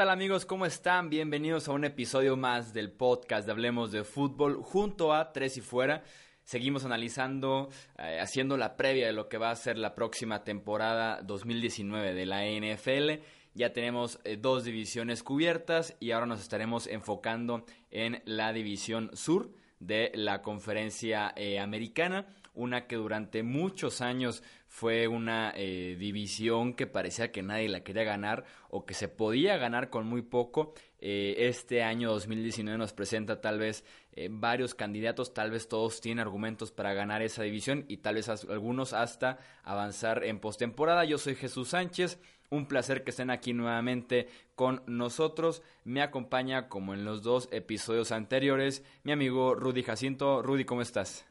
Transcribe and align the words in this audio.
Tal 0.00 0.08
amigos? 0.08 0.46
¿Cómo 0.46 0.64
están? 0.64 1.10
Bienvenidos 1.10 1.68
a 1.68 1.72
un 1.72 1.84
episodio 1.84 2.34
más 2.34 2.72
del 2.72 2.90
podcast 2.90 3.44
de 3.44 3.52
Hablemos 3.52 3.92
de 3.92 4.02
Fútbol 4.02 4.56
junto 4.62 5.12
a 5.12 5.30
Tres 5.34 5.58
y 5.58 5.60
Fuera. 5.60 6.04
Seguimos 6.42 6.86
analizando, 6.86 7.68
eh, 7.98 8.18
haciendo 8.18 8.56
la 8.56 8.78
previa 8.78 9.08
de 9.08 9.12
lo 9.12 9.28
que 9.28 9.36
va 9.36 9.50
a 9.50 9.56
ser 9.56 9.76
la 9.76 9.94
próxima 9.94 10.42
temporada 10.42 11.20
2019 11.20 12.14
de 12.14 12.24
la 12.24 12.46
NFL. 12.46 13.22
Ya 13.52 13.74
tenemos 13.74 14.18
eh, 14.24 14.38
dos 14.38 14.64
divisiones 14.64 15.22
cubiertas 15.22 15.94
y 16.00 16.12
ahora 16.12 16.24
nos 16.24 16.40
estaremos 16.40 16.86
enfocando 16.86 17.66
en 17.90 18.22
la 18.24 18.54
división 18.54 19.10
sur 19.12 19.52
de 19.80 20.12
la 20.14 20.40
conferencia 20.40 21.34
eh, 21.36 21.58
americana, 21.58 22.26
una 22.60 22.86
que 22.86 22.96
durante 22.96 23.42
muchos 23.42 24.00
años 24.00 24.42
fue 24.66 25.08
una 25.08 25.52
eh, 25.56 25.96
división 25.98 26.74
que 26.74 26.86
parecía 26.86 27.32
que 27.32 27.42
nadie 27.42 27.68
la 27.68 27.82
quería 27.82 28.04
ganar 28.04 28.44
o 28.68 28.84
que 28.84 28.94
se 28.94 29.08
podía 29.08 29.56
ganar 29.56 29.90
con 29.90 30.06
muy 30.06 30.22
poco. 30.22 30.74
Eh, 31.00 31.34
este 31.48 31.82
año 31.82 32.10
2019 32.10 32.78
nos 32.78 32.92
presenta 32.92 33.40
tal 33.40 33.58
vez 33.58 33.84
eh, 34.12 34.28
varios 34.30 34.74
candidatos, 34.74 35.32
tal 35.32 35.50
vez 35.50 35.68
todos 35.68 36.00
tienen 36.00 36.20
argumentos 36.20 36.70
para 36.70 36.92
ganar 36.92 37.22
esa 37.22 37.42
división 37.42 37.84
y 37.88 37.98
tal 37.98 38.16
vez 38.16 38.28
algunos 38.28 38.92
hasta 38.92 39.38
avanzar 39.64 40.22
en 40.24 40.38
postemporada. 40.38 41.04
Yo 41.04 41.18
soy 41.18 41.34
Jesús 41.34 41.68
Sánchez. 41.70 42.20
Un 42.50 42.66
placer 42.66 43.04
que 43.04 43.10
estén 43.10 43.30
aquí 43.30 43.52
nuevamente 43.52 44.28
con 44.56 44.82
nosotros. 44.86 45.62
Me 45.84 46.02
acompaña, 46.02 46.68
como 46.68 46.94
en 46.94 47.04
los 47.04 47.22
dos 47.22 47.48
episodios 47.52 48.10
anteriores, 48.10 48.82
mi 49.04 49.12
amigo 49.12 49.54
Rudy 49.54 49.84
Jacinto. 49.84 50.42
Rudy, 50.42 50.64
¿cómo 50.64 50.82
estás? 50.82 51.29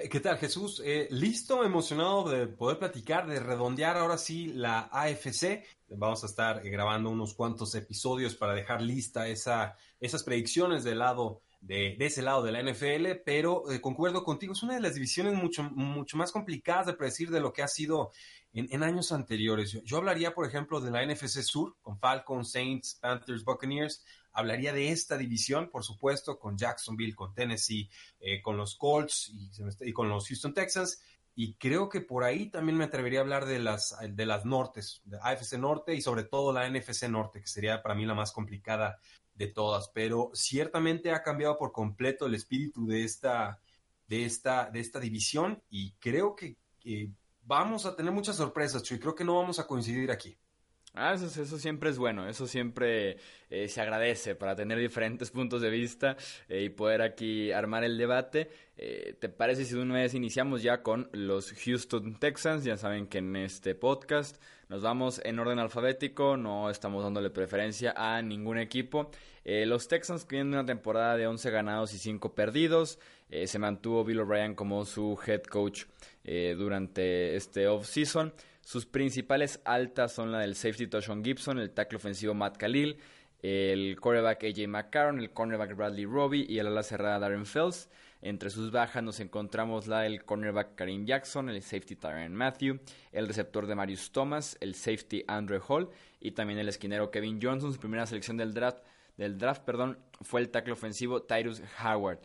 Eh, 0.00 0.08
¿Qué 0.08 0.20
tal, 0.20 0.38
Jesús? 0.38 0.82
Eh, 0.84 1.08
listo, 1.10 1.64
emocionado 1.64 2.28
de 2.28 2.46
poder 2.46 2.78
platicar, 2.78 3.26
de 3.26 3.40
redondear 3.40 3.96
ahora 3.96 4.18
sí 4.18 4.48
la 4.48 4.88
AFC. 4.92 5.64
Vamos 5.88 6.22
a 6.22 6.26
estar 6.26 6.64
eh, 6.64 6.70
grabando 6.70 7.10
unos 7.10 7.34
cuantos 7.34 7.74
episodios 7.74 8.34
para 8.34 8.54
dejar 8.54 8.82
lista 8.82 9.28
esa, 9.28 9.76
esas 10.00 10.22
predicciones 10.22 10.84
del 10.84 10.98
lado 10.98 11.42
de, 11.60 11.96
ese 11.98 12.22
lado 12.22 12.42
de 12.42 12.52
la 12.52 12.62
NFL, 12.62 13.22
pero 13.24 13.64
concuerdo 13.80 14.22
contigo, 14.22 14.52
es 14.52 14.62
una 14.62 14.74
de 14.74 14.80
las 14.80 14.94
divisiones 14.94 15.34
mucho, 15.34 15.68
más 16.14 16.30
complicadas 16.30 16.86
de 16.86 16.94
predecir 16.94 17.30
de 17.30 17.40
lo 17.40 17.52
que 17.52 17.62
ha 17.62 17.68
sido 17.68 18.12
en, 18.52 18.68
en 18.70 18.84
años 18.84 19.10
anteriores. 19.10 19.72
Yo, 19.72 19.80
yo, 19.82 19.96
hablaría, 19.96 20.34
por 20.34 20.46
ejemplo, 20.46 20.80
de 20.80 20.92
la 20.92 21.04
NFC 21.04 21.42
Sur, 21.42 21.76
con 21.82 21.98
Falcons, 21.98 22.52
Saints, 22.52 22.98
Panthers, 23.00 23.44
Buccaneers, 23.44 24.04
hablaría 24.32 24.72
de 24.72 24.90
esta 24.90 25.16
división, 25.16 25.70
por 25.70 25.84
supuesto, 25.84 26.38
con 26.38 26.56
Jacksonville, 26.56 27.14
con 27.14 27.34
Tennessee, 27.34 27.90
eh, 28.20 28.40
con 28.40 28.56
los 28.56 28.76
Colts 28.76 29.32
y, 29.32 29.92
con 29.92 30.08
los 30.08 30.28
Houston 30.28 30.54
Texans. 30.54 31.00
Y 31.34 31.54
creo 31.54 31.88
que 31.88 32.00
por 32.00 32.24
ahí 32.24 32.50
también 32.50 32.76
me 32.76 32.84
atrevería 32.84 33.20
a 33.20 33.22
hablar 33.22 33.46
de 33.46 33.60
las, 33.60 33.96
de 34.10 34.26
las 34.26 34.44
nortes, 34.44 35.02
de 35.04 35.18
AFC 35.20 35.54
Norte 35.58 35.94
y 35.94 36.00
sobre 36.00 36.24
todo 36.24 36.52
la 36.52 36.68
NFC 36.68 37.04
Norte, 37.08 37.40
que 37.40 37.46
sería 37.46 37.80
para 37.82 37.94
mí 37.94 38.04
la 38.04 38.14
más 38.14 38.32
complicada 38.32 38.98
de 39.34 39.46
todas. 39.46 39.88
Pero 39.94 40.30
ciertamente 40.34 41.12
ha 41.12 41.22
cambiado 41.22 41.56
por 41.56 41.70
completo 41.70 42.26
el 42.26 42.34
espíritu 42.34 42.86
de 42.86 43.04
esta, 43.04 43.60
de 44.08 44.24
esta, 44.24 44.68
de 44.70 44.80
esta 44.80 44.98
división 44.98 45.62
y 45.70 45.92
creo 45.92 46.34
que, 46.34 46.56
que 46.80 47.12
vamos 47.42 47.86
a 47.86 47.94
tener 47.94 48.12
muchas 48.12 48.36
sorpresas, 48.36 48.82
Chuy. 48.82 48.98
Creo 48.98 49.14
que 49.14 49.24
no 49.24 49.36
vamos 49.36 49.58
a 49.58 49.66
coincidir 49.66 50.10
aquí. 50.10 50.36
Ah, 51.00 51.14
eso, 51.14 51.26
eso, 51.26 51.58
siempre 51.58 51.90
es 51.90 51.98
bueno, 51.98 52.28
eso 52.28 52.48
siempre 52.48 53.18
eh, 53.50 53.68
se 53.68 53.80
agradece 53.80 54.34
para 54.34 54.56
tener 54.56 54.80
diferentes 54.80 55.30
puntos 55.32 55.62
de 55.62 55.70
vista 55.70 56.16
eh, 56.48 56.64
y 56.64 56.70
poder 56.70 57.02
aquí 57.02 57.52
armar 57.52 57.84
el 57.84 57.96
debate. 57.96 58.50
Eh, 58.76 59.14
¿Te 59.20 59.28
parece 59.28 59.64
si 59.64 59.76
de 59.76 59.82
una 59.82 59.94
vez 59.94 60.14
iniciamos 60.14 60.60
ya 60.60 60.82
con 60.82 61.08
los 61.12 61.52
Houston 61.52 62.18
Texans? 62.18 62.64
Ya 62.64 62.76
saben 62.76 63.06
que 63.06 63.18
en 63.18 63.36
este 63.36 63.76
podcast 63.76 64.42
nos 64.68 64.82
vamos 64.82 65.20
en 65.24 65.38
orden 65.38 65.60
alfabético, 65.60 66.36
no 66.36 66.68
estamos 66.68 67.04
dándole 67.04 67.30
preferencia 67.30 67.94
a 67.96 68.20
ningún 68.20 68.58
equipo. 68.58 69.12
los 69.44 69.86
Texans 69.86 70.26
tienen 70.26 70.48
una 70.48 70.66
temporada 70.66 71.16
de 71.16 71.28
11 71.28 71.50
ganados 71.52 71.94
y 71.94 71.98
5 71.98 72.34
perdidos. 72.34 72.98
se 73.46 73.58
mantuvo 73.60 74.04
Bill 74.04 74.20
O'Brien 74.20 74.56
como 74.56 74.84
su 74.84 75.16
head 75.24 75.44
coach 75.44 75.84
durante 76.24 77.36
este 77.36 77.68
off-season. 77.68 78.34
Sus 78.68 78.84
principales 78.84 79.62
altas 79.64 80.12
son 80.12 80.30
la 80.30 80.40
del 80.40 80.54
safety 80.54 80.88
Toshon 80.88 81.24
Gibson, 81.24 81.58
el 81.58 81.70
tackle 81.70 81.96
ofensivo 81.96 82.34
Matt 82.34 82.58
Khalil, 82.58 82.98
el 83.40 83.96
cornerback 83.98 84.44
AJ 84.44 84.68
McCarron, 84.68 85.20
el 85.20 85.30
cornerback 85.30 85.74
Bradley 85.74 86.04
Robbie 86.04 86.44
y 86.46 86.58
el 86.58 86.66
ala 86.66 86.82
cerrada 86.82 87.18
Darren 87.18 87.46
Fells. 87.46 87.88
Entre 88.20 88.50
sus 88.50 88.70
bajas 88.70 89.02
nos 89.02 89.20
encontramos 89.20 89.86
la 89.86 90.00
del 90.02 90.22
cornerback 90.22 90.74
Karim 90.74 91.06
Jackson, 91.06 91.48
el 91.48 91.62
safety 91.62 91.96
Tyron 91.96 92.34
Matthew, 92.34 92.78
el 93.10 93.26
receptor 93.26 93.66
de 93.66 93.74
Marius 93.74 94.12
Thomas, 94.12 94.58
el 94.60 94.74
safety 94.74 95.24
Andrew 95.26 95.62
Hall 95.66 95.88
y 96.20 96.32
también 96.32 96.58
el 96.58 96.68
esquinero 96.68 97.10
Kevin 97.10 97.40
Johnson. 97.42 97.72
Su 97.72 97.80
primera 97.80 98.04
selección 98.04 98.36
del 98.36 98.52
draft, 98.52 98.84
del 99.16 99.38
draft 99.38 99.62
perdón, 99.62 99.98
fue 100.20 100.42
el 100.42 100.50
tackle 100.50 100.74
ofensivo 100.74 101.22
Tyrus 101.22 101.62
Howard. 101.82 102.18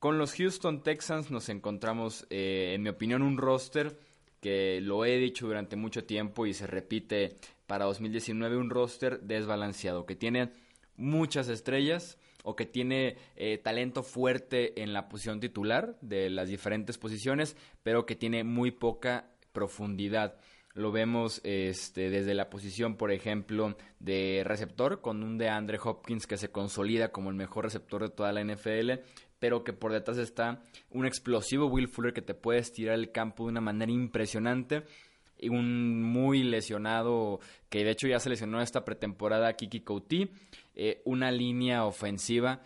Con 0.00 0.18
los 0.18 0.34
Houston 0.34 0.82
Texans 0.82 1.30
nos 1.30 1.48
encontramos, 1.48 2.26
eh, 2.30 2.72
en 2.74 2.82
mi 2.82 2.88
opinión, 2.88 3.22
un 3.22 3.38
roster 3.38 3.96
que 4.44 4.82
lo 4.82 5.06
he 5.06 5.16
dicho 5.16 5.46
durante 5.46 5.74
mucho 5.74 6.04
tiempo 6.04 6.44
y 6.44 6.52
se 6.52 6.66
repite 6.66 7.38
para 7.66 7.86
2019 7.86 8.58
un 8.58 8.68
roster 8.68 9.20
desbalanceado, 9.20 10.04
que 10.04 10.16
tiene 10.16 10.50
muchas 10.98 11.48
estrellas 11.48 12.18
o 12.42 12.54
que 12.54 12.66
tiene 12.66 13.16
eh, 13.36 13.56
talento 13.56 14.02
fuerte 14.02 14.82
en 14.82 14.92
la 14.92 15.08
posición 15.08 15.40
titular 15.40 15.96
de 16.02 16.28
las 16.28 16.50
diferentes 16.50 16.98
posiciones, 16.98 17.56
pero 17.82 18.04
que 18.04 18.16
tiene 18.16 18.44
muy 18.44 18.70
poca 18.70 19.30
profundidad. 19.54 20.36
Lo 20.74 20.92
vemos 20.92 21.40
este, 21.42 22.10
desde 22.10 22.34
la 22.34 22.50
posición, 22.50 22.96
por 22.98 23.12
ejemplo, 23.12 23.78
de 23.98 24.42
receptor, 24.44 25.00
con 25.00 25.22
un 25.22 25.38
de 25.38 25.48
Andre 25.48 25.78
Hopkins 25.82 26.26
que 26.26 26.36
se 26.36 26.50
consolida 26.50 27.12
como 27.12 27.30
el 27.30 27.36
mejor 27.36 27.64
receptor 27.64 28.02
de 28.02 28.10
toda 28.10 28.32
la 28.32 28.44
NFL, 28.44 29.00
pero 29.44 29.62
que 29.62 29.74
por 29.74 29.92
detrás 29.92 30.16
está 30.16 30.62
un 30.88 31.04
explosivo 31.04 31.66
Will 31.66 31.88
Fuller 31.88 32.14
que 32.14 32.22
te 32.22 32.32
puede 32.32 32.60
estirar 32.60 32.94
el 32.94 33.12
campo 33.12 33.44
de 33.44 33.50
una 33.50 33.60
manera 33.60 33.92
impresionante. 33.92 34.84
Y 35.38 35.50
un 35.50 36.02
muy 36.02 36.42
lesionado, 36.42 37.40
que 37.68 37.84
de 37.84 37.90
hecho 37.90 38.08
ya 38.08 38.18
se 38.20 38.30
lesionó 38.30 38.62
esta 38.62 38.86
pretemporada, 38.86 39.52
Kiki 39.52 39.80
Couti. 39.80 40.30
Eh, 40.74 41.02
una 41.04 41.30
línea 41.30 41.84
ofensiva 41.84 42.62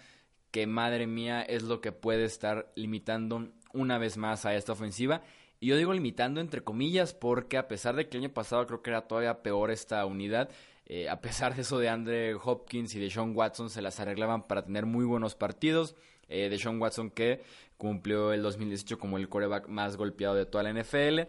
que, 0.52 0.68
madre 0.68 1.08
mía, 1.08 1.42
es 1.42 1.64
lo 1.64 1.80
que 1.80 1.90
puede 1.90 2.22
estar 2.22 2.70
limitando 2.76 3.48
una 3.72 3.98
vez 3.98 4.16
más 4.16 4.46
a 4.46 4.54
esta 4.54 4.70
ofensiva. 4.70 5.22
Y 5.58 5.66
yo 5.66 5.76
digo 5.76 5.92
limitando 5.92 6.40
entre 6.40 6.62
comillas 6.62 7.12
porque 7.12 7.58
a 7.58 7.66
pesar 7.66 7.96
de 7.96 8.08
que 8.08 8.18
el 8.18 8.22
año 8.22 8.32
pasado 8.32 8.68
creo 8.68 8.82
que 8.82 8.90
era 8.90 9.08
todavía 9.08 9.42
peor 9.42 9.72
esta 9.72 10.06
unidad, 10.06 10.48
eh, 10.86 11.08
a 11.08 11.20
pesar 11.20 11.56
de 11.56 11.62
eso 11.62 11.80
de 11.80 11.88
Andre 11.88 12.36
Hopkins 12.36 12.94
y 12.94 13.00
de 13.00 13.10
Sean 13.10 13.34
Watson 13.34 13.68
se 13.68 13.82
las 13.82 13.98
arreglaban 13.98 14.46
para 14.46 14.64
tener 14.64 14.86
muy 14.86 15.04
buenos 15.04 15.34
partidos 15.34 15.96
eh, 16.28 16.48
de 16.48 16.58
Sean 16.58 16.80
Watson 16.80 17.10
que 17.10 17.42
cumplió 17.76 18.32
el 18.32 18.42
2018 18.42 18.98
como 18.98 19.18
el 19.18 19.28
coreback 19.28 19.68
más 19.68 19.96
golpeado 19.96 20.34
de 20.34 20.46
toda 20.46 20.64
la 20.64 20.72
NFL 20.72 21.20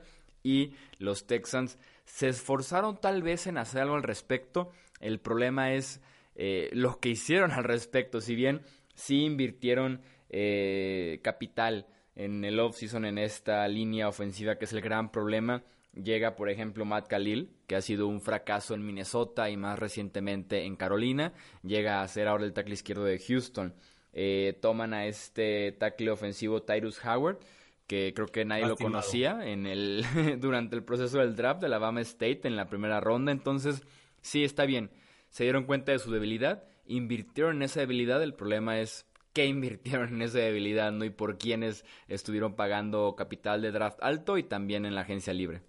y 0.44 0.74
los 0.98 1.28
Texans 1.28 1.78
se 2.06 2.30
esforzaron 2.30 3.00
tal 3.00 3.22
vez 3.22 3.48
en 3.48 3.58
hacer 3.58 3.82
algo 3.82 3.96
al 3.96 4.04
respecto. 4.04 4.72
El 5.00 5.20
problema 5.20 5.74
es 5.74 6.02
eh, 6.36 6.70
lo 6.74 7.00
que 7.00 7.10
hicieron 7.10 7.52
al 7.54 7.64
respecto, 7.64 8.22
si 8.22 8.36
bien 8.36 8.62
sí 8.96 9.24
invirtieron 9.24 10.02
eh, 10.30 11.20
capital 11.24 11.88
en 12.16 12.44
el 12.44 12.60
offseason 12.60 13.06
en 13.06 13.18
esta 13.18 13.68
línea 13.68 14.10
ofensiva 14.10 14.58
que 14.58 14.66
es 14.66 14.74
el 14.74 14.82
gran 14.82 15.12
problema. 15.12 15.64
Llega, 15.94 16.36
por 16.36 16.50
ejemplo, 16.50 16.86
Matt 16.86 17.08
Khalil, 17.08 17.50
que 17.66 17.76
ha 17.76 17.82
sido 17.82 18.08
un 18.08 18.22
fracaso 18.22 18.74
en 18.74 18.86
Minnesota 18.86 19.50
y 19.50 19.58
más 19.58 19.80
recientemente 19.80 20.64
en 20.66 20.76
Carolina. 20.76 21.34
Llega 21.64 22.02
a 22.02 22.08
ser 22.08 22.28
ahora 22.28 22.46
el 22.46 22.54
tackle 22.54 22.74
izquierdo 22.74 23.06
de 23.06 23.20
Houston. 23.20 23.74
Eh, 24.14 24.58
toman 24.62 24.94
a 24.94 25.06
este 25.06 25.72
tackle 25.74 26.12
ofensivo 26.12 26.64
Tyrus 26.64 27.04
Howard, 27.06 27.40
que 27.88 28.14
creo 28.14 28.28
que 28.28 28.46
nadie 28.46 28.68
lo 28.68 28.76
conocía 28.76 29.48
en 29.48 29.66
el, 29.66 30.04
durante 30.40 30.76
el 30.76 30.84
proceso 30.84 31.20
del 31.20 31.36
draft 31.36 31.62
de 31.62 31.68
Alabama 31.68 32.02
State 32.02 32.42
en 32.44 32.56
la 32.56 32.70
primera 32.70 33.00
ronda. 33.00 33.32
Entonces, 33.32 33.84
sí, 34.22 34.44
está 34.44 34.66
bien. 34.66 34.92
Se 35.30 35.44
dieron 35.44 35.66
cuenta 35.66 35.92
de 35.92 36.00
su 36.00 36.12
debilidad, 36.12 36.64
invirtieron 36.86 37.58
en 37.58 37.64
esa 37.64 37.80
debilidad. 37.82 38.22
El 38.22 38.34
problema 38.34 38.80
es 38.80 39.06
qué 39.34 39.46
invirtieron 39.46 40.10
en 40.10 40.22
esa 40.22 40.40
debilidad, 40.40 40.92
¿no? 40.92 41.06
Y 41.06 41.10
por 41.10 41.38
quiénes 41.38 41.86
estuvieron 42.08 42.56
pagando 42.56 43.16
capital 43.16 43.62
de 43.62 43.72
draft 43.72 44.00
alto 44.02 44.38
y 44.38 44.44
también 44.44 44.86
en 44.86 44.96
la 44.96 45.02
agencia 45.02 45.34
libre. 45.34 45.62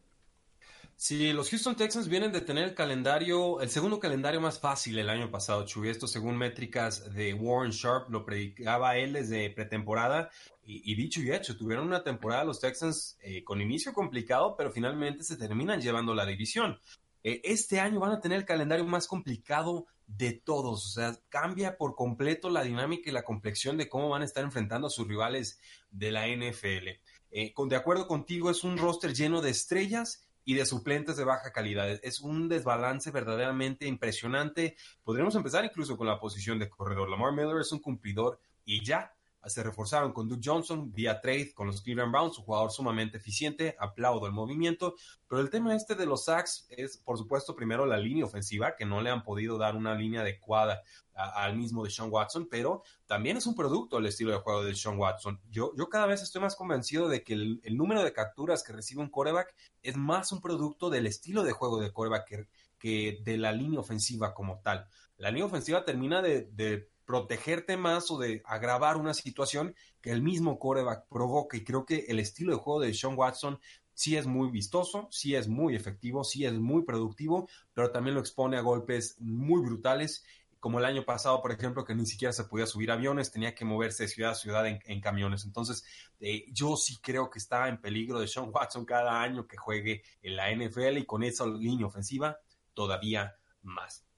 Sí, 1.02 1.32
los 1.32 1.48
Houston 1.48 1.76
Texans 1.76 2.08
vienen 2.08 2.30
de 2.30 2.42
tener 2.42 2.62
el 2.62 2.74
calendario, 2.74 3.62
el 3.62 3.70
segundo 3.70 3.98
calendario 3.98 4.38
más 4.38 4.60
fácil 4.60 4.98
el 4.98 5.08
año 5.08 5.30
pasado, 5.30 5.64
Chuy. 5.64 5.88
Esto 5.88 6.06
según 6.06 6.36
métricas 6.36 7.14
de 7.14 7.32
Warren 7.32 7.70
Sharp, 7.70 8.10
lo 8.10 8.22
predicaba 8.22 8.98
él 8.98 9.14
desde 9.14 9.48
pretemporada. 9.48 10.28
Y, 10.62 10.94
dicho 10.94 11.22
y 11.22 11.32
hecho, 11.32 11.56
tuvieron 11.56 11.86
una 11.86 12.04
temporada 12.04 12.44
los 12.44 12.60
Texans 12.60 13.16
eh, 13.22 13.42
con 13.42 13.62
inicio 13.62 13.94
complicado, 13.94 14.56
pero 14.58 14.70
finalmente 14.70 15.24
se 15.24 15.38
terminan 15.38 15.80
llevando 15.80 16.14
la 16.14 16.26
división. 16.26 16.78
Eh, 17.24 17.40
este 17.44 17.80
año 17.80 17.98
van 17.98 18.12
a 18.12 18.20
tener 18.20 18.36
el 18.36 18.44
calendario 18.44 18.84
más 18.84 19.06
complicado 19.06 19.86
de 20.06 20.32
todos. 20.32 20.84
O 20.84 20.90
sea, 20.90 21.18
cambia 21.30 21.78
por 21.78 21.94
completo 21.94 22.50
la 22.50 22.62
dinámica 22.62 23.08
y 23.08 23.14
la 23.14 23.22
complexión 23.22 23.78
de 23.78 23.88
cómo 23.88 24.10
van 24.10 24.20
a 24.20 24.26
estar 24.26 24.44
enfrentando 24.44 24.88
a 24.88 24.90
sus 24.90 25.08
rivales 25.08 25.60
de 25.90 26.12
la 26.12 26.28
NFL. 26.28 26.88
Eh, 27.30 27.54
con, 27.54 27.70
de 27.70 27.76
acuerdo 27.76 28.06
contigo, 28.06 28.50
es 28.50 28.64
un 28.64 28.76
roster 28.76 29.14
lleno 29.14 29.40
de 29.40 29.48
estrellas 29.48 30.26
y 30.44 30.54
de 30.54 30.66
suplentes 30.66 31.16
de 31.16 31.24
baja 31.24 31.52
calidad. 31.52 31.88
Es 32.02 32.20
un 32.20 32.48
desbalance 32.48 33.10
verdaderamente 33.10 33.86
impresionante. 33.86 34.76
Podríamos 35.02 35.34
empezar 35.34 35.64
incluso 35.64 35.96
con 35.96 36.06
la 36.06 36.18
posición 36.18 36.58
de 36.58 36.68
corredor. 36.68 37.08
Lamar 37.08 37.32
Miller 37.32 37.60
es 37.60 37.72
un 37.72 37.80
cumplidor 37.80 38.40
y 38.64 38.84
ya 38.84 39.12
se 39.46 39.62
reforzaron 39.62 40.12
con 40.12 40.28
Duke 40.28 40.42
Johnson 40.44 40.92
vía 40.92 41.20
trade 41.20 41.54
con 41.54 41.66
los 41.66 41.80
Cleveland 41.80 42.12
Browns, 42.12 42.38
un 42.38 42.44
jugador 42.44 42.70
sumamente 42.70 43.16
eficiente, 43.16 43.74
aplaudo 43.78 44.26
el 44.26 44.32
movimiento, 44.32 44.94
pero 45.26 45.40
el 45.40 45.48
tema 45.48 45.74
este 45.74 45.94
de 45.94 46.06
los 46.06 46.24
sacks 46.24 46.66
es, 46.70 46.98
por 46.98 47.16
supuesto, 47.16 47.56
primero 47.56 47.86
la 47.86 47.96
línea 47.96 48.24
ofensiva, 48.24 48.76
que 48.76 48.84
no 48.84 49.00
le 49.00 49.10
han 49.10 49.22
podido 49.22 49.56
dar 49.56 49.76
una 49.76 49.94
línea 49.94 50.20
adecuada 50.20 50.82
al 51.14 51.56
mismo 51.56 51.84
de 51.84 51.90
Sean 51.90 52.08
Watson, 52.10 52.48
pero 52.50 52.82
también 53.06 53.36
es 53.36 53.46
un 53.46 53.54
producto 53.54 53.98
el 53.98 54.06
estilo 54.06 54.32
de 54.32 54.38
juego 54.38 54.62
de 54.62 54.74
Sean 54.74 54.98
Watson. 54.98 55.40
Yo, 55.50 55.72
yo 55.76 55.88
cada 55.88 56.06
vez 56.06 56.22
estoy 56.22 56.40
más 56.40 56.56
convencido 56.56 57.08
de 57.08 57.22
que 57.22 57.34
el, 57.34 57.76
número 57.76 58.02
de 58.02 58.12
capturas 58.12 58.62
que 58.62 58.72
recibe 58.72 59.00
un 59.00 59.10
coreback 59.10 59.54
es 59.82 59.96
más 59.96 60.32
un 60.32 60.40
producto 60.40 60.90
del 60.90 61.06
estilo 61.06 61.42
de 61.42 61.52
juego 61.52 61.80
de 61.80 61.92
coreback 61.92 62.48
que, 62.78 63.20
de 63.22 63.36
la 63.36 63.52
línea 63.52 63.80
ofensiva 63.80 64.34
como 64.34 64.60
tal. 64.60 64.86
La 65.16 65.30
línea 65.30 65.46
ofensiva 65.46 65.84
termina 65.84 66.22
de 66.22 66.90
protegerte 67.10 67.76
más 67.76 68.08
o 68.12 68.18
de 68.18 68.40
agravar 68.44 68.96
una 68.96 69.14
situación 69.14 69.74
que 70.00 70.12
el 70.12 70.22
mismo 70.22 70.60
coreback 70.60 71.08
provoca. 71.08 71.56
Y 71.56 71.64
creo 71.64 71.84
que 71.84 72.04
el 72.06 72.20
estilo 72.20 72.52
de 72.52 72.62
juego 72.62 72.78
de 72.78 72.94
Sean 72.94 73.18
Watson 73.18 73.58
sí 73.94 74.16
es 74.16 74.28
muy 74.28 74.48
vistoso, 74.48 75.08
sí 75.10 75.34
es 75.34 75.48
muy 75.48 75.74
efectivo, 75.74 76.22
sí 76.22 76.44
es 76.44 76.52
muy 76.52 76.84
productivo, 76.84 77.48
pero 77.74 77.90
también 77.90 78.14
lo 78.14 78.20
expone 78.20 78.58
a 78.58 78.60
golpes 78.60 79.16
muy 79.18 79.60
brutales 79.60 80.24
como 80.60 80.78
el 80.78 80.84
año 80.84 81.04
pasado, 81.04 81.42
por 81.42 81.50
ejemplo, 81.50 81.84
que 81.84 81.96
ni 81.96 82.06
siquiera 82.06 82.32
se 82.32 82.44
podía 82.44 82.66
subir 82.66 82.92
aviones, 82.92 83.32
tenía 83.32 83.56
que 83.56 83.64
moverse 83.64 84.04
de 84.04 84.08
ciudad 84.08 84.30
a 84.32 84.34
ciudad 84.36 84.68
en, 84.68 85.00
camiones. 85.00 85.44
Entonces, 85.44 85.84
eh, 86.20 86.44
yo 86.52 86.76
sí 86.76 87.00
creo 87.02 87.28
que 87.28 87.40
está 87.40 87.68
en 87.68 87.80
peligro 87.80 88.20
de 88.20 88.28
Sean 88.28 88.50
Watson 88.54 88.84
cada 88.84 89.20
año 89.20 89.48
que 89.48 89.56
juegue 89.56 90.04
en 90.22 90.36
la 90.36 90.52
NFL 90.52 90.98
y 90.98 91.06
con 91.06 91.24
esa 91.24 91.44
línea 91.44 91.86
ofensiva 91.86 92.38
todavía 92.72 93.34
más. 93.62 94.09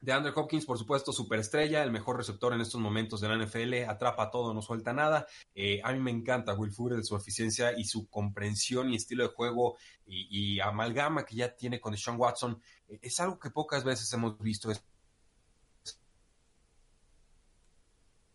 De 0.00 0.12
Andrew 0.12 0.32
Hopkins, 0.34 0.64
por 0.64 0.78
supuesto, 0.78 1.12
superestrella, 1.12 1.82
el 1.82 1.90
mejor 1.90 2.16
receptor 2.16 2.54
en 2.54 2.62
estos 2.62 2.80
momentos 2.80 3.20
de 3.20 3.28
la 3.28 3.36
NFL, 3.36 3.86
atrapa 3.86 4.30
todo, 4.30 4.54
no 4.54 4.62
suelta 4.62 4.94
nada. 4.94 5.26
Eh, 5.54 5.82
a 5.84 5.92
mí 5.92 5.98
me 5.98 6.10
encanta 6.10 6.54
Will 6.54 6.72
Fuller, 6.72 7.04
su 7.04 7.14
eficiencia 7.16 7.78
y 7.78 7.84
su 7.84 8.08
comprensión 8.08 8.90
y 8.90 8.96
estilo 8.96 9.24
de 9.24 9.34
juego 9.34 9.76
y, 10.06 10.58
amalgama 10.60 11.26
que 11.26 11.36
ya 11.36 11.54
tiene 11.54 11.80
con 11.80 11.94
Sean 11.98 12.18
Watson. 12.18 12.62
Eh, 12.88 12.98
es 13.02 13.20
algo 13.20 13.38
que 13.38 13.50
pocas 13.50 13.84
veces 13.84 14.10
hemos 14.14 14.38
visto. 14.38 14.72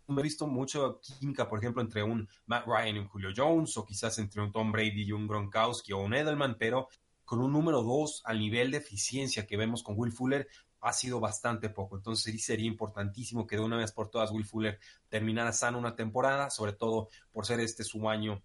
he 0.08 0.22
visto 0.22 0.46
mucho 0.46 1.02
química, 1.02 1.50
por 1.50 1.58
ejemplo, 1.58 1.82
entre 1.82 2.04
un 2.04 2.30
Matt 2.46 2.68
Ryan 2.68 2.96
y 2.96 3.00
un 3.00 3.08
Julio 3.08 3.30
Jones, 3.36 3.76
o 3.78 3.86
quizás 3.86 4.20
entre 4.20 4.40
un 4.40 4.52
Tom 4.52 4.72
Brady 4.72 5.04
y 5.04 5.12
un 5.12 5.28
Gronkowski 5.28 5.94
o 5.94 5.98
un 5.98 6.14
Edelman, 6.14 6.58
pero 6.60 6.90
con 7.26 7.40
un 7.40 7.52
número 7.52 7.82
dos 7.82 8.22
al 8.26 8.40
nivel 8.40 8.70
de 8.70 8.78
eficiencia 8.78 9.48
que 9.48 9.58
vemos 9.58 9.82
con 9.82 9.96
Will 9.98 10.12
Fuller, 10.12 10.48
ha 10.86 10.94
sido 10.94 11.20
bastante 11.20 11.70
poco. 11.70 11.98
Entonces 11.98 12.32
sí 12.32 12.40
sería 12.40 12.68
importantísimo 12.68 13.48
que 13.48 13.56
de 13.56 13.64
una 13.64 13.78
vez 13.78 13.92
por 13.92 14.10
todas 14.10 14.32
Will 14.32 14.46
Fuller 14.46 14.80
terminara 15.10 15.52
sano 15.52 15.80
una 15.80 15.96
temporada, 15.96 16.50
sobre 16.50 16.74
todo 16.74 17.10
por 17.32 17.46
ser 17.46 17.60
este 17.60 17.84
su 17.84 18.08
año 18.08 18.42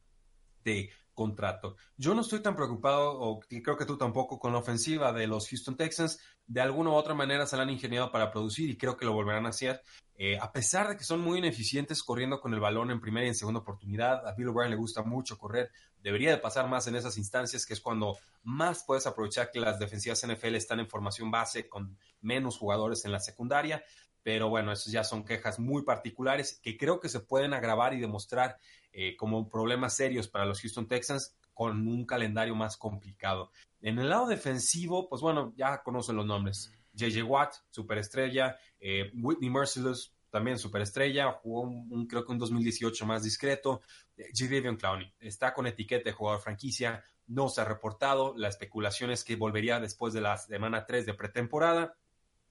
de 0.64 0.90
contrato. 1.12 1.76
Yo 1.98 2.14
no 2.14 2.22
estoy 2.22 2.40
tan 2.40 2.56
preocupado, 2.56 3.12
o 3.20 3.40
creo 3.40 3.76
que 3.76 3.84
tú 3.84 3.98
tampoco, 3.98 4.38
con 4.38 4.52
la 4.52 4.58
ofensiva 4.58 5.12
de 5.12 5.26
los 5.26 5.48
Houston 5.48 5.76
Texans. 5.76 6.18
De 6.50 6.60
alguna 6.60 6.90
u 6.90 6.94
otra 6.94 7.14
manera 7.14 7.46
se 7.46 7.56
la 7.56 7.62
han 7.62 7.70
ingeniado 7.70 8.10
para 8.10 8.32
producir 8.32 8.68
y 8.70 8.76
creo 8.76 8.96
que 8.96 9.04
lo 9.04 9.12
volverán 9.12 9.46
a 9.46 9.50
hacer. 9.50 9.84
Eh, 10.16 10.36
a 10.36 10.50
pesar 10.50 10.88
de 10.88 10.96
que 10.96 11.04
son 11.04 11.20
muy 11.20 11.38
ineficientes 11.38 12.02
corriendo 12.02 12.40
con 12.40 12.52
el 12.52 12.58
balón 12.58 12.90
en 12.90 13.00
primera 13.00 13.24
y 13.24 13.28
en 13.28 13.36
segunda 13.36 13.60
oportunidad, 13.60 14.26
a 14.26 14.34
Bill 14.34 14.48
O'Brien 14.48 14.70
le 14.70 14.76
gusta 14.76 15.04
mucho 15.04 15.38
correr. 15.38 15.70
Debería 16.02 16.32
de 16.32 16.38
pasar 16.38 16.66
más 16.66 16.88
en 16.88 16.96
esas 16.96 17.16
instancias, 17.18 17.64
que 17.64 17.74
es 17.74 17.80
cuando 17.80 18.18
más 18.42 18.82
puedes 18.84 19.06
aprovechar 19.06 19.52
que 19.52 19.60
las 19.60 19.78
defensivas 19.78 20.26
NFL 20.26 20.56
están 20.56 20.80
en 20.80 20.88
formación 20.88 21.30
base 21.30 21.68
con 21.68 21.96
menos 22.20 22.58
jugadores 22.58 23.04
en 23.04 23.12
la 23.12 23.20
secundaria. 23.20 23.84
Pero 24.24 24.48
bueno, 24.48 24.72
esas 24.72 24.92
ya 24.92 25.04
son 25.04 25.24
quejas 25.24 25.60
muy 25.60 25.84
particulares 25.84 26.58
que 26.60 26.76
creo 26.76 26.98
que 26.98 27.08
se 27.08 27.20
pueden 27.20 27.54
agravar 27.54 27.94
y 27.94 28.00
demostrar 28.00 28.58
eh, 28.92 29.16
como 29.16 29.48
problemas 29.48 29.94
serios 29.94 30.28
para 30.28 30.44
los 30.44 30.60
Houston 30.60 30.88
Texans 30.88 31.36
con 31.54 31.86
un 31.86 32.06
calendario 32.06 32.54
más 32.54 32.76
complicado. 32.76 33.50
En 33.82 33.98
el 33.98 34.08
lado 34.08 34.26
defensivo, 34.26 35.08
pues 35.08 35.22
bueno, 35.22 35.52
ya 35.56 35.82
conocen 35.82 36.16
los 36.16 36.26
nombres. 36.26 36.72
JJ 36.94 37.22
Watt, 37.22 37.54
superestrella. 37.70 38.56
Eh, 38.80 39.10
Whitney 39.14 39.50
Merciless, 39.50 40.12
también 40.30 40.58
superestrella. 40.58 41.32
Jugó 41.32 41.62
un, 41.62 42.06
creo 42.06 42.24
que 42.24 42.32
un 42.32 42.38
2018 42.38 43.06
más 43.06 43.22
discreto. 43.22 43.82
Eh, 44.16 44.30
J. 44.36 44.76
Clowney 44.76 45.12
está 45.20 45.52
con 45.54 45.66
etiqueta 45.66 46.04
de 46.04 46.12
jugador 46.12 46.40
franquicia. 46.40 47.02
No 47.26 47.48
se 47.48 47.60
ha 47.60 47.64
reportado. 47.64 48.34
La 48.36 48.48
especulación 48.48 49.10
es 49.10 49.24
que 49.24 49.36
volvería 49.36 49.80
después 49.80 50.12
de 50.12 50.20
la 50.20 50.36
semana 50.36 50.86
3 50.86 51.06
de 51.06 51.14
pretemporada 51.14 51.94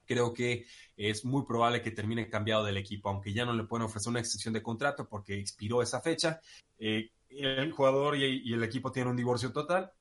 creo 0.09 0.33
que 0.33 0.65
es 0.97 1.23
muy 1.23 1.45
probable 1.45 1.83
que 1.83 1.91
termine 1.91 2.29
cambiado 2.29 2.63
del 2.65 2.77
equipo, 2.77 3.09
aunque 3.09 3.31
ya 3.31 3.45
no 3.45 3.53
le 3.53 3.65
pueden 3.65 3.85
ofrecer 3.85 4.09
una 4.09 4.19
extensión 4.19 4.56
de 4.56 4.63
contrato 4.63 5.07
porque 5.07 5.38
expiró 5.38 5.83
esa 5.83 6.01
fecha. 6.01 6.41
Eh, 6.79 7.11
el 7.29 7.71
jugador 7.71 8.17
y, 8.17 8.51
el 8.51 8.63
equipo 8.63 8.91
tienen 8.91 9.11
un 9.11 9.17
divorcio 9.17 9.51
total. 9.51 9.91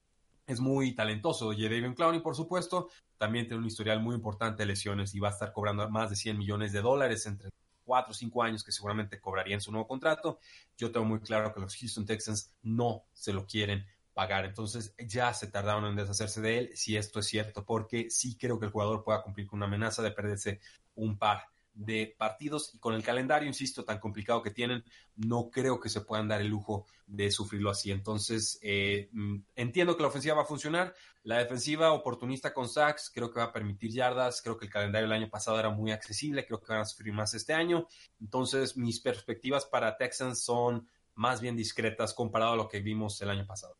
Es 0.46 0.60
muy 0.60 0.94
talentoso. 0.94 1.52
David 1.52 1.94
Clowney, 1.94 2.20
por 2.20 2.34
supuesto, 2.34 2.88
también 3.18 3.46
tiene 3.46 3.60
un 3.60 3.66
historial 3.66 4.00
muy 4.00 4.14
importante 4.14 4.62
de 4.62 4.66
lesiones 4.68 5.14
y 5.14 5.20
va 5.20 5.28
a 5.28 5.32
estar 5.32 5.52
cobrando 5.52 5.88
más 5.90 6.08
de 6.08 6.16
100 6.16 6.38
millones 6.38 6.72
de 6.72 6.80
dólares 6.80 7.26
entre 7.26 7.50
cuatro 7.84 8.12
o 8.12 8.14
cinco 8.14 8.42
años 8.42 8.64
que 8.64 8.72
seguramente 8.72 9.20
cobraría 9.20 9.54
en 9.56 9.60
su 9.60 9.70
nuevo 9.70 9.86
contrato. 9.86 10.38
Yo 10.78 10.90
tengo 10.90 11.04
muy 11.04 11.20
claro 11.20 11.52
que 11.52 11.60
los 11.60 11.76
Houston 11.76 12.06
Texans 12.06 12.54
no 12.62 13.04
se 13.12 13.34
lo 13.34 13.46
quieren 13.46 13.84
pagar. 14.18 14.44
Entonces 14.44 14.96
ya 14.98 15.32
se 15.32 15.46
tardaron 15.46 15.84
en 15.86 15.94
deshacerse 15.94 16.40
de 16.40 16.58
él, 16.58 16.70
si 16.74 16.96
esto 16.96 17.20
es 17.20 17.26
cierto, 17.26 17.64
porque 17.64 18.10
sí 18.10 18.36
creo 18.36 18.58
que 18.58 18.66
el 18.66 18.72
jugador 18.72 19.04
pueda 19.04 19.22
cumplir 19.22 19.46
con 19.46 19.60
una 19.60 19.66
amenaza 19.66 20.02
de 20.02 20.10
perderse 20.10 20.58
un 20.96 21.16
par 21.16 21.44
de 21.72 22.16
partidos 22.18 22.74
y 22.74 22.80
con 22.80 22.94
el 22.94 23.04
calendario, 23.04 23.46
insisto, 23.46 23.84
tan 23.84 24.00
complicado 24.00 24.42
que 24.42 24.50
tienen, 24.50 24.82
no 25.14 25.50
creo 25.50 25.78
que 25.78 25.88
se 25.88 26.00
puedan 26.00 26.26
dar 26.26 26.40
el 26.40 26.48
lujo 26.48 26.86
de 27.06 27.30
sufrirlo 27.30 27.70
así. 27.70 27.92
Entonces, 27.92 28.58
eh, 28.60 29.08
mm, 29.12 29.36
entiendo 29.54 29.96
que 29.96 30.02
la 30.02 30.08
ofensiva 30.08 30.34
va 30.34 30.42
a 30.42 30.46
funcionar, 30.46 30.96
la 31.22 31.38
defensiva 31.38 31.92
oportunista 31.92 32.52
con 32.52 32.68
sacks, 32.68 33.12
creo 33.14 33.30
que 33.32 33.38
va 33.38 33.46
a 33.46 33.52
permitir 33.52 33.92
yardas, 33.92 34.42
creo 34.42 34.58
que 34.58 34.64
el 34.64 34.72
calendario 34.72 35.06
del 35.06 35.16
año 35.16 35.30
pasado 35.30 35.60
era 35.60 35.70
muy 35.70 35.92
accesible, 35.92 36.44
creo 36.44 36.60
que 36.60 36.72
van 36.72 36.82
a 36.82 36.86
sufrir 36.86 37.12
más 37.12 37.34
este 37.34 37.54
año. 37.54 37.86
Entonces, 38.20 38.76
mis 38.76 38.98
perspectivas 38.98 39.64
para 39.64 39.96
Texans 39.96 40.42
son 40.42 40.88
más 41.14 41.40
bien 41.40 41.54
discretas 41.54 42.14
comparado 42.14 42.54
a 42.54 42.56
lo 42.56 42.68
que 42.68 42.80
vimos 42.80 43.22
el 43.22 43.30
año 43.30 43.46
pasado. 43.46 43.76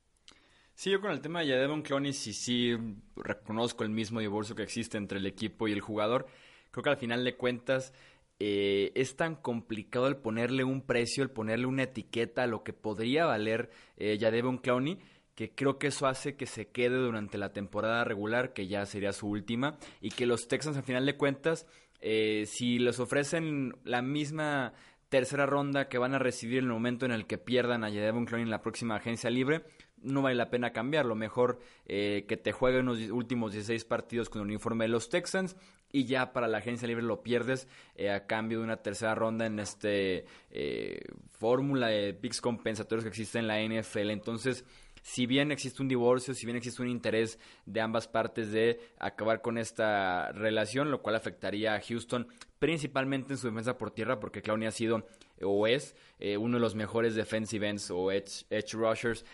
Sí, 0.78 0.92
yo 0.92 1.00
con 1.00 1.10
el 1.10 1.20
tema 1.20 1.40
de 1.40 1.48
Jadevon 1.48 1.82
Clowney 1.82 2.12
sí, 2.12 2.32
sí 2.32 2.76
reconozco 3.16 3.82
el 3.82 3.90
mismo 3.90 4.20
divorcio 4.20 4.54
que 4.54 4.62
existe 4.62 4.96
entre 4.96 5.18
el 5.18 5.26
equipo 5.26 5.66
y 5.66 5.72
el 5.72 5.80
jugador. 5.80 6.28
Creo 6.70 6.84
que 6.84 6.90
al 6.90 6.96
final 6.98 7.24
de 7.24 7.34
cuentas 7.34 7.92
eh, 8.38 8.92
es 8.94 9.16
tan 9.16 9.34
complicado 9.34 10.06
el 10.06 10.18
ponerle 10.18 10.62
un 10.62 10.82
precio, 10.82 11.24
el 11.24 11.30
ponerle 11.30 11.66
una 11.66 11.82
etiqueta 11.82 12.44
a 12.44 12.46
lo 12.46 12.62
que 12.62 12.72
podría 12.72 13.26
valer 13.26 13.70
eh, 13.96 14.18
Jadevon 14.20 14.58
Clowney 14.58 15.00
que 15.34 15.50
creo 15.50 15.80
que 15.80 15.88
eso 15.88 16.06
hace 16.06 16.36
que 16.36 16.46
se 16.46 16.68
quede 16.68 16.96
durante 16.96 17.38
la 17.38 17.52
temporada 17.52 18.04
regular, 18.04 18.52
que 18.52 18.68
ya 18.68 18.86
sería 18.86 19.12
su 19.12 19.28
última, 19.28 19.78
y 20.00 20.10
que 20.10 20.26
los 20.26 20.46
Texans 20.46 20.76
al 20.76 20.84
final 20.84 21.06
de 21.06 21.16
cuentas, 21.16 21.66
eh, 22.00 22.44
si 22.46 22.78
les 22.78 23.00
ofrecen 23.00 23.74
la 23.82 24.00
misma 24.00 24.74
tercera 25.08 25.46
ronda 25.46 25.88
que 25.88 25.98
van 25.98 26.14
a 26.14 26.18
recibir 26.18 26.58
en 26.58 26.66
el 26.66 26.72
momento 26.72 27.06
en 27.06 27.12
el 27.12 27.26
que 27.26 27.38
pierdan 27.38 27.82
a 27.82 27.88
Jadevon 27.88 28.26
Clowney 28.26 28.44
en 28.44 28.50
la 28.50 28.62
próxima 28.62 28.96
agencia 28.96 29.30
libre, 29.30 29.64
no 30.02 30.22
vale 30.22 30.36
la 30.36 30.50
pena 30.50 30.72
cambiarlo. 30.72 31.14
Mejor 31.14 31.58
eh, 31.86 32.24
que 32.28 32.36
te 32.36 32.52
juegue 32.52 32.80
unos 32.80 32.98
últimos 33.10 33.52
16 33.52 33.84
partidos 33.84 34.28
con 34.28 34.42
el 34.42 34.48
uniforme 34.48 34.84
de 34.84 34.88
los 34.88 35.08
Texans 35.08 35.56
y 35.90 36.04
ya 36.04 36.32
para 36.32 36.48
la 36.48 36.58
agencia 36.58 36.86
libre 36.86 37.02
lo 37.02 37.22
pierdes 37.22 37.68
eh, 37.94 38.10
a 38.10 38.26
cambio 38.26 38.58
de 38.58 38.64
una 38.64 38.78
tercera 38.78 39.14
ronda 39.14 39.46
en 39.46 39.58
este 39.58 40.26
eh, 40.50 41.00
fórmula 41.30 41.88
de 41.88 42.14
picks 42.14 42.40
compensatorios 42.40 43.04
que 43.04 43.10
existe 43.10 43.38
en 43.38 43.46
la 43.46 43.60
NFL. 43.60 44.10
Entonces, 44.10 44.64
si 45.02 45.26
bien 45.26 45.52
existe 45.52 45.82
un 45.82 45.88
divorcio, 45.88 46.34
si 46.34 46.44
bien 46.44 46.56
existe 46.56 46.82
un 46.82 46.88
interés 46.88 47.38
de 47.64 47.80
ambas 47.80 48.08
partes 48.08 48.52
de 48.52 48.80
acabar 48.98 49.40
con 49.40 49.56
esta 49.56 50.32
relación, 50.32 50.90
lo 50.90 51.00
cual 51.00 51.16
afectaría 51.16 51.74
a 51.74 51.80
Houston 51.80 52.28
principalmente 52.58 53.32
en 53.32 53.38
su 53.38 53.48
defensa 53.48 53.78
por 53.78 53.90
tierra, 53.90 54.20
porque 54.20 54.42
Clowney 54.42 54.68
ha 54.68 54.72
sido 54.72 55.06
o 55.42 55.66
es 55.66 55.94
uno 56.38 56.56
de 56.56 56.60
los 56.60 56.74
mejores 56.74 57.14
defensive 57.14 57.68
ends 57.68 57.90
o 57.90 58.10
edge, 58.10 58.44
rushers, 58.72 59.24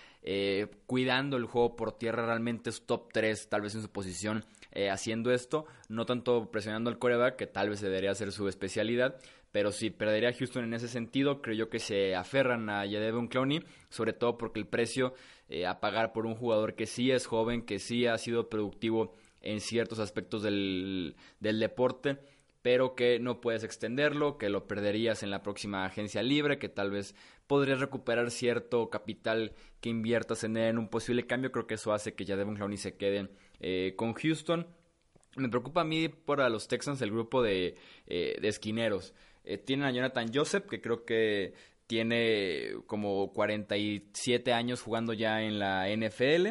cuidando 0.87 1.37
el 1.37 1.47
juego 1.47 1.77
por 1.77 1.93
tierra, 1.93 2.27
realmente 2.27 2.71
es 2.71 2.87
top 2.87 3.13
3 3.13 3.49
tal 3.49 3.63
vez 3.63 3.75
en 3.75 3.83
su 3.83 3.91
posición 3.91 4.45
eh, 4.77 4.91
haciendo 4.91 5.33
esto, 5.33 5.67
no 5.89 6.05
tanto 6.05 6.51
presionando 6.51 6.91
al 6.91 6.99
coreback, 6.99 7.37
que 7.37 7.47
tal 7.47 7.71
vez 7.71 7.81
debería 7.81 8.13
ser 8.17 8.33
su 8.33 8.49
especialidad, 8.49 9.21
pero 9.53 9.71
si 9.71 9.91
perdería 9.91 10.31
a 10.31 10.33
Houston 10.33 10.65
en 10.65 10.75
ese 10.75 10.89
sentido, 10.89 11.41
creo 11.41 11.55
yo 11.55 11.71
que 11.71 11.79
se 11.79 12.17
aferran 12.17 12.69
a 12.69 12.85
Yadevon 12.85 13.29
Clowney, 13.29 13.63
sobre 13.89 14.15
todo 14.15 14.37
porque 14.37 14.59
el 14.59 14.67
precio 14.67 15.15
eh, 15.49 15.65
a 15.65 15.79
pagar 15.79 16.13
por 16.13 16.27
un 16.27 16.35
jugador 16.35 16.75
que 16.75 16.87
sí 16.87 17.13
es 17.13 17.27
joven, 17.27 17.63
que 17.63 17.79
sí 17.79 18.09
ha 18.09 18.19
sido 18.19 18.51
productivo 18.51 19.13
en 19.43 19.61
ciertos 19.61 20.01
aspectos 20.01 20.43
del, 20.43 21.15
del 21.39 21.61
deporte, 21.61 22.19
pero 22.65 22.95
que 22.95 23.19
no 23.19 23.43
puedes 23.43 23.63
extenderlo, 23.63 24.39
que 24.39 24.49
lo 24.49 24.67
perderías 24.67 25.23
en 25.23 25.31
la 25.31 25.43
próxima 25.43 25.85
agencia 25.85 26.23
libre, 26.23 26.59
que 26.59 26.71
tal 26.71 26.91
vez 26.91 27.15
podrías 27.47 27.79
recuperar 27.79 28.31
cierto 28.31 28.89
capital 28.89 29.53
que 29.83 29.91
inviertas 29.91 30.45
en, 30.45 30.57
en 30.57 30.79
un 30.79 30.89
posible 30.89 31.27
cambio. 31.27 31.53
Creo 31.53 31.67
que 31.67 31.75
eso 31.75 31.93
hace 31.93 32.15
que 32.15 32.25
ya 32.25 32.37
Devon 32.37 32.55
Clowney 32.55 32.79
se 32.79 32.97
quede 32.97 33.29
eh, 33.61 33.93
con 33.97 34.15
Houston. 34.15 34.67
Me 35.37 35.51
preocupa 35.51 35.83
a 35.83 35.85
mí 35.85 36.09
por 36.09 36.39
los 36.51 36.67
Texans 36.67 37.03
el 37.03 37.11
grupo 37.11 37.43
de, 37.43 37.77
eh, 38.07 38.39
esquineros. 38.41 39.13
Eh, 39.45 39.59
tienen 39.59 39.85
a 39.85 39.91
Jonathan 39.91 40.31
Joseph, 40.33 40.65
que 40.65 40.81
creo 40.81 41.05
que 41.05 41.53
tiene 41.87 42.77
como 42.87 43.31
47 43.35 44.55
años 44.55 44.81
jugando 44.81 45.13
ya 45.13 45.43
en 45.43 45.59
la 45.59 45.91
NFL. 45.91 46.47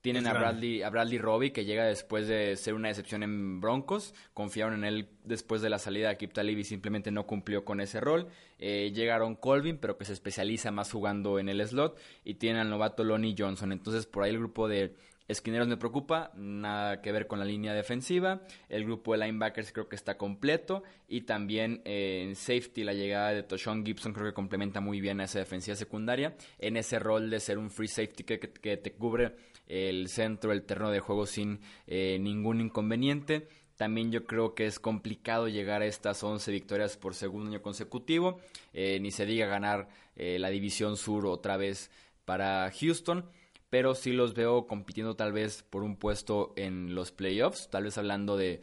Tienen 0.00 0.28
a 0.28 0.32
Bradley, 0.32 0.82
a 0.82 0.90
Bradley 0.90 1.18
Robbie, 1.18 1.52
que 1.52 1.64
llega 1.64 1.84
después 1.84 2.28
de 2.28 2.56
ser 2.56 2.74
una 2.74 2.88
decepción 2.88 3.22
en 3.24 3.60
Broncos. 3.60 4.14
Confiaron 4.32 4.74
en 4.74 4.84
él 4.84 5.08
después 5.24 5.60
de 5.60 5.70
la 5.70 5.78
salida 5.78 6.08
de 6.08 6.16
Kip 6.16 6.32
Talib 6.32 6.58
y 6.58 6.64
simplemente 6.64 7.10
no 7.10 7.26
cumplió 7.26 7.64
con 7.64 7.80
ese 7.80 8.00
rol. 8.00 8.28
llegaron 8.58 9.34
Colvin, 9.34 9.78
pero 9.78 9.98
que 9.98 10.04
se 10.04 10.12
especializa 10.12 10.70
más 10.70 10.92
jugando 10.92 11.38
en 11.40 11.48
el 11.48 11.66
slot. 11.66 11.98
Y 12.24 12.34
tienen 12.34 12.60
al 12.60 12.70
novato 12.70 13.02
Lonnie 13.02 13.34
Johnson. 13.36 13.72
Entonces, 13.72 14.06
por 14.06 14.22
ahí 14.22 14.30
el 14.30 14.38
grupo 14.38 14.68
de 14.68 14.94
Esquineros 15.28 15.68
me 15.68 15.76
preocupa, 15.76 16.32
nada 16.34 17.02
que 17.02 17.12
ver 17.12 17.26
con 17.26 17.38
la 17.38 17.44
línea 17.44 17.74
defensiva. 17.74 18.40
El 18.70 18.84
grupo 18.84 19.12
de 19.12 19.18
linebackers 19.18 19.72
creo 19.72 19.86
que 19.86 19.94
está 19.94 20.16
completo. 20.16 20.82
Y 21.06 21.22
también 21.22 21.82
eh, 21.84 22.24
en 22.26 22.34
safety 22.34 22.82
la 22.82 22.94
llegada 22.94 23.34
de 23.34 23.42
Toshon 23.42 23.84
Gibson 23.84 24.14
creo 24.14 24.26
que 24.26 24.32
complementa 24.32 24.80
muy 24.80 25.02
bien 25.02 25.20
a 25.20 25.24
esa 25.24 25.38
defensiva 25.38 25.76
secundaria. 25.76 26.34
En 26.58 26.78
ese 26.78 26.98
rol 26.98 27.28
de 27.28 27.40
ser 27.40 27.58
un 27.58 27.70
free 27.70 27.88
safety 27.88 28.24
que, 28.24 28.38
te 28.38 28.92
cubre 28.94 29.36
el 29.68 30.08
centro, 30.08 30.52
el 30.52 30.64
terreno 30.64 30.90
de 30.90 31.00
juego 31.00 31.26
sin 31.26 31.60
eh, 31.86 32.18
ningún 32.20 32.60
inconveniente. 32.60 33.48
También 33.76 34.10
yo 34.10 34.26
creo 34.26 34.56
que 34.56 34.66
es 34.66 34.80
complicado 34.80 35.46
llegar 35.46 35.82
a 35.82 35.86
estas 35.86 36.24
11 36.24 36.50
victorias 36.50 36.96
por 36.96 37.14
segundo 37.14 37.50
año 37.50 37.62
consecutivo. 37.62 38.40
Eh, 38.72 38.98
ni 39.00 39.12
se 39.12 39.24
diga 39.24 39.46
ganar 39.46 39.88
la 40.16 40.48
división 40.48 40.96
sur 40.96 41.26
otra 41.26 41.56
vez 41.56 41.92
para 42.24 42.68
Houston 42.80 43.24
pero 43.70 43.94
sí 43.94 44.12
los 44.12 44.34
veo 44.34 44.66
compitiendo 44.66 45.16
tal 45.16 45.32
vez 45.32 45.62
por 45.62 45.82
un 45.82 45.96
puesto 45.96 46.52
en 46.56 46.94
los 46.94 47.12
playoffs, 47.12 47.68
tal 47.70 47.84
vez 47.84 47.98
hablando 47.98 48.36
de 48.36 48.60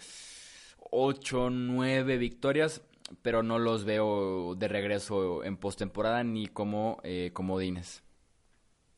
8, 0.92 1.50
9 1.50 2.18
victorias, 2.18 2.82
pero 3.22 3.44
no 3.44 3.60
los 3.60 3.86
veo 3.86 4.56
de 4.56 4.68
regreso 4.68 5.44
en 5.44 5.58
postemporada 5.58 6.24
ni 6.24 6.48
como 6.48 7.00
eh, 7.04 7.32
comodines. 7.34 8.05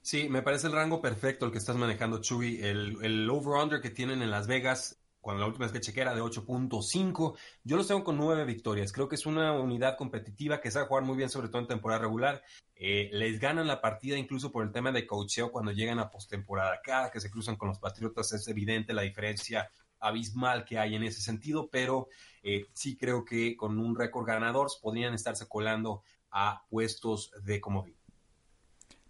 Sí, 0.07 0.29
me 0.29 0.41
parece 0.41 0.67
el 0.67 0.71
rango 0.73 1.01
perfecto 1.01 1.45
el 1.45 1.51
que 1.51 1.57
estás 1.57 1.75
manejando, 1.75 2.21
Chuy. 2.21 2.61
El, 2.63 3.29
over-under 3.29 3.81
que 3.81 3.89
tienen 3.89 4.21
en 4.21 4.31
Las 4.31 4.47
Vegas 4.47 4.97
cuando 5.19 5.41
la 5.41 5.47
última 5.47 5.65
vez 5.65 5.73
que 5.73 5.81
chequé 5.81 5.99
era 5.99 6.15
de 6.15 6.21
8.5. 6.21 7.37
Yo 7.65 7.75
los 7.75 7.89
tengo 7.89 8.05
con 8.05 8.15
9 8.15 8.45
victorias. 8.45 8.93
Creo 8.93 9.09
que 9.09 9.15
es 9.15 9.25
una 9.25 9.51
unidad 9.51 9.97
competitiva 9.97 10.61
que 10.61 10.71
sabe 10.71 10.87
jugar 10.87 11.03
muy 11.03 11.17
bien, 11.17 11.29
sobre 11.29 11.49
todo 11.49 11.61
en 11.61 11.67
temporada 11.67 12.03
regular. 12.03 12.41
Eh, 12.73 13.09
les 13.11 13.37
ganan 13.37 13.67
la 13.67 13.81
partida 13.81 14.17
incluso 14.17 14.49
por 14.49 14.63
el 14.63 14.71
tema 14.71 14.93
de 14.93 15.05
coacheo 15.05 15.51
cuando 15.51 15.73
llegan 15.73 15.99
a 15.99 16.09
postemporada. 16.09 16.79
Cada 16.81 17.11
que 17.11 17.19
se 17.19 17.29
cruzan 17.29 17.57
con 17.57 17.67
los 17.67 17.79
Patriotas 17.79 18.31
es 18.31 18.47
evidente 18.47 18.93
la 18.93 19.01
diferencia 19.01 19.69
abismal 19.99 20.63
que 20.63 20.79
hay 20.79 20.95
en 20.95 21.03
ese 21.03 21.19
sentido, 21.19 21.67
pero 21.69 22.07
eh, 22.43 22.67
sí 22.71 22.95
creo 22.95 23.25
que 23.25 23.57
con 23.57 23.77
un 23.77 23.93
récord 23.93 24.25
ganador 24.25 24.69
podrían 24.81 25.13
estarse 25.13 25.49
colando 25.49 26.01
a 26.31 26.63
puestos 26.69 27.33
de 27.43 27.59
comodín. 27.59 27.96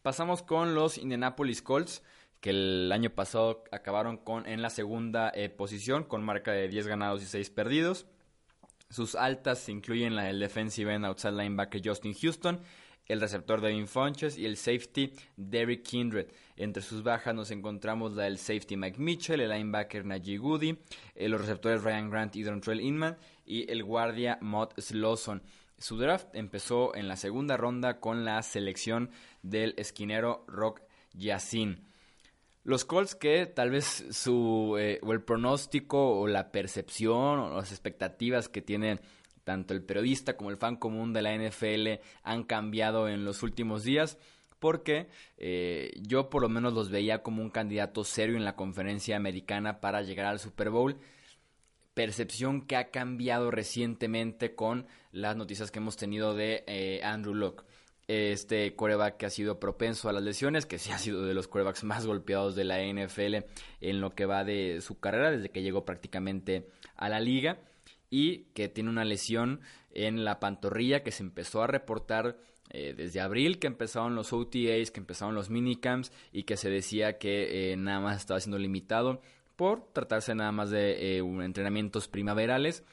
Pasamos 0.07 0.41
con 0.41 0.73
los 0.73 0.97
Indianapolis 0.97 1.61
Colts 1.61 2.01
que 2.39 2.51
el 2.51 2.89
año 2.93 3.09
pasado 3.09 3.65
acabaron 3.73 4.15
con, 4.15 4.47
en 4.47 4.61
la 4.61 4.69
segunda 4.69 5.29
eh, 5.35 5.49
posición 5.49 6.05
con 6.05 6.23
marca 6.23 6.53
de 6.53 6.69
10 6.69 6.87
ganados 6.87 7.21
y 7.21 7.25
6 7.25 7.49
perdidos. 7.49 8.05
Sus 8.89 9.15
altas 9.15 9.67
incluyen 9.67 10.15
la 10.15 10.23
del 10.23 10.39
defensive 10.39 10.93
end 10.93 11.03
outside 11.03 11.33
linebacker 11.33 11.81
Justin 11.83 12.13
Houston, 12.13 12.61
el 13.07 13.19
receptor 13.19 13.59
Devin 13.59 13.85
Funches 13.85 14.37
y 14.37 14.45
el 14.45 14.55
safety 14.55 15.11
Derrick 15.35 15.83
Kindred. 15.83 16.27
Entre 16.55 16.81
sus 16.81 17.03
bajas 17.03 17.35
nos 17.35 17.51
encontramos 17.51 18.13
la 18.13 18.23
del 18.23 18.37
safety 18.37 18.77
Mike 18.77 19.01
Mitchell, 19.01 19.41
el 19.41 19.49
linebacker 19.49 20.05
Najee 20.05 20.37
Goody, 20.37 20.77
eh, 21.15 21.27
los 21.27 21.41
receptores 21.41 21.83
Ryan 21.83 22.09
Grant 22.09 22.37
y 22.37 22.43
Dontrell 22.43 22.79
Inman 22.79 23.17
y 23.45 23.69
el 23.69 23.83
guardia 23.83 24.37
Mott 24.39 24.79
Slawson. 24.79 25.43
Su 25.77 25.97
draft 25.97 26.27
empezó 26.33 26.95
en 26.95 27.07
la 27.07 27.15
segunda 27.15 27.57
ronda 27.57 27.99
con 27.99 28.25
la 28.25 28.41
selección 28.41 29.11
del 29.43 29.73
esquinero 29.77 30.43
Rock 30.47 30.81
Yassin. 31.13 31.87
Los 32.63 32.83
Colts 32.83 33.15
que 33.15 33.45
tal 33.45 33.71
vez 33.71 34.05
su 34.11 34.75
eh, 34.77 34.99
o 35.01 35.13
el 35.13 35.21
pronóstico 35.21 36.19
o 36.19 36.27
la 36.27 36.51
percepción 36.51 37.39
o 37.39 37.55
las 37.55 37.71
expectativas 37.71 38.49
que 38.49 38.61
tiene 38.61 38.99
tanto 39.43 39.73
el 39.73 39.81
periodista 39.81 40.35
como 40.35 40.49
el 40.49 40.57
fan 40.57 40.75
común 40.75 41.13
de 41.13 41.21
la 41.21 41.33
NFL 41.33 42.03
han 42.23 42.43
cambiado 42.43 43.07
en 43.07 43.23
los 43.23 43.43
últimos 43.43 43.83
días 43.83 44.17
porque 44.59 45.07
eh, 45.37 45.91
yo 46.01 46.29
por 46.29 46.41
lo 46.41 46.49
menos 46.49 46.73
los 46.73 46.89
veía 46.89 47.23
como 47.23 47.41
un 47.41 47.49
candidato 47.49 48.03
serio 48.03 48.35
en 48.35 48.45
la 48.45 48.55
conferencia 48.55 49.15
americana 49.15 49.79
para 49.79 50.01
llegar 50.01 50.25
al 50.25 50.39
Super 50.39 50.69
Bowl. 50.69 50.97
Percepción 51.93 52.61
que 52.67 52.75
ha 52.75 52.91
cambiado 52.91 53.49
recientemente 53.49 54.55
con 54.55 54.87
las 55.17 55.35
noticias 55.35 55.71
que 55.71 55.79
hemos 55.79 55.97
tenido 55.97 56.35
de 56.35 56.63
eh, 56.67 57.01
Andrew 57.03 57.33
Locke 57.33 57.63
este 58.07 58.73
coreback 58.73 59.17
que 59.17 59.25
ha 59.25 59.29
sido 59.29 59.59
propenso 59.59 60.07
a 60.07 60.13
las 60.13 60.23
lesiones, 60.23 60.65
que 60.65 60.79
sí 60.79 60.91
ha 60.91 60.97
sido 60.97 61.25
de 61.25 61.33
los 61.33 61.49
corebacks 61.49 61.83
más 61.83 62.05
golpeados 62.05 62.55
de 62.55 62.63
la 62.63 62.81
NFL 62.81 63.45
en 63.81 63.99
lo 63.99 64.15
que 64.15 64.25
va 64.25 64.45
de 64.45 64.79
su 64.81 64.99
carrera 64.99 65.31
desde 65.31 65.49
que 65.49 65.61
llegó 65.61 65.83
prácticamente 65.83 66.69
a 66.95 67.09
la 67.09 67.19
liga 67.19 67.59
y 68.09 68.45
que 68.53 68.69
tiene 68.69 68.89
una 68.89 69.03
lesión 69.03 69.59
en 69.91 70.23
la 70.23 70.39
pantorrilla 70.39 71.03
que 71.03 71.11
se 71.11 71.23
empezó 71.23 71.61
a 71.63 71.67
reportar 71.67 72.37
eh, 72.69 72.93
desde 72.95 73.19
abril 73.19 73.59
que 73.59 73.67
empezaron 73.67 74.15
los 74.15 74.31
OTAs, 74.31 74.91
que 74.91 74.99
empezaron 74.99 75.35
los 75.35 75.49
minicamps 75.49 76.13
y 76.31 76.43
que 76.43 76.55
se 76.55 76.69
decía 76.69 77.17
que 77.17 77.71
eh, 77.71 77.77
nada 77.77 77.99
más 77.99 78.17
estaba 78.17 78.39
siendo 78.39 78.57
limitado 78.57 79.21
por 79.57 79.91
tratarse 79.91 80.33
nada 80.33 80.51
más 80.53 80.69
de 80.69 81.17
eh, 81.17 81.19
entrenamientos 81.19 82.07
primaverales 82.07 82.85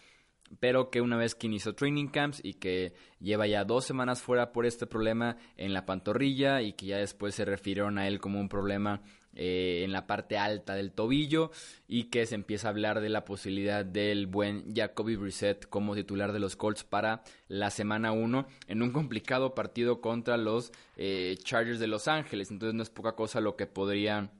pero 0.60 0.90
que 0.90 1.00
una 1.00 1.16
vez 1.16 1.34
que 1.34 1.46
inició 1.46 1.74
training 1.74 2.08
camps 2.08 2.40
y 2.42 2.54
que 2.54 2.94
lleva 3.20 3.46
ya 3.46 3.64
dos 3.64 3.84
semanas 3.84 4.22
fuera 4.22 4.52
por 4.52 4.66
este 4.66 4.86
problema 4.86 5.36
en 5.56 5.72
la 5.72 5.86
pantorrilla 5.86 6.62
y 6.62 6.72
que 6.74 6.86
ya 6.86 6.98
después 6.98 7.34
se 7.34 7.44
refirieron 7.44 7.98
a 7.98 8.06
él 8.08 8.20
como 8.20 8.40
un 8.40 8.48
problema 8.48 9.02
eh, 9.36 9.82
en 9.84 9.92
la 9.92 10.06
parte 10.06 10.38
alta 10.38 10.74
del 10.74 10.92
tobillo 10.92 11.50
y 11.88 12.04
que 12.04 12.24
se 12.24 12.36
empieza 12.36 12.68
a 12.68 12.70
hablar 12.70 13.00
de 13.00 13.08
la 13.08 13.24
posibilidad 13.24 13.84
del 13.84 14.28
buen 14.28 14.72
Jacoby 14.72 15.16
Brissett 15.16 15.68
como 15.68 15.96
titular 15.96 16.32
de 16.32 16.38
los 16.38 16.54
Colts 16.54 16.84
para 16.84 17.24
la 17.48 17.70
semana 17.70 18.12
1 18.12 18.46
en 18.68 18.82
un 18.82 18.92
complicado 18.92 19.54
partido 19.54 20.00
contra 20.00 20.36
los 20.36 20.70
eh, 20.96 21.36
Chargers 21.42 21.80
de 21.80 21.88
Los 21.88 22.06
Ángeles. 22.06 22.52
Entonces 22.52 22.74
no 22.74 22.84
es 22.84 22.90
poca 22.90 23.16
cosa 23.16 23.40
lo 23.40 23.56
que 23.56 23.66
podría 23.66 24.30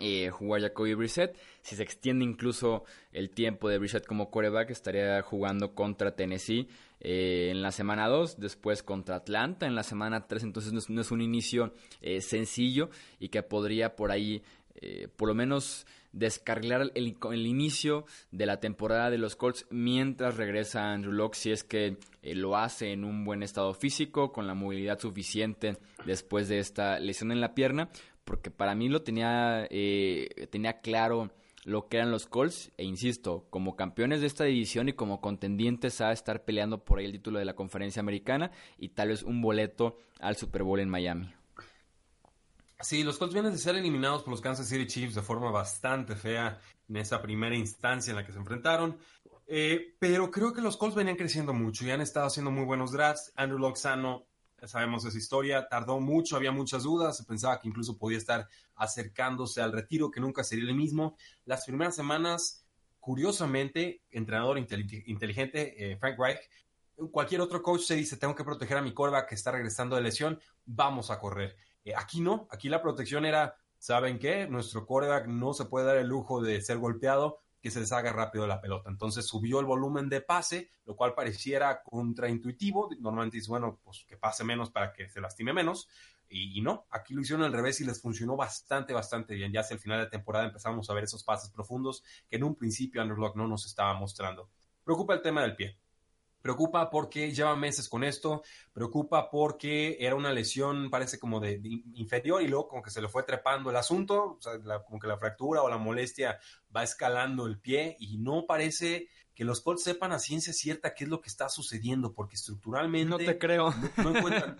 eh, 0.00 0.30
jugar 0.30 0.62
Jacoby 0.62 0.94
Brissett. 0.94 1.36
Si 1.60 1.76
se 1.76 1.82
extiende 1.82 2.24
incluso 2.24 2.84
el 3.12 3.30
tiempo 3.30 3.68
de 3.68 3.78
Brissett 3.78 4.06
como 4.06 4.30
quarterback, 4.30 4.70
estaría 4.70 5.20
jugando 5.22 5.74
contra 5.74 6.14
Tennessee 6.14 6.68
eh, 7.00 7.48
en 7.50 7.62
la 7.62 7.72
semana 7.72 8.08
2, 8.08 8.38
después 8.38 8.82
contra 8.82 9.16
Atlanta 9.16 9.66
en 9.66 9.74
la 9.74 9.82
semana 9.82 10.26
3. 10.26 10.42
Entonces 10.44 10.72
no 10.88 11.00
es, 11.00 11.10
un 11.10 11.20
inicio 11.20 11.74
eh, 12.00 12.20
sencillo 12.20 12.90
y 13.18 13.28
que 13.28 13.42
podría 13.42 13.96
por 13.96 14.10
ahí, 14.10 14.42
eh, 14.76 15.08
por 15.16 15.28
lo 15.28 15.34
menos, 15.34 15.86
descargar 16.12 16.90
el, 16.94 17.16
el, 17.30 17.46
inicio 17.46 18.06
de 18.32 18.46
la 18.46 18.60
temporada 18.60 19.10
de 19.10 19.18
los 19.18 19.36
Colts 19.36 19.66
mientras 19.70 20.36
regresa 20.36 20.92
Andrew 20.92 21.12
Locke, 21.12 21.36
si 21.36 21.52
es 21.52 21.64
que 21.64 21.98
lo 22.22 22.56
hace 22.56 22.92
en 22.92 23.04
un 23.04 23.24
buen 23.24 23.42
estado 23.42 23.74
físico, 23.74 24.32
con 24.32 24.46
la 24.46 24.54
movilidad 24.54 24.98
suficiente 24.98 25.76
después 26.06 26.48
de 26.48 26.58
esta 26.58 26.98
lesión 26.98 27.30
en 27.30 27.40
la 27.40 27.54
pierna 27.54 27.90
porque 28.28 28.50
para 28.50 28.74
mí 28.74 28.90
lo 28.90 29.00
tenía, 29.02 29.66
eh, 29.70 30.48
tenía 30.50 30.82
claro 30.82 31.30
lo 31.64 31.88
que 31.88 31.96
eran 31.96 32.10
los 32.10 32.26
Colts, 32.26 32.70
e 32.76 32.84
insisto, 32.84 33.46
como 33.48 33.74
campeones 33.74 34.20
de 34.20 34.26
esta 34.26 34.44
división 34.44 34.90
y 34.90 34.92
como 34.92 35.22
contendientes 35.22 36.02
a 36.02 36.12
estar 36.12 36.44
peleando 36.44 36.84
por 36.84 36.98
ahí 36.98 37.06
el 37.06 37.12
título 37.12 37.38
de 37.38 37.46
la 37.46 37.56
conferencia 37.56 38.00
americana 38.00 38.50
y 38.76 38.90
tal 38.90 39.08
vez 39.08 39.22
un 39.22 39.40
boleto 39.40 39.96
al 40.20 40.36
Super 40.36 40.62
Bowl 40.62 40.78
en 40.78 40.90
Miami. 40.90 41.34
Sí, 42.80 43.02
los 43.02 43.16
Colts 43.16 43.32
vienen 43.32 43.52
de 43.52 43.58
ser 43.58 43.76
eliminados 43.76 44.22
por 44.22 44.32
los 44.32 44.42
Kansas 44.42 44.68
City 44.68 44.86
Chiefs 44.86 45.14
de 45.14 45.22
forma 45.22 45.50
bastante 45.50 46.14
fea 46.14 46.60
en 46.86 46.96
esa 46.98 47.22
primera 47.22 47.56
instancia 47.56 48.10
en 48.10 48.16
la 48.16 48.26
que 48.26 48.32
se 48.32 48.38
enfrentaron. 48.38 48.98
Eh, 49.46 49.96
pero 49.98 50.30
creo 50.30 50.52
que 50.52 50.60
los 50.60 50.76
Colts 50.76 50.94
venían 50.94 51.16
creciendo 51.16 51.54
mucho 51.54 51.86
y 51.86 51.90
han 51.90 52.02
estado 52.02 52.26
haciendo 52.26 52.50
muy 52.50 52.66
buenos 52.66 52.92
drafts. 52.92 53.32
Andrew 53.36 53.58
Loxano, 53.58 54.27
sabemos 54.66 55.04
esa 55.04 55.16
historia, 55.18 55.68
tardó 55.68 56.00
mucho, 56.00 56.36
había 56.36 56.52
muchas 56.52 56.82
dudas, 56.82 57.16
se 57.16 57.24
pensaba 57.24 57.60
que 57.60 57.68
incluso 57.68 57.96
podía 57.96 58.18
estar 58.18 58.48
acercándose 58.74 59.60
al 59.60 59.72
retiro, 59.72 60.10
que 60.10 60.20
nunca 60.20 60.42
sería 60.44 60.68
el 60.68 60.74
mismo. 60.74 61.16
Las 61.44 61.64
primeras 61.64 61.94
semanas, 61.94 62.66
curiosamente, 62.98 64.02
entrenador 64.10 64.58
inteligente, 64.58 65.92
eh, 65.92 65.96
Frank 65.96 66.18
Reich, 66.18 66.40
cualquier 67.12 67.40
otro 67.40 67.62
coach 67.62 67.82
se 67.82 67.94
dice, 67.94 68.16
tengo 68.16 68.34
que 68.34 68.44
proteger 68.44 68.76
a 68.76 68.82
mi 68.82 68.92
corva 68.92 69.26
que 69.26 69.34
está 69.34 69.52
regresando 69.52 69.96
de 69.96 70.02
lesión, 70.02 70.40
vamos 70.64 71.10
a 71.10 71.18
correr. 71.18 71.56
Eh, 71.84 71.94
aquí 71.96 72.20
no, 72.20 72.48
aquí 72.50 72.68
la 72.68 72.82
protección 72.82 73.24
era, 73.24 73.54
¿saben 73.78 74.18
qué? 74.18 74.48
Nuestro 74.48 74.84
quarterback 74.84 75.26
no 75.26 75.54
se 75.54 75.66
puede 75.66 75.86
dar 75.86 75.96
el 75.96 76.08
lujo 76.08 76.42
de 76.42 76.60
ser 76.60 76.78
golpeado, 76.78 77.40
que 77.60 77.70
se 77.70 77.80
deshaga 77.80 78.12
rápido 78.12 78.46
la 78.46 78.60
pelota. 78.60 78.90
Entonces 78.90 79.26
subió 79.26 79.60
el 79.60 79.66
volumen 79.66 80.08
de 80.08 80.20
pase, 80.20 80.70
lo 80.84 80.96
cual 80.96 81.14
pareciera 81.14 81.82
contraintuitivo. 81.82 82.88
Normalmente 83.00 83.38
dice, 83.38 83.50
bueno, 83.50 83.80
pues 83.82 84.04
que 84.06 84.16
pase 84.16 84.44
menos 84.44 84.70
para 84.70 84.92
que 84.92 85.08
se 85.08 85.20
lastime 85.20 85.52
menos. 85.52 85.88
Y, 86.30 86.60
no, 86.60 86.86
aquí 86.90 87.14
lo 87.14 87.22
hicieron 87.22 87.44
al 87.44 87.52
revés 87.52 87.80
y 87.80 87.84
les 87.84 88.02
funcionó 88.02 88.36
bastante, 88.36 88.92
bastante 88.92 89.34
bien. 89.34 89.52
Ya 89.52 89.60
hacia 89.60 89.74
el 89.74 89.80
final 89.80 90.00
de 90.00 90.10
temporada 90.10 90.44
empezamos 90.44 90.88
a 90.88 90.94
ver 90.94 91.04
esos 91.04 91.24
pases 91.24 91.50
profundos 91.50 92.04
que 92.28 92.36
en 92.36 92.44
un 92.44 92.54
principio 92.54 93.00
Underlock 93.00 93.34
no 93.34 93.48
nos 93.48 93.64
estaba 93.64 93.94
mostrando. 93.94 94.50
Preocupa 94.84 95.14
el 95.14 95.22
tema 95.22 95.42
del 95.42 95.56
pie. 95.56 95.78
Preocupa 96.40 96.88
porque 96.90 97.32
lleva 97.32 97.56
meses 97.56 97.88
con 97.88 98.04
esto, 98.04 98.42
preocupa 98.72 99.30
porque 99.30 99.96
era 100.00 100.14
una 100.14 100.32
lesión, 100.32 100.88
parece 100.88 101.18
como 101.18 101.40
de, 101.40 101.60
inferior 101.94 102.42
y 102.42 102.48
luego 102.48 102.68
como 102.68 102.82
que 102.82 102.90
se 102.90 103.02
le 103.02 103.08
fue 103.08 103.24
trepando 103.24 103.70
el 103.70 103.76
asunto, 103.76 104.38
o 104.38 104.40
sea, 104.40 104.58
como 104.84 105.00
que 105.00 105.08
la 105.08 105.18
fractura 105.18 105.62
o 105.62 105.68
la 105.68 105.78
molestia 105.78 106.38
va 106.74 106.82
escalando 106.82 107.46
el 107.46 107.58
pie 107.58 107.96
y 107.98 108.18
no 108.18 108.46
parece 108.46 109.08
que 109.38 109.44
los 109.44 109.60
Colts 109.60 109.84
sepan 109.84 110.10
a 110.10 110.18
ciencia 110.18 110.52
cierta 110.52 110.94
qué 110.94 111.04
es 111.04 111.10
lo 111.10 111.20
que 111.20 111.28
está 111.28 111.48
sucediendo, 111.48 112.12
porque 112.12 112.34
estructuralmente... 112.34 113.08
No 113.08 113.18
te 113.18 113.38
creo. 113.38 113.72
No, 113.96 114.16
encuentran. 114.16 114.56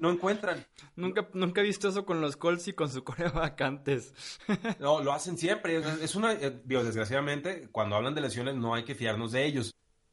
No, 0.00 0.10
encuentran. 0.10 0.66
nunca, 0.96 1.28
nunca 1.34 1.60
he 1.60 1.64
visto 1.64 1.88
eso 1.88 2.06
con 2.06 2.22
los 2.22 2.38
Colts 2.38 2.68
y 2.68 2.72
con 2.72 2.88
su 2.88 3.04
Corea 3.04 3.28
vacantes. 3.30 4.14
no, 4.78 5.02
lo 5.02 5.12
hacen 5.12 5.36
siempre. 5.36 5.82
Es 6.02 6.14
una... 6.14 6.32
Eh, 6.32 6.62
digo, 6.64 6.82
desgraciadamente, 6.82 7.68
cuando 7.72 7.94
hablan 7.94 8.14
de 8.14 8.22
lesiones 8.22 8.54
no 8.54 8.74
hay 8.74 8.84
que 8.84 8.94
fiarnos 8.94 9.32
de 9.32 9.44
ellos 9.44 9.70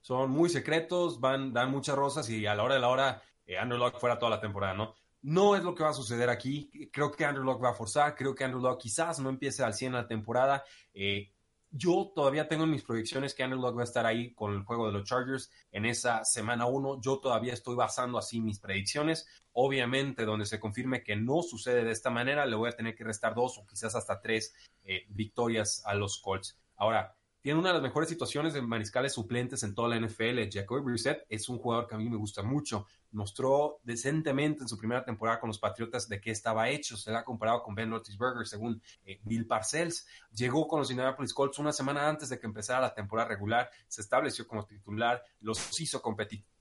son 0.07 0.31
muy 0.31 0.47
secretos, 0.47 1.19
van, 1.19 1.51
dan 1.51 1.69
muchas 1.69 1.97
rosas 1.97 2.29
y 2.29 2.45
a 2.45 2.55
la 2.55 2.63
hora 2.63 2.75
de 2.75 2.79
la 2.79 2.87
hora 2.87 3.21
eh, 3.45 3.57
Andrew 3.57 3.77
Locke 3.77 3.99
fuera 3.99 4.17
toda 4.17 4.29
la 4.29 4.39
temporada, 4.39 4.73
¿no? 4.73 4.95
No 5.21 5.53
es 5.53 5.63
lo 5.63 5.75
que 5.75 5.83
va 5.83 5.89
a 5.89 5.93
suceder 5.93 6.29
aquí. 6.29 6.89
Creo 6.93 7.11
que 7.11 7.25
Andrew 7.25 7.43
Locke 7.43 7.65
va 7.65 7.71
a 7.71 7.73
forzar, 7.73 8.15
creo 8.15 8.33
que 8.33 8.45
Andrew 8.45 8.61
Locke 8.61 8.83
quizás 8.83 9.19
no 9.19 9.27
empiece 9.27 9.63
al 9.63 9.73
100 9.73 9.91
la 9.91 10.07
temporada. 10.07 10.63
Eh, 10.93 11.33
yo 11.71 12.13
todavía 12.15 12.47
tengo 12.47 12.63
en 12.63 12.69
mis 12.69 12.83
proyecciones 12.83 13.33
que 13.33 13.43
Andrew 13.43 13.61
Locke 13.61 13.75
va 13.75 13.81
a 13.81 13.83
estar 13.83 14.05
ahí 14.05 14.33
con 14.33 14.53
el 14.53 14.63
juego 14.63 14.85
de 14.87 14.93
los 14.93 15.03
Chargers 15.03 15.51
en 15.73 15.85
esa 15.85 16.23
semana 16.23 16.67
1. 16.67 17.01
Yo 17.01 17.19
todavía 17.19 17.51
estoy 17.51 17.75
basando 17.75 18.17
así 18.17 18.39
mis 18.39 18.59
predicciones. 18.59 19.27
Obviamente, 19.51 20.23
donde 20.23 20.45
se 20.45 20.57
confirme 20.57 21.03
que 21.03 21.17
no 21.17 21.41
sucede 21.41 21.83
de 21.83 21.91
esta 21.91 22.11
manera, 22.11 22.45
le 22.45 22.55
voy 22.55 22.69
a 22.69 22.77
tener 22.77 22.95
que 22.95 23.03
restar 23.03 23.35
dos 23.35 23.57
o 23.57 23.67
quizás 23.67 23.93
hasta 23.93 24.21
tres 24.21 24.55
eh, 24.85 25.05
victorias 25.09 25.83
a 25.85 25.95
los 25.95 26.21
Colts. 26.21 26.57
Ahora, 26.77 27.16
tiene 27.47 27.61
una 27.61 27.69
de 27.69 27.75
las 27.75 27.83
mejores 27.83 28.09
situaciones 28.09 28.53
de 28.53 28.61
mariscales 28.61 29.13
suplentes 29.13 29.63
en 29.63 29.73
toda 29.73 29.87
la 29.87 30.05
NFL. 30.05 30.49
Jacoby 30.51 30.81
Brissett 30.81 31.25
es 31.29 31.47
un 31.47 31.59
jugador 31.59 31.87
que 31.87 31.95
a 31.95 31.97
mí 31.97 32.09
me 32.09 32.17
gusta 32.17 32.43
mucho. 32.43 32.87
Mostró 33.11 33.79
decentemente 33.83 34.63
en 34.63 34.67
su 34.67 34.77
primera 34.77 35.05
temporada 35.05 35.39
con 35.39 35.47
los 35.47 35.57
Patriotas 35.57 36.09
de 36.09 36.19
qué 36.19 36.31
estaba 36.31 36.67
hecho. 36.67 36.97
Se 36.97 37.09
le 37.09 37.15
ha 37.15 37.23
comparado 37.23 37.63
con 37.63 37.73
Ben 37.73 37.89
Roethlisberger, 37.89 38.45
según 38.45 38.81
eh, 39.05 39.21
Bill 39.23 39.47
Parcells. 39.47 40.05
Llegó 40.33 40.67
con 40.67 40.79
los 40.79 40.91
Indianapolis 40.91 41.33
Colts 41.33 41.57
una 41.59 41.71
semana 41.71 42.09
antes 42.09 42.27
de 42.27 42.37
que 42.37 42.47
empezara 42.47 42.81
la 42.81 42.93
temporada 42.93 43.29
regular. 43.29 43.71
Se 43.87 44.01
estableció 44.01 44.45
como 44.45 44.65
titular, 44.65 45.23
los 45.39 45.79
hizo 45.79 46.01
competitivos 46.01 46.56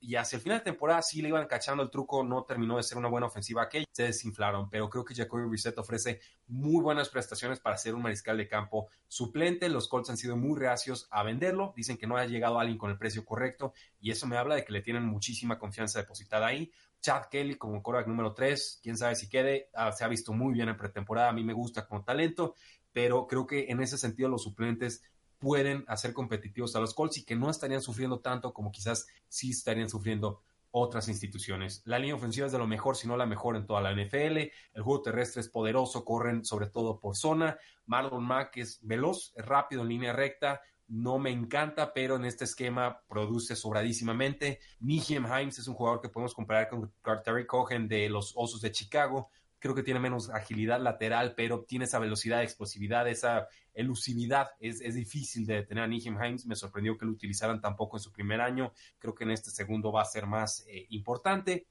y 0.00 0.14
hacia 0.14 0.36
el 0.36 0.42
final 0.42 0.58
de 0.58 0.64
temporada 0.64 1.02
sí 1.02 1.22
le 1.22 1.28
iban 1.28 1.46
cachando 1.46 1.82
el 1.82 1.90
truco, 1.90 2.22
no 2.22 2.44
terminó 2.44 2.76
de 2.76 2.82
ser 2.82 2.98
una 2.98 3.08
buena 3.08 3.26
ofensiva 3.26 3.62
aquella, 3.62 3.84
se 3.90 4.04
desinflaron, 4.04 4.68
pero 4.68 4.88
creo 4.90 5.04
que 5.04 5.14
Jacoby 5.14 5.48
Brissett 5.48 5.78
ofrece 5.78 6.20
muy 6.46 6.82
buenas 6.82 7.08
prestaciones 7.08 7.60
para 7.60 7.76
ser 7.76 7.94
un 7.94 8.02
mariscal 8.02 8.36
de 8.36 8.48
campo 8.48 8.88
suplente, 9.06 9.68
los 9.68 9.88
Colts 9.88 10.10
han 10.10 10.16
sido 10.16 10.36
muy 10.36 10.58
reacios 10.58 11.08
a 11.10 11.22
venderlo, 11.22 11.72
dicen 11.76 11.96
que 11.96 12.06
no 12.06 12.16
ha 12.16 12.26
llegado 12.26 12.58
alguien 12.58 12.78
con 12.78 12.90
el 12.90 12.98
precio 12.98 13.24
correcto 13.24 13.72
y 14.00 14.10
eso 14.10 14.26
me 14.26 14.36
habla 14.36 14.54
de 14.54 14.64
que 14.64 14.72
le 14.72 14.82
tienen 14.82 15.04
muchísima 15.04 15.58
confianza 15.58 15.98
depositada 15.98 16.46
ahí. 16.46 16.70
Chad 17.00 17.26
Kelly 17.30 17.54
como 17.54 17.82
quarterback 17.82 18.08
número 18.08 18.34
3, 18.34 18.80
quién 18.82 18.96
sabe 18.96 19.14
si 19.14 19.28
quede, 19.28 19.70
ah, 19.74 19.92
se 19.92 20.04
ha 20.04 20.08
visto 20.08 20.32
muy 20.32 20.52
bien 20.52 20.68
en 20.68 20.76
pretemporada, 20.76 21.28
a 21.28 21.32
mí 21.32 21.44
me 21.44 21.52
gusta 21.52 21.86
como 21.86 22.02
talento, 22.02 22.54
pero 22.92 23.26
creo 23.26 23.46
que 23.46 23.66
en 23.68 23.80
ese 23.80 23.96
sentido 23.96 24.28
los 24.28 24.42
suplentes 24.42 25.02
pueden 25.38 25.84
hacer 25.88 26.12
competitivos 26.12 26.74
a 26.76 26.80
los 26.80 26.94
Colts 26.94 27.18
y 27.18 27.24
que 27.24 27.36
no 27.36 27.50
estarían 27.50 27.80
sufriendo 27.80 28.20
tanto 28.20 28.52
como 28.52 28.72
quizás 28.72 29.06
sí 29.28 29.50
estarían 29.50 29.88
sufriendo 29.88 30.42
otras 30.70 31.08
instituciones. 31.08 31.82
La 31.84 31.98
línea 31.98 32.14
ofensiva 32.14 32.46
es 32.46 32.52
de 32.52 32.58
lo 32.58 32.66
mejor, 32.66 32.96
si 32.96 33.08
no 33.08 33.16
la 33.16 33.26
mejor 33.26 33.56
en 33.56 33.66
toda 33.66 33.80
la 33.80 33.92
NFL. 33.92 34.36
El 34.74 34.82
juego 34.82 35.02
terrestre 35.02 35.40
es 35.40 35.48
poderoso, 35.48 36.04
corren 36.04 36.44
sobre 36.44 36.66
todo 36.66 37.00
por 37.00 37.16
zona. 37.16 37.58
Marlon 37.86 38.24
Mack 38.24 38.58
es 38.58 38.78
veloz, 38.82 39.32
rápido 39.36 39.82
en 39.82 39.88
línea 39.88 40.12
recta. 40.12 40.60
No 40.88 41.18
me 41.18 41.30
encanta, 41.30 41.92
pero 41.92 42.16
en 42.16 42.24
este 42.24 42.44
esquema 42.44 43.02
produce 43.08 43.56
sobradísimamente. 43.56 44.60
Nihiem 44.80 45.26
Himes 45.26 45.58
es 45.58 45.68
un 45.68 45.74
jugador 45.74 46.00
que 46.00 46.08
podemos 46.08 46.34
comparar 46.34 46.68
con 46.68 46.92
Terry 47.24 47.46
Cohen 47.46 47.88
de 47.88 48.08
los 48.08 48.32
Osos 48.36 48.60
de 48.60 48.72
Chicago 48.72 49.30
creo 49.58 49.74
que 49.74 49.82
tiene 49.82 50.00
menos 50.00 50.30
agilidad 50.30 50.80
lateral, 50.80 51.34
pero 51.36 51.64
tiene 51.64 51.86
esa 51.86 51.98
velocidad, 51.98 52.42
explosividad, 52.42 53.08
esa 53.08 53.48
elusividad. 53.74 54.48
Es, 54.60 54.94
difícil 54.94 55.46
de 55.46 55.54
detener 55.54 55.84
a 55.84 55.86
Nihim 55.86 56.22
Himes. 56.22 56.46
Me 56.46 56.56
sorprendió 56.56 56.96
que 56.96 57.06
lo 57.06 57.12
utilizaran 57.12 57.60
tampoco 57.60 57.96
en 57.96 58.02
su 58.02 58.12
primer 58.12 58.40
año. 58.40 58.72
Creo 58.98 59.14
que 59.14 59.24
en 59.24 59.30
este 59.30 59.50
segundo 59.50 59.92
va 59.92 60.02
a 60.02 60.06
ser 60.06 60.26
más 60.26 60.64
eh, 60.68 60.86
importante. 60.90 61.66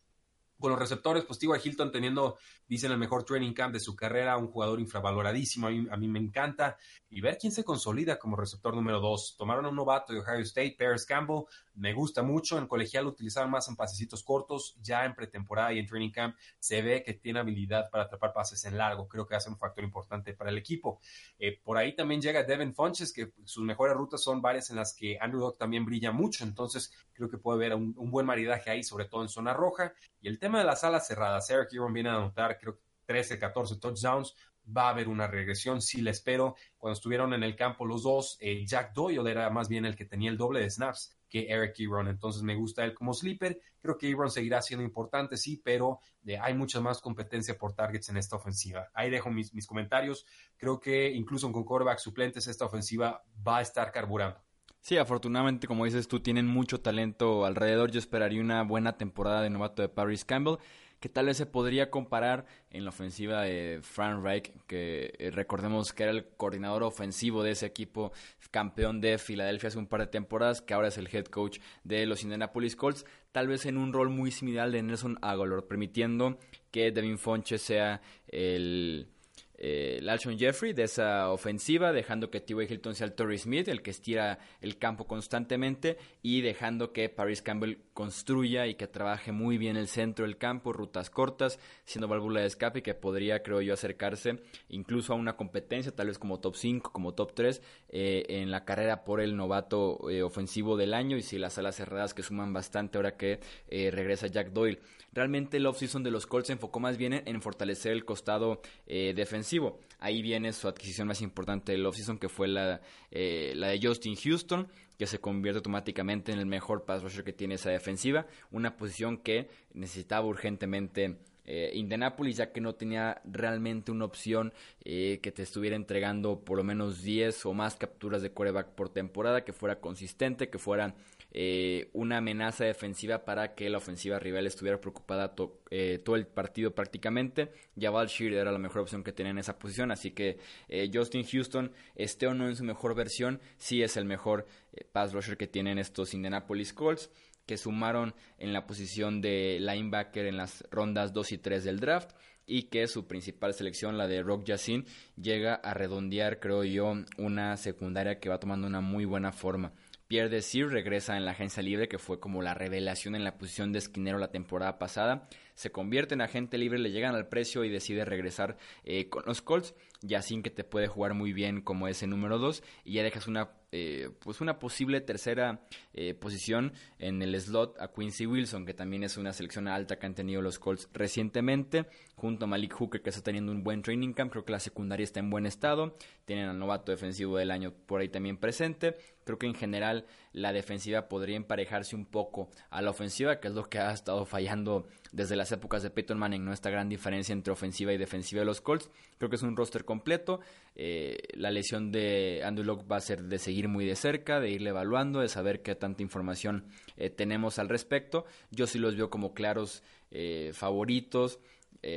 Con 0.60 0.72
los 0.72 0.80
receptores, 0.80 1.24
pues 1.26 1.40
T.Y. 1.40 1.50
Hilton 1.64 1.92
teniendo, 1.92 2.38
dicen, 2.68 2.92
el 2.92 2.98
mejor 2.98 3.24
training 3.24 3.54
camp 3.54 3.74
de 3.74 3.80
su 3.80 3.96
carrera, 3.96 4.38
un 4.38 4.48
jugador 4.48 4.80
infravaloradísimo, 4.80 5.68
a 5.68 5.98
mí, 5.98 6.08
me 6.08 6.20
encanta. 6.20 6.78
Y 7.10 7.22
ver 7.22 7.38
quién 7.38 7.52
se 7.52 7.64
consolida 7.64 8.18
como 8.18 8.36
receptor 8.36 8.76
número 8.76 9.00
dos. 9.00 9.36
Tomaron 9.38 9.66
a 9.66 9.70
un 9.70 9.76
novato 9.76 10.14
de 10.14 10.20
Ohio 10.20 10.42
State, 10.42 10.76
Paris 10.78 11.06
Campbell, 11.06 11.44
me 11.76 11.94
gusta 11.94 12.24
mucho. 12.24 12.58
En 12.58 12.68
colegial 12.68 13.06
lo 13.06 13.12
utilizaban 13.12 13.52
más 13.52 13.68
en 13.70 13.76
pasecitos 13.76 14.24
cortos, 14.24 14.76
ya 14.82 15.06
en 15.06 15.14
pretemporada 15.14 15.74
y 15.74 15.80
en 15.80 15.86
training 15.86 16.12
camp 16.12 16.36
se 16.60 16.82
ve 16.82 17.04
que 17.04 17.14
tiene 17.14 17.40
habilidad 17.40 17.90
para 17.90 18.04
atrapar 18.06 18.34
pases 18.34 18.66
en 18.66 18.78
largo. 18.78 19.08
Creo 19.08 19.28
que 19.28 19.36
hace 19.36 19.50
un 19.50 19.58
factor 19.58 19.84
importante 19.84 20.34
para 20.34 20.50
el 20.50 20.58
equipo. 20.58 21.00
Eh, 21.38 21.60
por 21.64 21.78
ahí 21.78 21.96
también 21.96 22.22
llega 22.22 22.44
Devin 22.44 22.74
Funches, 22.74 23.14
que 23.14 23.32
sus 23.46 23.64
mejores 23.64 23.96
rutas 23.96 24.22
son 24.22 24.42
varias 24.42 24.70
en 24.70 24.76
las 24.78 24.94
que 24.96 25.18
Andrew 25.20 25.42
Dock 25.42 25.58
también 25.58 25.86
brilla 25.86 26.12
mucho. 26.12 26.44
Entonces 26.44 26.92
creo 27.18 27.30
que 27.30 27.38
puede 27.38 27.58
haber 27.58 27.76
un, 27.76 28.12
buen 28.12 28.26
maridaje 28.26 28.70
ahí, 28.70 28.84
sobre 28.84 29.06
todo 29.06 29.24
en 29.24 29.30
zona 29.30 29.54
roja. 29.54 29.92
Y 30.22 30.28
el 30.28 30.38
tema 30.38 30.60
de 30.60 30.66
las 30.66 30.84
alas 30.84 31.08
cerradas, 31.08 31.50
Eric 31.50 31.74
Ebron 31.74 31.92
viene 31.92 32.10
a 32.10 32.16
anotar, 32.16 32.58
creo 32.60 32.76
que 32.76 32.82
13, 33.06 33.40
14 33.40 33.78
touchdowns 33.78 34.36
va 34.76 34.88
a 34.88 34.90
haber 34.90 35.08
una 35.08 35.28
regresión, 35.28 35.82
sí 35.82 36.02
la 36.02 36.12
espero. 36.12 36.56
Cuando 36.78 36.94
estuvieron 36.94 37.34
en 37.34 37.44
el 37.44 37.56
campo 37.56 37.86
los 37.86 38.04
dos, 38.04 38.38
eh, 38.40 38.66
Jack 38.66 38.94
Doyle 38.94 39.30
era 39.30 39.50
más 39.50 39.68
bien 39.68 39.86
el 39.86 39.96
que 39.96 40.06
tenía 40.06 40.30
el 40.30 40.38
doble 40.38 40.60
de 40.60 40.70
snaps 40.70 41.18
que 41.30 41.48
Eric 41.50 41.80
Ebron, 41.80 42.08
entonces 42.08 42.42
me 42.42 42.56
gusta 42.56 42.86
él 42.86 42.94
como 42.94 43.14
sleeper. 43.14 43.60
Creo 43.82 43.98
que 43.98 44.10
Ebron 44.10 44.32
seguirá 44.32 44.62
siendo 44.62 44.86
importante, 44.86 45.38
sí, 45.38 45.62
pero 45.64 46.00
eh, 46.26 46.38
hay 46.38 46.54
mucha 46.54 46.80
más 46.80 47.02
competencia 47.02 47.58
por 47.58 47.74
targets 47.74 48.10
en 48.10 48.18
esta 48.18 48.36
ofensiva. 48.36 48.90
Ahí 48.94 49.10
dejo 49.10 49.30
mis, 49.30 49.52
comentarios. 49.68 50.26
Creo 50.56 50.80
que 50.80 51.10
incluso 51.10 51.52
con 51.52 51.64
quarterback 51.64 52.00
suplentes 52.00 52.48
esta 52.48 52.66
ofensiva 52.66 53.24
va 53.46 53.58
a 53.58 53.62
estar 53.62 53.92
carburando. 53.92 54.40
Sí, 54.88 54.98
afortunadamente, 54.98 55.68
como 55.68 55.84
dices 55.84 56.08
tú, 56.08 56.22
tienen 56.22 56.48
mucho 56.48 56.80
talento 56.80 57.46
alrededor. 57.46 57.92
Yo 57.92 58.00
esperaría 58.00 58.40
una 58.40 58.64
buena 58.64 58.98
temporada 58.98 59.42
de 59.42 59.50
novato 59.50 59.82
de 59.82 59.90
Paris 59.90 60.24
Campbell 60.24 60.60
que 61.02 61.10
tal 61.10 61.26
vez 61.26 61.36
se 61.36 61.46
podría 61.46 61.92
comparar 61.92 62.46
en 62.70 62.86
la 62.86 62.92
ofensiva 62.92 63.42
de 63.42 63.82
Frank 63.84 64.24
Reich, 64.24 64.54
que 64.66 65.14
eh, 65.20 65.30
recordemos 65.32 65.92
que 65.92 66.04
era 66.04 66.14
el 66.14 66.26
coordinador 66.38 66.84
ofensivo 66.84 67.44
de 67.44 67.52
ese 67.52 67.66
equipo 67.66 68.14
campeón 68.50 69.02
de 69.02 69.18
Filadelfia 69.18 69.68
hace 69.68 69.78
un 69.78 69.88
par 69.88 70.00
de 70.00 70.08
temporadas, 70.08 70.62
que 70.62 70.74
ahora 70.74 70.88
es 70.88 70.98
el 70.98 71.14
head 71.14 71.26
coach 71.26 71.60
de 71.84 72.06
los 72.06 72.24
Indianapolis 72.24 72.78
Colts, 72.78 73.06
tal 73.34 73.50
vez 73.50 73.66
en 73.66 73.78
un 73.78 73.92
rol 73.92 74.10
muy 74.10 74.32
similar 74.32 74.72
de 74.72 74.84
Nelson 74.84 75.20
Aguilar, 75.22 75.66
permitiendo 75.66 76.40
que 76.72 76.94
Devin 76.94 77.18
Fonche 77.18 77.58
sea 77.58 78.02
el 78.30 79.10
eh, 79.58 80.00
Jeffrey 80.38 80.74
de 80.74 80.84
esa 80.84 81.32
ofensiva, 81.32 81.92
dejando 81.92 82.30
que 82.30 82.40
T.Y. 82.40 82.72
Hilton 82.72 82.96
sea 82.96 83.08
el 83.08 83.14
Torrey 83.14 83.38
Smith, 83.38 83.68
el 83.68 83.82
que 83.82 83.92
estira 83.92 84.40
el 84.62 84.78
campo 84.78 85.08
constantemente, 85.08 85.98
y 86.22 86.42
dejando 86.42 86.94
que 86.94 87.10
Paris 87.10 87.42
Campbell 87.42 87.78
construya 87.98 88.68
y 88.68 88.76
que 88.76 88.86
trabaje 88.86 89.32
muy 89.32 89.58
bien 89.58 89.76
el 89.76 89.88
centro 89.88 90.28
del 90.28 90.38
campo, 90.38 90.72
rutas 90.72 91.10
cortas, 91.10 91.58
siendo 91.84 92.08
válvula 92.08 92.42
de 92.42 92.46
escape 92.46 92.78
y 92.78 92.82
que 92.84 92.94
podría, 92.94 93.42
creo 93.42 93.60
yo, 93.60 93.74
acercarse 93.74 94.40
incluso 94.70 95.14
a 95.14 95.16
una 95.16 95.36
competencia, 95.36 95.92
tal 95.96 96.06
vez 96.06 96.20
como 96.20 96.40
top 96.40 96.56
5, 96.56 96.92
como 96.94 97.16
top 97.16 97.34
3, 97.34 97.60
eh, 97.90 98.24
en 98.30 98.52
la 98.52 98.66
carrera 98.66 99.04
por 99.04 99.20
el 99.20 99.36
novato 99.36 100.12
eh, 100.12 100.22
ofensivo 100.22 100.78
del 100.78 100.94
año, 100.94 101.18
y 101.18 101.24
si 101.24 101.40
las 101.40 101.58
alas 101.58 101.78
cerradas 101.78 102.14
que 102.14 102.22
suman 102.22 102.54
bastante 102.54 103.00
ahora 103.00 103.18
que 103.18 103.40
eh, 103.68 103.90
regresa 103.90 104.28
Jack 104.28 104.52
Doyle. 104.52 104.80
Realmente 105.12 105.58
el 105.58 105.66
offseason 105.66 106.04
de 106.04 106.12
los 106.12 106.28
Colts 106.28 106.48
se 106.48 106.54
enfocó 106.54 106.80
más 106.80 106.98
bien 106.98 107.14
en, 107.14 107.42
fortalecer 107.42 107.94
el 107.94 108.06
costado 108.06 108.62
defensivo. 108.86 109.80
ahí 110.00 110.22
viene 110.22 110.54
su 110.54 110.68
adquisición 110.68 111.08
más 111.08 111.22
importante 111.22 111.72
del 111.72 111.84
offseason, 111.88 112.20
que 112.20 112.30
fue 112.30 112.48
la, 112.48 112.82
eh, 113.10 113.54
la 113.56 113.70
de 113.70 113.80
Justin 113.82 114.16
Houston, 114.16 114.68
que 114.98 115.08
se 115.08 115.20
convierte 115.20 115.58
automáticamente 115.58 116.32
en 116.32 116.40
el 116.40 116.46
mejor 116.46 116.86
pass 116.86 117.04
rusher 117.04 117.24
que 117.24 117.34
tiene 117.34 117.56
esa 117.56 117.70
defensiva, 117.70 118.26
una 118.52 118.78
posición 118.78 119.18
que 119.18 119.50
necesitaba 119.74 120.26
urgentemente 120.26 121.18
eh, 121.48 121.72
Indianapolis, 121.74 122.38
ya 122.38 122.52
que 122.52 122.62
no 122.62 122.76
tenía 122.76 123.22
realmente 123.26 123.92
una 123.92 124.06
opción 124.06 124.54
eh, 124.84 125.20
que 125.24 125.32
te 125.32 125.44
estuviera 125.44 125.76
entregando 125.76 126.42
por 126.42 126.58
lo 126.58 126.64
menos 126.64 127.02
10 127.02 127.46
o 127.48 127.54
más 127.54 127.76
capturas 127.76 128.22
de 128.22 128.32
quarterback 128.32 128.76
por 128.76 128.90
temporada, 128.90 129.44
que 129.44 129.54
fuera 129.54 129.80
consistente, 129.80 130.50
que 130.50 130.60
fuera 130.60 130.94
eh, 131.32 131.90
una 131.94 132.18
amenaza 132.18 132.64
defensiva 132.64 133.26
para 133.26 133.54
que 133.54 133.70
la 133.70 133.78
ofensiva 133.78 134.18
rival 134.18 134.48
estuviera 134.48 134.80
preocupada 134.80 135.36
eh, 135.70 136.00
todo 136.04 136.16
el 136.16 136.26
partido 136.26 136.74
prácticamente. 136.74 137.52
Jabal 137.80 138.08
Shear 138.08 138.34
era 138.34 138.52
la 138.52 138.58
mejor 138.58 138.82
opción 138.82 139.04
que 139.04 139.12
tenía 139.12 139.32
en 139.32 139.38
esa 139.38 139.60
posición, 139.60 139.92
así 139.92 140.12
que 140.12 140.40
eh, 140.70 140.90
Justin 140.92 141.26
Houston, 141.26 141.74
esté 141.96 142.28
o 142.28 142.34
no 142.34 142.48
en 142.48 142.56
su 142.56 142.64
mejor 142.64 142.96
versión, 142.96 143.42
sí 143.58 143.84
es 143.84 143.98
el 143.98 144.06
mejor 144.06 144.48
pass 144.92 145.14
rusher 145.14 145.38
que 145.38 145.48
tienen 145.48 145.80
estos 145.80 146.14
Indianapolis 146.14 146.74
Colts 146.74 147.12
que 147.48 147.58
sumaron 147.58 148.14
en 148.38 148.54
la 148.54 148.68
posición 148.68 149.22
de 149.22 149.58
linebacker 149.60 150.28
en 150.28 150.38
las 150.38 150.64
rondas 150.70 151.14
2 151.14 151.32
y 151.32 151.38
3 151.40 151.64
del 151.64 151.80
draft 151.80 152.12
y 152.46 152.64
que 152.64 152.88
su 152.88 153.08
principal 153.08 153.54
selección, 153.54 153.98
la 153.98 154.08
de 154.08 154.22
Rock 154.22 154.46
Yassin, 154.46 154.86
llega 155.22 155.56
a 155.56 155.74
redondear, 155.74 156.40
creo 156.40 156.64
yo, 156.64 156.94
una 157.18 157.58
secundaria 157.58 158.20
que 158.20 158.30
va 158.30 158.40
tomando 158.40 158.68
una 158.68 158.82
muy 158.82 159.06
buena 159.06 159.32
forma. 159.32 159.74
Pierre 160.08 160.30
Desir 160.30 160.70
regresa 160.70 161.18
en 161.18 161.26
la 161.26 161.32
agencia 161.32 161.62
libre, 161.62 161.90
que 161.90 161.98
fue 161.98 162.22
como 162.22 162.42
la 162.42 162.54
revelación 162.54 163.14
en 163.14 163.26
la 163.26 163.38
posición 163.38 163.74
de 163.74 163.80
esquinero 163.80 164.18
la 164.18 164.32
temporada 164.32 164.80
pasada. 164.80 165.28
Se 165.54 165.72
convierte 165.72 166.14
en 166.14 166.22
agente 166.22 166.58
libre, 166.58 166.80
le 166.80 166.92
llegan 166.92 167.14
al 167.14 167.28
precio 167.28 167.66
y 167.66 167.70
decide 167.70 168.06
regresar 168.06 168.58
eh, 168.86 169.10
con 169.10 169.24
los 169.26 169.42
Colts. 169.42 169.76
sin 170.22 170.44
que 170.44 170.50
te 170.50 170.64
puede 170.64 170.88
jugar 170.88 171.14
muy 171.14 171.34
bien 171.34 171.60
como 171.60 171.90
ese 171.90 172.08
número 172.08 172.40
2 172.40 172.64
y 172.86 172.94
ya 172.94 173.04
dejas 173.04 173.28
una 173.28 173.52
eh, 173.80 174.10
pues 174.20 174.42
una 174.42 174.58
posible 174.58 175.02
tercera 175.02 175.62
eh, 175.94 176.16
posición 176.16 176.74
en 176.98 177.22
el 177.22 177.40
slot 177.40 177.80
a 177.80 177.92
Quincy 177.92 178.26
Wilson, 178.26 178.66
que 178.66 178.74
también 178.74 179.04
es 179.04 179.18
una 179.18 179.34
selección 179.34 179.68
alta 179.68 180.00
que 180.00 180.08
han 180.08 180.16
tenido 180.16 180.42
los 180.42 180.58
Colts 180.58 180.90
recientemente, 180.94 181.86
junto 182.16 182.46
a 182.46 182.48
Malik 182.48 182.74
Hooker, 182.74 183.04
que 183.04 183.12
está 183.12 183.22
teniendo 183.22 183.52
un 183.52 183.64
buen 183.64 183.84
training 183.84 184.14
camp. 184.14 184.32
Creo 184.32 184.46
que 184.46 184.52
la 184.52 184.60
secundaria 184.60 185.04
está 185.04 185.20
en 185.20 185.30
buen 185.30 185.46
estado. 185.46 185.96
Tienen 186.26 186.50
al 186.50 186.58
novato 186.58 186.92
defensivo 186.92 187.38
del 187.38 187.52
año 187.52 187.72
por 187.86 188.02
ahí 188.02 188.10
también 188.10 188.38
presente. 188.38 188.98
Creo 189.24 189.38
que 189.38 189.46
en 189.46 189.54
general 189.54 190.08
la 190.38 190.54
defensiva 190.54 191.08
podría 191.08 191.36
emparejarse 191.36 191.96
un 191.96 192.06
poco 192.06 192.50
a 192.70 192.82
la 192.82 192.92
ofensiva, 192.92 193.40
que 193.40 193.48
es 193.48 193.56
lo 193.56 193.70
que 193.70 193.80
ha 193.80 193.92
estado 193.92 194.24
fallando 194.26 194.88
desde 195.12 195.36
las 195.36 195.52
épocas 195.52 195.82
de 195.82 195.90
Peyton 195.90 196.20
Manning, 196.20 196.46
¿no? 196.46 196.54
Esta 196.54 196.70
gran 196.70 196.90
diferencia 196.90 197.34
entre 197.34 197.52
ofensiva 197.52 197.92
y 197.92 197.98
defensiva 197.98 198.42
de 198.42 198.46
los 198.46 198.62
Colts. 198.62 198.92
Creo 199.18 199.30
que 199.32 199.36
es 199.36 199.42
un 199.42 199.56
roster 199.56 199.84
completo. 199.84 200.40
Eh, 200.76 201.18
la 201.34 201.50
lesión 201.50 201.92
de 201.92 202.44
Andrew 202.46 202.66
Locke 202.66 202.88
va 202.88 202.98
a 202.98 203.02
ser 203.02 203.24
de 203.24 203.40
seguir 203.40 203.68
muy 203.68 203.86
de 203.86 203.96
cerca, 203.96 204.40
de 204.40 204.52
irle 204.52 204.70
evaluando, 204.70 205.22
de 205.22 205.28
saber 205.28 205.64
qué 205.64 205.74
tanta 205.74 206.04
información 206.04 206.66
eh, 206.98 207.10
tenemos 207.10 207.58
al 207.58 207.68
respecto. 207.68 208.26
Yo 208.52 208.68
sí 208.68 208.78
los 208.78 208.96
veo 208.96 209.10
como 209.10 209.34
claros 209.34 209.82
eh, 210.12 210.52
favoritos 210.54 211.40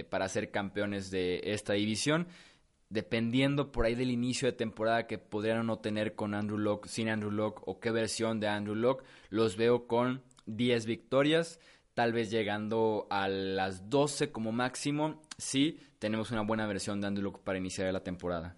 para 0.09 0.29
ser 0.29 0.53
campeones 0.53 1.11
de 1.11 1.41
esta 1.43 1.73
división 1.73 2.29
dependiendo 2.91 3.73
por 3.73 3.87
ahí 3.87 3.95
del 3.95 4.11
inicio 4.11 4.47
de 4.47 4.53
temporada 4.53 5.07
que 5.07 5.17
podrían 5.17 5.65
no 5.67 5.79
tener 5.79 6.15
con 6.15 6.35
Andrew 6.35 6.59
Locke, 6.59 6.89
sin 6.89 7.09
Andrew 7.09 7.31
Locke 7.31 7.63
o 7.65 7.81
qué 7.81 7.91
versión 7.91 8.41
de 8.41 8.49
Andrew 8.49 8.75
Locke, 8.75 9.05
los 9.31 9.57
veo 9.57 9.87
con 9.87 10.23
10 10.47 10.87
victorias, 10.87 11.61
tal 11.95 12.13
vez 12.13 12.31
llegando 12.31 13.07
a 13.09 13.29
las 13.29 13.89
12 13.89 14.33
como 14.33 14.53
máximo, 14.53 15.23
si 15.39 15.79
tenemos 15.99 16.33
una 16.33 16.43
buena 16.43 16.67
versión 16.67 17.01
de 17.01 17.07
Andrew 17.07 17.33
para 17.45 17.59
iniciar 17.59 17.93
la 17.93 18.03
temporada. 18.03 18.57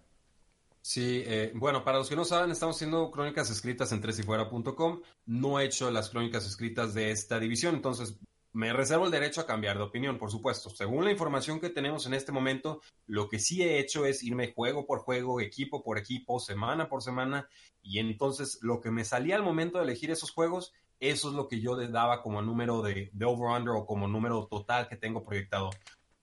Sí, 0.80 1.22
eh, 1.26 1.52
bueno, 1.54 1.84
para 1.84 1.98
los 1.98 2.08
que 2.08 2.16
no 2.16 2.24
saben, 2.24 2.50
estamos 2.50 2.76
haciendo 2.76 3.10
crónicas 3.12 3.50
escritas 3.50 3.92
en 3.92 4.00
tresifuera.com. 4.00 5.00
No 5.26 5.60
he 5.60 5.66
hecho 5.66 5.90
las 5.92 6.10
crónicas 6.10 6.44
escritas 6.44 6.92
de 6.92 7.12
esta 7.12 7.38
división, 7.38 7.76
entonces 7.76 8.18
me 8.52 8.72
reservo 8.72 9.06
el 9.06 9.10
derecho 9.10 9.40
a 9.40 9.46
cambiar 9.46 9.76
de 9.76 9.84
opinión, 9.84 10.18
por 10.18 10.30
supuesto. 10.30 10.70
Según 10.70 11.04
la 11.04 11.10
información 11.10 11.60
que 11.60 11.70
tenemos 11.70 12.06
en 12.06 12.14
este 12.14 12.32
momento, 12.32 12.80
lo 13.06 13.28
que 13.28 13.38
sí 13.38 13.62
he 13.62 13.78
hecho 13.78 14.04
es 14.06 14.22
irme 14.22 14.52
juego 14.52 14.86
por 14.86 15.00
juego, 15.00 15.40
equipo 15.40 15.82
por 15.82 15.98
equipo, 15.98 16.38
semana 16.38 16.88
por 16.88 17.02
semana, 17.02 17.48
y 17.82 17.98
entonces 17.98 18.58
lo 18.62 18.80
que 18.80 18.90
me 18.90 19.04
salía 19.04 19.36
al 19.36 19.42
momento 19.42 19.78
de 19.78 19.84
elegir 19.84 20.10
esos 20.10 20.30
juegos 20.30 20.72
eso 21.02 21.30
es 21.30 21.34
lo 21.34 21.48
que 21.48 21.60
yo 21.60 21.74
daba 21.88 22.22
como 22.22 22.42
número 22.42 22.80
de, 22.80 23.10
over-under 23.24 23.74
o 23.74 23.84
como 23.84 24.06
número 24.06 24.46
total 24.46 24.88
que 24.88 24.96
tengo 24.96 25.24
proyectado 25.24 25.70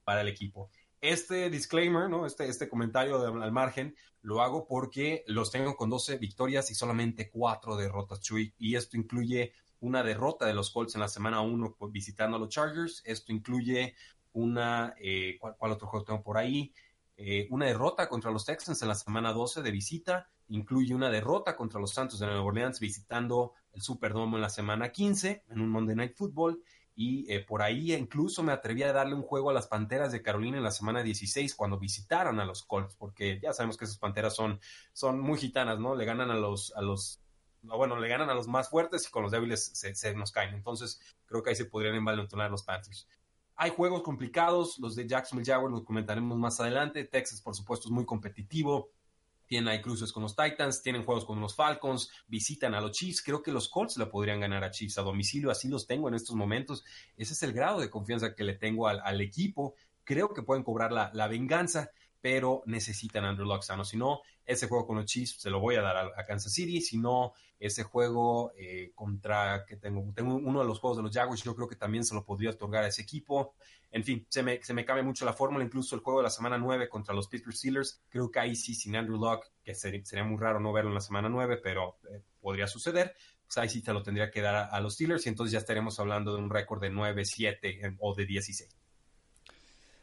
para 0.04 0.22
el 0.22 0.28
equipo. 0.28 0.70
Este 1.02 1.50
disclaimer, 1.50 2.08
¿no? 2.08 2.24
este, 2.24 2.48
este 2.48 2.66
comentario 2.66 3.22
al 3.22 3.52
margen, 3.52 3.94
lo 4.22 4.40
hago 4.40 4.66
porque 4.66 5.22
los 5.26 5.50
tengo 5.50 5.76
con 5.76 5.90
12 5.90 6.16
victorias 6.16 6.70
y 6.70 6.74
solamente 6.74 7.28
4 7.28 7.76
derrotas, 7.76 8.22
Chuy. 8.22 8.54
Y 8.58 8.74
esto 8.74 8.96
incluye 8.96 9.52
una 9.80 10.02
derrota 10.02 10.46
de 10.46 10.54
los 10.54 10.70
Colts 10.70 10.94
en 10.94 11.00
la 11.00 11.08
semana 11.08 11.40
1 11.40 11.76
visitando 11.90 12.36
a 12.36 12.40
los 12.40 12.48
Chargers. 12.48 13.02
Esto 13.04 13.32
incluye 13.32 13.94
una, 14.32 14.94
eh, 15.00 15.38
¿cuál, 15.40 15.72
otro 15.72 15.88
juego 15.88 16.04
tengo 16.04 16.22
por 16.22 16.38
ahí? 16.38 16.72
Eh, 17.16 17.46
una 17.50 17.66
derrota 17.66 18.08
contra 18.08 18.30
los 18.30 18.44
Texans 18.44 18.80
en 18.82 18.88
la 18.88 18.94
semana 18.94 19.32
12 19.32 19.62
de 19.62 19.70
visita. 19.70 20.28
Incluye 20.48 20.94
una 20.94 21.10
derrota 21.10 21.56
contra 21.56 21.80
los 21.80 21.92
Santos 21.92 22.18
de 22.18 22.26
Nueva 22.26 22.42
Orleans 22.42 22.80
visitando 22.80 23.54
el 23.72 23.82
Superdome 23.82 24.36
en 24.36 24.42
la 24.42 24.50
semana 24.50 24.90
15, 24.90 25.44
en 25.48 25.60
un 25.60 25.68
Monday 25.68 25.96
Night 25.96 26.16
Football. 26.16 26.62
Y 26.94 27.32
eh, 27.32 27.40
por 27.40 27.62
ahí 27.62 27.94
incluso 27.94 28.42
me 28.42 28.52
atreví 28.52 28.82
a 28.82 28.92
darle 28.92 29.14
un 29.14 29.22
juego 29.22 29.48
a 29.48 29.54
las 29.54 29.68
Panteras 29.68 30.12
de 30.12 30.22
Carolina 30.22 30.58
en 30.58 30.64
la 30.64 30.70
semana 30.70 31.02
16 31.02 31.54
cuando 31.54 31.78
visitaron 31.78 32.40
a 32.40 32.44
los 32.44 32.64
Colts, 32.64 32.94
porque 32.96 33.40
ya 33.42 33.54
sabemos 33.54 33.78
que 33.78 33.86
esas 33.86 33.96
Panteras 33.96 34.34
son, 34.34 34.60
son 34.92 35.18
muy 35.20 35.38
gitanas, 35.38 35.78
¿no? 35.78 35.94
Le 35.94 36.04
ganan 36.04 36.30
a 36.30 36.34
los, 36.34 36.74
a 36.76 36.82
los, 36.82 37.22
bueno, 37.62 37.96
le 37.96 38.08
ganan 38.08 38.30
a 38.30 38.34
los 38.34 38.48
más 38.48 38.68
fuertes 38.68 39.06
y 39.06 39.10
con 39.10 39.22
los 39.22 39.32
débiles 39.32 39.72
se, 39.74 40.14
nos 40.14 40.32
caen. 40.32 40.54
Entonces 40.54 41.00
creo 41.26 41.42
que 41.42 41.50
ahí 41.50 41.56
se 41.56 41.66
podrían 41.66 41.94
envalentonar 41.94 42.50
los 42.50 42.62
Panthers. 42.62 43.08
Hay 43.56 43.70
juegos 43.70 44.02
complicados, 44.02 44.78
los 44.78 44.94
de 44.94 45.06
Jacksonville 45.06 45.50
Jaguars 45.50 45.72
los 45.72 45.84
comentaremos 45.84 46.38
más 46.38 46.60
adelante. 46.60 47.04
Texas, 47.04 47.42
por 47.42 47.54
supuesto, 47.54 47.88
es 47.88 47.92
muy 47.92 48.06
competitivo 48.06 48.90
tienen 49.50 49.66
ahí 49.66 49.82
cruces 49.82 50.12
con 50.12 50.22
los 50.22 50.36
Titans, 50.36 50.80
tienen 50.80 51.04
juegos 51.04 51.24
con 51.24 51.40
los 51.40 51.56
Falcons, 51.56 52.08
visitan 52.28 52.72
a 52.72 52.80
los 52.80 52.92
Chiefs. 52.92 53.20
Creo 53.20 53.42
que 53.42 53.50
los 53.50 53.68
Colts 53.68 53.96
la 53.96 54.08
podrían 54.08 54.38
ganar 54.38 54.62
a 54.62 54.70
Chiefs 54.70 54.96
a 54.96 55.02
domicilio, 55.02 55.50
así 55.50 55.66
los 55.66 55.88
tengo 55.88 56.06
en 56.06 56.14
estos 56.14 56.36
momentos. 56.36 56.84
Ese 57.16 57.32
es 57.32 57.42
el 57.42 57.52
grado 57.52 57.80
de 57.80 57.90
confianza 57.90 58.36
que 58.36 58.44
le 58.44 58.54
tengo 58.54 58.86
al, 58.86 59.20
equipo. 59.20 59.74
Creo 60.04 60.32
que 60.32 60.44
pueden 60.44 60.62
cobrar 60.62 60.92
la, 60.92 61.10
la 61.14 61.26
venganza 61.26 61.90
pero 62.20 62.62
necesitan 62.66 63.24
Andrew 63.24 63.46
Luck 63.46 63.62
sano. 63.62 63.84
Si 63.84 63.96
no, 63.96 64.20
ese 64.44 64.68
juego 64.68 64.86
con 64.86 64.96
los 64.96 65.06
Chiefs 65.06 65.40
se 65.40 65.50
lo 65.50 65.60
voy 65.60 65.76
a 65.76 65.82
dar 65.82 65.96
a, 65.96 66.24
Kansas 66.26 66.52
City. 66.52 66.80
Si 66.80 66.98
no, 66.98 67.32
ese 67.58 67.82
juego 67.82 68.52
eh, 68.56 68.92
contra 68.94 69.64
que 69.66 69.76
tengo, 69.76 70.12
tengo 70.14 70.34
uno 70.34 70.60
de 70.60 70.66
los 70.66 70.78
juegos 70.80 70.98
de 70.98 71.02
los 71.02 71.12
Jaguars, 71.12 71.42
yo 71.42 71.54
creo 71.54 71.68
que 71.68 71.76
también 71.76 72.04
se 72.04 72.14
lo 72.14 72.24
podría 72.24 72.50
otorgar 72.50 72.84
a 72.84 72.88
ese 72.88 73.02
equipo. 73.02 73.54
En 73.90 74.04
fin, 74.04 74.26
se 74.28 74.42
me, 74.42 74.62
se 74.62 74.74
me 74.74 74.84
cambia 74.84 75.02
mucho 75.02 75.24
la 75.24 75.32
fórmula. 75.32 75.64
Incluso 75.64 75.94
el 75.94 76.02
juego 76.02 76.20
de 76.20 76.24
la 76.24 76.30
semana 76.30 76.58
9 76.58 76.88
contra 76.88 77.14
los 77.14 77.28
Pittsburgh 77.28 77.56
Steelers, 77.56 78.02
creo 78.08 78.30
que 78.30 78.38
ahí 78.38 78.54
sí, 78.54 78.74
sin 78.74 78.96
Andrew 78.96 79.18
Luck, 79.18 79.46
que 79.64 79.74
sería, 79.74 80.24
muy 80.24 80.38
raro 80.38 80.60
no 80.60 80.72
verlo 80.72 80.90
en 80.90 80.94
la 80.94 81.00
semana 81.00 81.28
9, 81.28 81.60
pero 81.62 81.98
eh, 82.10 82.22
podría 82.40 82.66
suceder. 82.66 83.14
Pues 83.46 83.58
ahí 83.58 83.68
sí 83.68 83.82
te 83.82 83.92
lo 83.92 84.02
tendría 84.02 84.30
que 84.30 84.42
dar 84.42 84.54
a, 84.54 84.64
a, 84.66 84.80
los 84.80 84.94
Steelers 84.94 85.26
y 85.26 85.28
entonces 85.28 85.52
ya 85.52 85.58
estaremos 85.58 85.98
hablando 85.98 86.34
de 86.34 86.40
un 86.40 86.50
récord 86.50 86.80
de 86.80 86.92
9-7 86.92 87.96
o 87.98 88.14
de 88.14 88.26
16. 88.26 88.79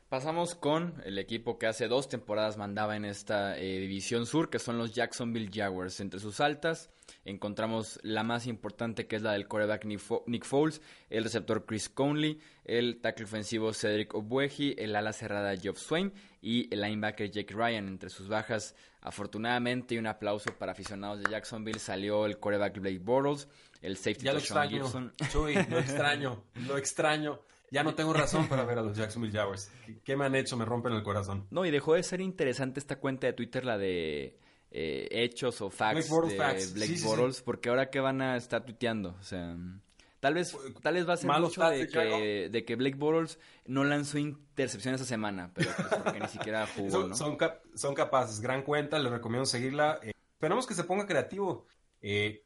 Pasamos 0.10 0.56
con 0.56 1.02
el 1.04 1.20
equipo 1.20 1.60
que 1.60 1.68
hace 1.68 1.90
dos 1.90 2.08
temporadas 2.08 2.56
mandaba 2.56 2.96
en 2.96 3.04
esta 3.04 3.58
eh, 3.58 3.78
división 3.78 4.26
sur, 4.26 4.50
que 4.50 4.58
son 4.58 4.78
los 4.78 4.94
Jacksonville 4.94 5.52
Jaguars. 5.54 6.00
Entre 6.00 6.22
sus 6.22 6.40
altas 6.40 6.90
encontramos 7.26 8.00
la 8.04 8.24
más 8.24 8.48
importante, 8.48 9.06
que 9.06 9.18
es 9.18 9.22
la 9.22 9.34
del 9.34 9.50
coreback 9.50 9.84
Nick 9.84 10.46
Foles, 10.46 10.82
el 11.10 11.26
receptor 11.26 11.66
Chris 11.66 11.90
Conley, 11.90 12.40
el 12.64 13.02
tackle 13.02 13.26
ofensivo 13.26 13.74
Cedric 13.74 14.16
Obueji, 14.16 14.76
el 14.78 14.96
ala 14.96 15.12
cerrada 15.12 15.58
Geoff 15.58 15.78
Swain 15.78 16.14
y 16.42 16.74
el 16.74 16.80
linebacker 16.80 17.30
Jake 17.30 17.54
Ryan. 17.54 17.90
Entre 17.90 18.10
sus 18.10 18.30
bajas, 18.30 18.76
afortunadamente, 19.02 19.96
y 19.96 19.98
un 19.98 20.08
aplauso 20.08 20.58
para 20.58 20.72
aficionados 20.72 21.22
de 21.22 21.30
Jacksonville, 21.30 21.80
salió 21.80 22.26
el 22.26 22.40
coreback 22.40 22.80
Blake 22.80 23.00
Bortles, 23.00 23.50
el 23.82 23.98
safety 23.98 24.24
ya 24.24 24.32
lo 24.32 24.40
extraño, 24.40 24.90
lo 25.70 25.80
extraño, 25.80 26.44
lo 26.66 26.78
extraño. 26.78 27.42
Ya 27.70 27.84
no 27.84 27.96
tengo 27.96 28.14
razón 28.14 28.48
para 28.48 28.64
ver 28.64 28.80
a 28.80 28.82
los 28.82 28.98
Jacksonville 28.98 29.38
Jaguars. 29.38 29.72
¿Qué 30.04 30.16
me 30.16 30.26
han 30.26 30.36
hecho? 30.36 30.56
Me 30.56 30.66
rompen 30.66 30.94
el 30.94 31.04
corazón. 31.04 31.48
No, 31.52 31.66
y 31.66 31.72
dejó 31.72 31.96
de 31.96 32.04
ser 32.04 32.22
interesante 32.22 32.80
esta 32.80 32.98
cuenta 32.98 33.28
de 33.28 33.34
Twitter, 33.34 33.66
la 33.66 33.78
de 33.78 34.40
eh, 34.72 35.08
hechos 35.12 35.62
o 35.62 35.70
facts 35.70 36.10
de 36.10 36.74
Blake 36.74 37.00
Bortles, 37.04 37.42
porque 37.42 37.70
ahora 37.70 37.90
qué 37.90 38.00
van 38.00 38.22
a 38.22 38.36
estar 38.36 38.66
tuiteando, 38.66 39.16
o 39.18 39.24
sea, 39.24 39.56
tal 40.20 40.34
vez 40.34 40.58
tal 40.82 40.96
vez 40.96 41.08
va 41.08 41.14
a 41.14 41.18
ser 41.18 41.32
mucho 41.32 41.64
de 41.70 41.88
que, 41.88 42.50
de 42.52 42.66
que, 42.66 42.76
Blake 42.76 42.98
Bortles 42.98 43.40
no 43.66 43.86
lanzó 43.86 44.18
intercepción 44.18 44.94
esa 44.94 45.06
semana, 45.06 45.52
pero 45.54 45.72
pues 45.74 46.02
porque 46.04 46.20
ni 46.20 46.28
siquiera 46.28 46.68
jugó, 46.76 46.92
son, 46.92 47.38
¿no? 47.38 47.48
Son, 47.76 47.96
capaces, 47.96 48.42
gran 48.42 48.64
cuenta, 48.64 49.00
les 49.00 49.12
recomiendo 49.12 49.46
seguirla. 49.46 50.00
Eh, 50.04 50.12
esperamos 50.34 50.68
que 50.68 50.74
se 50.74 50.84
ponga 50.84 51.06
creativo. 51.06 51.66
Eh, 52.02 52.44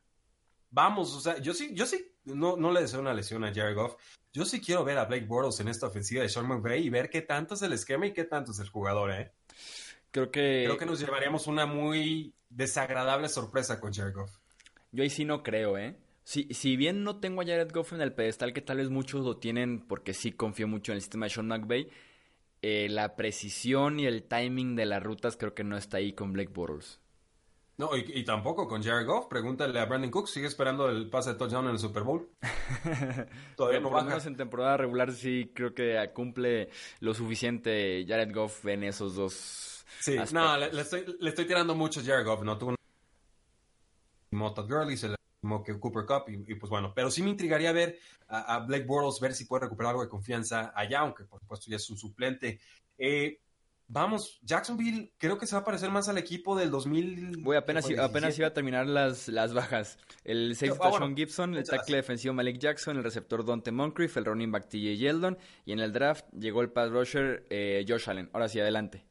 vamos, 0.69 1.15
o 1.15 1.21
sea, 1.21 1.39
yo 1.39 1.55
sí, 1.55 1.71
yo 1.73 1.88
sí, 1.88 2.11
no, 2.25 2.57
no 2.57 2.71
le 2.71 2.81
deseo 2.81 2.99
una 2.99 3.13
lesión 3.13 3.43
a 3.43 3.53
Jared 3.53 3.75
Goff, 3.75 3.95
yo 4.34 4.45
sí 4.45 4.62
quiero 4.62 4.84
ver 4.84 4.97
a 4.97 5.05
Blake 5.05 5.25
Bortles 5.25 5.60
en 5.60 5.67
esta 5.67 5.88
ofensiva 5.88 6.23
de 6.23 6.29
Sean 6.29 6.47
McVay 6.47 6.86
y 6.86 6.89
ver 6.89 7.10
qué 7.10 7.21
tanto 7.21 7.55
es 7.55 7.62
el 7.62 7.73
esquema 7.73 8.07
y 8.07 8.13
qué 8.13 8.23
tanto 8.23 8.51
es 8.51 8.60
el 8.60 8.69
jugador, 8.69 9.12
¿eh? 9.12 9.31
Creo 10.12 10.31
que... 10.31 10.63
Creo 10.65 10.77
que 10.77 10.86
nos 10.86 10.99
llevaríamos 10.99 11.47
una 11.47 11.65
muy 11.65 12.34
desagradable 12.49 13.29
sorpresa 13.29 13.79
con 13.79 13.93
Jared 13.93 14.13
Goff. 14.13 14.38
Yo 14.91 15.03
ahí 15.03 15.10
sí 15.10 15.25
no 15.25 15.43
creo, 15.43 15.77
¿eh? 15.77 15.97
Si, 16.23 16.53
si 16.53 16.75
bien 16.77 17.03
no 17.03 17.19
tengo 17.19 17.41
a 17.41 17.45
Jared 17.45 17.71
Goff 17.71 17.93
en 17.93 18.01
el 18.01 18.13
pedestal, 18.13 18.53
que 18.53 18.62
tal 18.62 18.77
vez 18.77 18.89
muchos 18.89 19.25
lo 19.25 19.38
tienen 19.38 19.86
porque 19.86 20.13
sí 20.13 20.31
confío 20.31 20.67
mucho 20.67 20.91
en 20.91 20.97
el 20.97 21.01
sistema 21.01 21.25
de 21.25 21.31
Sean 21.31 21.47
McVay, 21.47 21.89
eh, 22.62 22.88
la 22.89 23.15
precisión 23.15 23.99
y 23.99 24.05
el 24.05 24.23
timing 24.23 24.75
de 24.75 24.86
las 24.86 25.01
rutas 25.01 25.36
creo 25.36 25.55
que 25.55 25.63
no 25.63 25.77
está 25.77 25.97
ahí 25.97 26.13
con 26.13 26.31
Blake 26.31 26.51
Bortles. 26.53 26.99
No, 27.82 27.98
y, 27.98 28.24
tampoco 28.24 28.67
con 28.67 28.84
Jared 28.84 29.08
Goff. 29.08 29.26
Pregúntale 29.26 29.80
a 29.80 29.86
Brandon 29.86 30.12
Cook. 30.12 30.28
¿Sigue 30.28 30.46
esperando 30.46 30.88
el 30.88 31.10
pase 31.10 31.32
de 31.32 31.39
touchdown 31.39 31.65
en 31.65 31.72
el 31.72 31.80
Super 31.80 32.04
Bowl? 32.04 32.30
Todavía 33.58 33.80
no 33.80 33.89
menos 33.89 34.24
en 34.28 34.38
temporada 34.38 34.78
regular 34.78 35.12
sí 35.12 35.52
creo 35.56 35.74
que 35.74 36.12
cumple 36.13 36.70
lo 37.00 37.15
suficiente 37.15 38.06
Jared 38.08 38.32
Goff 38.36 38.67
en 38.67 38.84
esos 38.84 39.15
dos 39.15 39.84
Sí, 40.00 40.15
no, 40.32 40.58
le, 40.58 40.80
estoy, 40.80 41.06
le, 41.20 41.30
estoy, 41.30 41.46
tirando 41.46 41.74
mucho 41.74 42.02
a 42.02 42.04
Jared 42.04 42.24
Goff. 42.24 42.44
No 42.44 42.56
tuvo 42.56 42.76
un... 44.30 44.67
Gurley, 44.67 44.96
se 44.96 45.10
le 45.10 45.15
que 45.65 45.80
Cooper 45.80 46.06
Cup 46.06 46.30
y, 46.30 46.54
pues 46.54 46.70
bueno, 46.70 46.94
pero 46.94 47.10
sí 47.10 47.24
me 47.24 47.32
intrigaría 47.32 47.72
ver 47.72 47.98
a, 48.28 48.60
Blake 48.60 48.86
Bortles, 48.86 49.20
ver 49.20 49.34
si 49.34 49.46
puede 49.46 49.63
recuperar 49.63 49.89
algo 49.89 50.04
de 50.04 50.10
confianza 50.10 50.72
allá, 50.76 51.00
aunque 51.00 51.24
por 51.24 51.39
supuesto 51.39 51.65
ya 51.67 51.78
es 51.78 51.84
su 51.84 51.98
suplente. 51.98 52.60
Eh, 53.00 53.39
vamos, 53.91 54.39
Jacksonville 54.41 55.13
creo 55.17 55.38
que 55.38 55.45
se 55.45 55.56
va 55.56 55.62
a 55.62 55.65
parecer 55.65 55.91
más 55.91 56.08
al 56.08 56.17
equipo 56.17 56.56
del 56.56 56.71
2000. 56.71 57.38
Voy, 57.43 57.58
apenas, 57.58 57.86
apenas 57.99 58.38
iba 58.39 58.47
a 58.47 58.54
terminar 58.54 58.88
las, 58.88 59.27
las 59.27 59.54
bajas. 59.54 59.97
El 60.23 60.56
safety 60.56 60.77
ah, 60.82 60.91
Sean 60.97 61.15
Gibson, 61.15 61.56
el 61.56 61.63
tackle 61.63 61.97
defensivo 61.97 62.34
Malik 62.34 62.58
Jackson, 62.58 62.97
el 62.97 63.04
receptor 63.04 63.45
Dante 63.45 63.71
Moncrief, 63.71 64.15
el 64.17 64.25
running 64.25 64.51
back 64.51 64.69
TJ 64.69 64.97
Yeldon 64.97 65.38
y 65.65 65.73
en 65.73 65.80
el 65.80 65.91
draft 65.91 66.25
llegó 66.32 66.62
el 66.62 66.71
pass 66.71 66.89
rusher 66.89 67.45
eh, 67.49 67.86
Josh 67.88 68.10
Allen. 68.10 68.30
Ahora 68.34 68.47
sí, 68.47 68.60
adelante. 68.60 69.06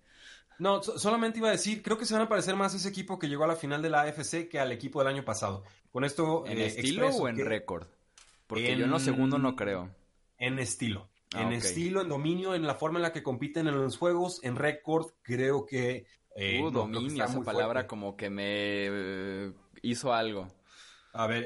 No, 0.58 0.82
solamente 0.82 1.38
iba 1.38 1.48
a 1.48 1.52
decir, 1.52 1.82
creo 1.82 1.96
que 1.96 2.04
se 2.04 2.14
van 2.14 2.24
a 2.24 2.28
parecer 2.28 2.54
más 2.56 2.74
a 2.74 2.76
ese 2.76 2.88
equipo 2.88 3.18
que 3.18 3.28
llegó 3.28 3.44
a 3.44 3.48
la 3.48 3.56
final 3.56 3.80
de 3.80 3.90
la 3.90 4.02
AFC 4.02 4.48
que 4.48 4.58
al 4.58 4.72
equipo 4.72 4.98
del 4.98 5.08
año 5.08 5.24
pasado. 5.24 5.64
Con 5.90 6.04
esto. 6.04 6.44
¿En 6.46 6.58
eh, 6.58 6.66
estilo 6.66 7.08
o 7.08 7.28
en 7.28 7.38
récord? 7.38 7.86
Porque 8.46 8.76
yo 8.76 8.84
en 8.84 8.90
lo 8.90 8.98
segundo 8.98 9.38
no 9.38 9.56
creo. 9.56 9.90
En 10.38 10.58
estilo. 10.58 11.09
Ah, 11.34 11.42
en 11.42 11.52
estilo, 11.52 12.00
en 12.00 12.08
dominio, 12.08 12.54
en 12.54 12.66
la 12.66 12.74
forma 12.74 12.98
en 12.98 13.04
la 13.04 13.12
que 13.12 13.22
compiten 13.22 13.68
en 13.68 13.76
los 13.76 13.96
juegos, 13.96 14.40
en 14.42 14.56
récord, 14.56 15.12
creo 15.22 15.64
que. 15.64 16.06
Eh, 16.36 16.60
uh, 16.62 16.70
dominio, 16.70 17.24
esa 17.24 17.40
palabra 17.42 17.86
como 17.86 18.16
que 18.16 18.30
me 18.30 18.44
eh, 18.46 19.52
hizo 19.82 20.12
algo. 20.12 20.48
A 21.12 21.26
ver, 21.26 21.44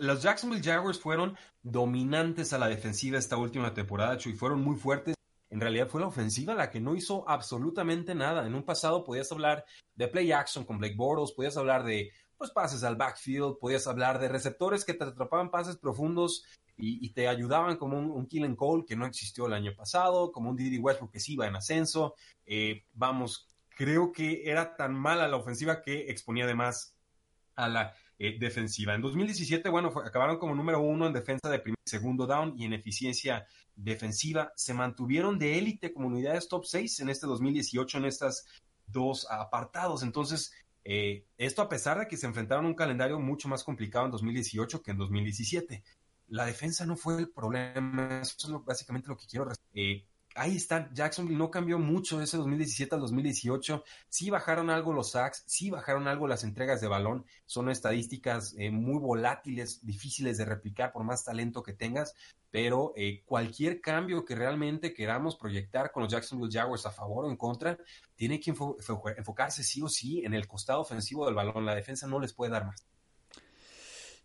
los 0.00 0.22
Jacksonville 0.22 0.62
Jaguars 0.62 0.98
fueron 0.98 1.36
dominantes 1.62 2.52
a 2.52 2.58
la 2.58 2.68
defensiva 2.68 3.18
esta 3.18 3.36
última 3.36 3.74
temporada, 3.74 4.16
y 4.24 4.32
fueron 4.32 4.62
muy 4.62 4.76
fuertes 4.76 5.14
en 5.52 5.60
realidad 5.60 5.86
fue 5.86 6.00
la 6.00 6.06
ofensiva 6.06 6.54
la 6.54 6.70
que 6.70 6.80
no 6.80 6.94
hizo 6.96 7.28
absolutamente 7.28 8.14
nada. 8.14 8.46
En 8.46 8.54
un 8.54 8.62
pasado 8.62 9.04
podías 9.04 9.30
hablar 9.32 9.66
de 9.94 10.08
play 10.08 10.32
action 10.32 10.64
con 10.64 10.78
Blake 10.78 10.96
Bortles, 10.96 11.32
podías 11.32 11.58
hablar 11.58 11.84
de 11.84 12.10
pues, 12.38 12.50
pases 12.50 12.82
al 12.84 12.96
backfield, 12.96 13.58
podías 13.60 13.86
hablar 13.86 14.18
de 14.18 14.30
receptores 14.30 14.82
que 14.82 14.94
te 14.94 15.04
atrapaban 15.04 15.50
pases 15.50 15.76
profundos 15.76 16.46
y, 16.74 17.12
te 17.12 17.28
ayudaban 17.28 17.76
como 17.76 17.98
un, 17.98 18.10
un 18.10 18.26
kill 18.26 18.44
and 18.44 18.56
call 18.56 18.86
que 18.86 18.96
no 18.96 19.04
existió 19.04 19.46
el 19.46 19.52
año 19.52 19.74
pasado, 19.76 20.32
como 20.32 20.48
un 20.48 20.56
Didi 20.56 20.78
Westbrook 20.78 21.12
que 21.12 21.20
sí 21.20 21.34
iba 21.34 21.46
en 21.46 21.54
ascenso. 21.54 22.14
Eh, 22.46 22.86
vamos, 22.94 23.46
creo 23.68 24.10
que 24.10 24.50
era 24.50 24.74
tan 24.74 24.94
mala 24.94 25.28
la 25.28 25.36
ofensiva 25.36 25.82
que 25.82 26.10
exponía 26.10 26.44
además 26.44 26.96
a 27.56 27.68
la 27.68 27.94
eh, 28.24 28.36
defensiva. 28.38 28.94
En 28.94 29.00
2017, 29.00 29.68
bueno, 29.68 29.88
acabaron 30.04 30.38
como 30.38 30.54
número 30.54 30.80
uno 30.80 31.08
en 31.08 31.12
defensa 31.12 31.50
de 31.50 31.58
primer 31.58 31.80
y 31.84 31.90
segundo 31.90 32.24
down 32.24 32.54
y 32.56 32.64
en 32.64 32.72
eficiencia 32.72 33.44
defensiva. 33.74 34.52
Se 34.54 34.74
mantuvieron 34.74 35.40
de 35.40 35.58
élite 35.58 35.92
como 35.92 36.06
unidades 36.06 36.46
top 36.46 36.64
6 36.64 37.00
en 37.00 37.08
este 37.08 37.26
2018 37.26 37.98
en 37.98 38.04
estas 38.04 38.46
dos 38.86 39.26
apartados. 39.28 40.04
Entonces, 40.04 40.52
eh, 40.84 41.26
esto 41.36 41.62
a 41.62 41.68
pesar 41.68 41.98
de 41.98 42.06
que 42.06 42.16
se 42.16 42.28
enfrentaron 42.28 42.64
a 42.64 42.68
un 42.68 42.76
calendario 42.76 43.18
mucho 43.18 43.48
más 43.48 43.64
complicado 43.64 44.04
en 44.04 44.12
2018 44.12 44.82
que 44.84 44.92
en 44.92 44.98
2017. 44.98 45.82
La 46.28 46.46
defensa 46.46 46.86
no 46.86 46.94
fue 46.94 47.18
el 47.18 47.28
problema, 47.28 48.20
eso 48.22 48.36
es 48.38 48.64
básicamente 48.64 49.08
lo 49.08 49.16
que 49.16 49.26
quiero. 49.26 49.50
Eh, 49.74 50.06
ahí 50.34 50.56
está, 50.56 50.90
Jacksonville 50.92 51.38
no 51.38 51.50
cambió 51.50 51.78
mucho 51.78 52.20
ese 52.20 52.36
2017 52.36 52.94
al 52.94 53.00
2018. 53.00 53.84
Sí 54.08 54.30
bajaron 54.30 54.70
algo 54.70 54.92
los 54.92 55.12
sacks, 55.12 55.44
sí 55.46 55.70
bajaron 55.70 56.08
algo 56.08 56.26
las 56.26 56.44
entregas 56.44 56.80
de 56.80 56.88
balón. 56.88 57.24
Son 57.46 57.70
estadísticas 57.70 58.54
eh, 58.58 58.70
muy 58.70 58.98
volátiles, 58.98 59.84
difíciles 59.84 60.38
de 60.38 60.44
replicar 60.44 60.92
por 60.92 61.04
más 61.04 61.24
talento 61.24 61.62
que 61.62 61.72
tengas. 61.72 62.14
Pero 62.50 62.92
eh, 62.96 63.22
cualquier 63.24 63.80
cambio 63.80 64.24
que 64.24 64.34
realmente 64.34 64.92
queramos 64.92 65.36
proyectar 65.36 65.90
con 65.90 66.02
los 66.02 66.12
Jacksonville 66.12 66.52
Jaguars 66.52 66.86
a 66.86 66.90
favor 66.90 67.24
o 67.24 67.30
en 67.30 67.36
contra, 67.36 67.78
tiene 68.14 68.40
que 68.40 68.50
enfocarse 68.50 69.64
sí 69.64 69.80
o 69.82 69.88
sí 69.88 70.22
en 70.24 70.34
el 70.34 70.46
costado 70.46 70.80
ofensivo 70.80 71.24
del 71.24 71.34
balón. 71.34 71.64
La 71.64 71.74
defensa 71.74 72.06
no 72.06 72.20
les 72.20 72.32
puede 72.32 72.52
dar 72.52 72.66
más. 72.66 72.91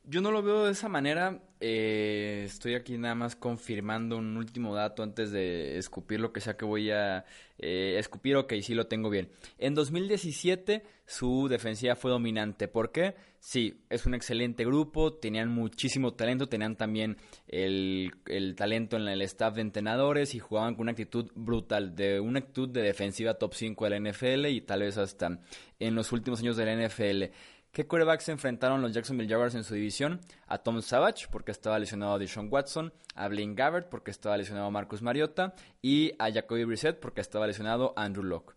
Yo 0.10 0.22
no 0.22 0.32
lo 0.32 0.42
veo 0.42 0.64
de 0.64 0.72
esa 0.72 0.88
manera. 0.88 1.42
Eh, 1.60 2.44
estoy 2.46 2.76
aquí 2.76 2.98
nada 2.98 3.14
más 3.14 3.36
confirmando 3.36 4.18
un 4.18 4.38
último 4.38 4.74
dato 4.74 5.04
antes 5.04 5.32
de 5.32 5.78
escupir 5.78 6.22
lo 6.22 6.32
que 6.32 6.40
sea 6.40 6.56
que 6.56 6.64
voy 6.64 6.92
a 6.92 7.26
eh, 7.58 7.98
escupir. 8.00 8.38
Ok, 8.38 8.54
sí 8.62 8.74
lo 8.74 8.88
tengo 8.88 9.10
bien. 9.10 9.30
En 9.58 9.76
2017 9.76 10.84
su 11.06 11.50
defensiva 11.50 11.98
fue 11.98 12.10
dominante. 12.10 12.70
¿Por 12.70 12.94
qué? 12.94 13.16
Sí, 13.42 13.82
es 13.90 14.06
un 14.06 14.14
excelente 14.14 14.64
grupo. 14.64 15.14
Tenían 15.14 15.50
muchísimo 15.50 16.14
talento. 16.14 16.48
Tenían 16.48 16.78
también 16.78 17.18
el, 17.46 18.14
el 18.28 18.56
talento 18.56 18.96
en 18.96 19.10
el 19.10 19.22
staff 19.24 19.56
de 19.56 19.62
entrenadores 19.62 20.36
y 20.36 20.40
jugaban 20.40 20.76
con 20.76 20.84
una 20.84 20.92
actitud 20.92 21.30
brutal. 21.36 21.98
De 21.98 22.22
una 22.22 22.40
actitud 22.40 22.70
de 22.70 22.82
defensiva 22.82 23.34
top 23.34 23.54
5 23.54 23.84
de 23.84 24.00
la 24.00 24.12
NFL 24.12 24.46
y 24.46 24.62
tal 24.62 24.84
vez 24.84 24.98
hasta 24.98 25.38
en 25.80 25.96
los 25.96 26.14
últimos 26.14 26.40
años 26.40 26.56
de 26.56 26.66
la 26.66 26.88
NFL. 26.88 27.24
¿Qué 27.72 27.86
quarterbacks 27.86 28.24
se 28.24 28.32
enfrentaron 28.32 28.82
los 28.82 28.94
Jacksonville 28.94 29.30
Jaguars 29.30 29.56
en 29.56 29.64
su 29.64 29.76
división? 29.76 30.20
A 30.48 30.58
Tom 30.58 30.82
Savage, 30.82 31.28
porque 31.32 31.52
estaba 31.52 31.78
lesionado 31.78 32.18
Deshaun 32.18 32.50
Watson, 32.52 32.92
a 33.16 33.28
Blaine 33.28 33.56
Gabbert, 33.56 33.90
porque 33.90 34.12
estaba 34.12 34.38
lesionado 34.38 34.72
Marcus 34.72 35.02
Mariota, 35.02 35.54
y 35.82 36.14
a 36.18 36.32
Jacoby 36.32 36.64
Brissett, 36.64 37.00
porque 37.00 37.22
estaba 37.22 37.46
lesionado 37.46 37.94
Andrew 37.96 38.24
Locke. 38.24 38.56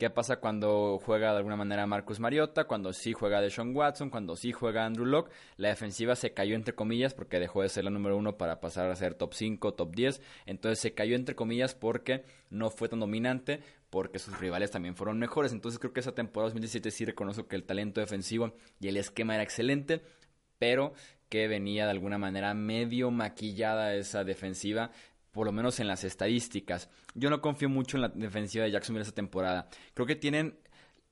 ¿Qué 0.00 0.08
pasa 0.08 0.40
cuando 0.40 0.98
juega 1.04 1.32
de 1.32 1.36
alguna 1.36 1.56
manera 1.56 1.86
Marcus 1.86 2.20
Mariota? 2.20 2.64
Cuando 2.64 2.94
sí 2.94 3.12
juega 3.12 3.42
Deshaun 3.42 3.76
Watson, 3.76 4.08
cuando 4.08 4.34
sí 4.34 4.50
juega 4.50 4.86
Andrew 4.86 5.04
Locke. 5.04 5.30
La 5.58 5.68
defensiva 5.68 6.16
se 6.16 6.32
cayó 6.32 6.54
entre 6.54 6.74
comillas 6.74 7.12
porque 7.12 7.38
dejó 7.38 7.60
de 7.60 7.68
ser 7.68 7.84
la 7.84 7.90
número 7.90 8.16
uno 8.16 8.38
para 8.38 8.60
pasar 8.60 8.90
a 8.90 8.96
ser 8.96 9.12
top 9.12 9.34
5, 9.34 9.74
top 9.74 9.94
10. 9.94 10.22
Entonces 10.46 10.78
se 10.78 10.94
cayó 10.94 11.16
entre 11.16 11.34
comillas 11.34 11.74
porque 11.74 12.24
no 12.48 12.70
fue 12.70 12.88
tan 12.88 13.00
dominante 13.00 13.60
porque 13.90 14.18
sus 14.18 14.40
rivales 14.40 14.70
también 14.70 14.96
fueron 14.96 15.18
mejores. 15.18 15.52
Entonces 15.52 15.78
creo 15.78 15.92
que 15.92 16.00
esa 16.00 16.14
temporada 16.14 16.46
2017 16.46 16.90
sí 16.90 17.04
reconozco 17.04 17.46
que 17.46 17.56
el 17.56 17.64
talento 17.64 18.00
defensivo 18.00 18.54
y 18.80 18.88
el 18.88 18.96
esquema 18.96 19.34
era 19.34 19.42
excelente, 19.42 20.00
pero 20.58 20.94
que 21.28 21.46
venía 21.46 21.84
de 21.84 21.92
alguna 21.92 22.16
manera 22.16 22.54
medio 22.54 23.10
maquillada 23.10 23.94
esa 23.94 24.24
defensiva, 24.24 24.92
por 25.32 25.46
lo 25.46 25.52
menos 25.52 25.80
en 25.80 25.86
las 25.86 26.04
estadísticas. 26.04 26.90
Yo 27.14 27.30
no 27.30 27.40
confío 27.40 27.68
mucho 27.68 27.96
en 27.96 28.02
la 28.02 28.08
defensiva 28.08 28.64
de 28.64 28.70
Jacksonville 28.70 29.02
esta 29.02 29.14
temporada. 29.14 29.68
Creo 29.94 30.06
que 30.06 30.16
tienen 30.16 30.58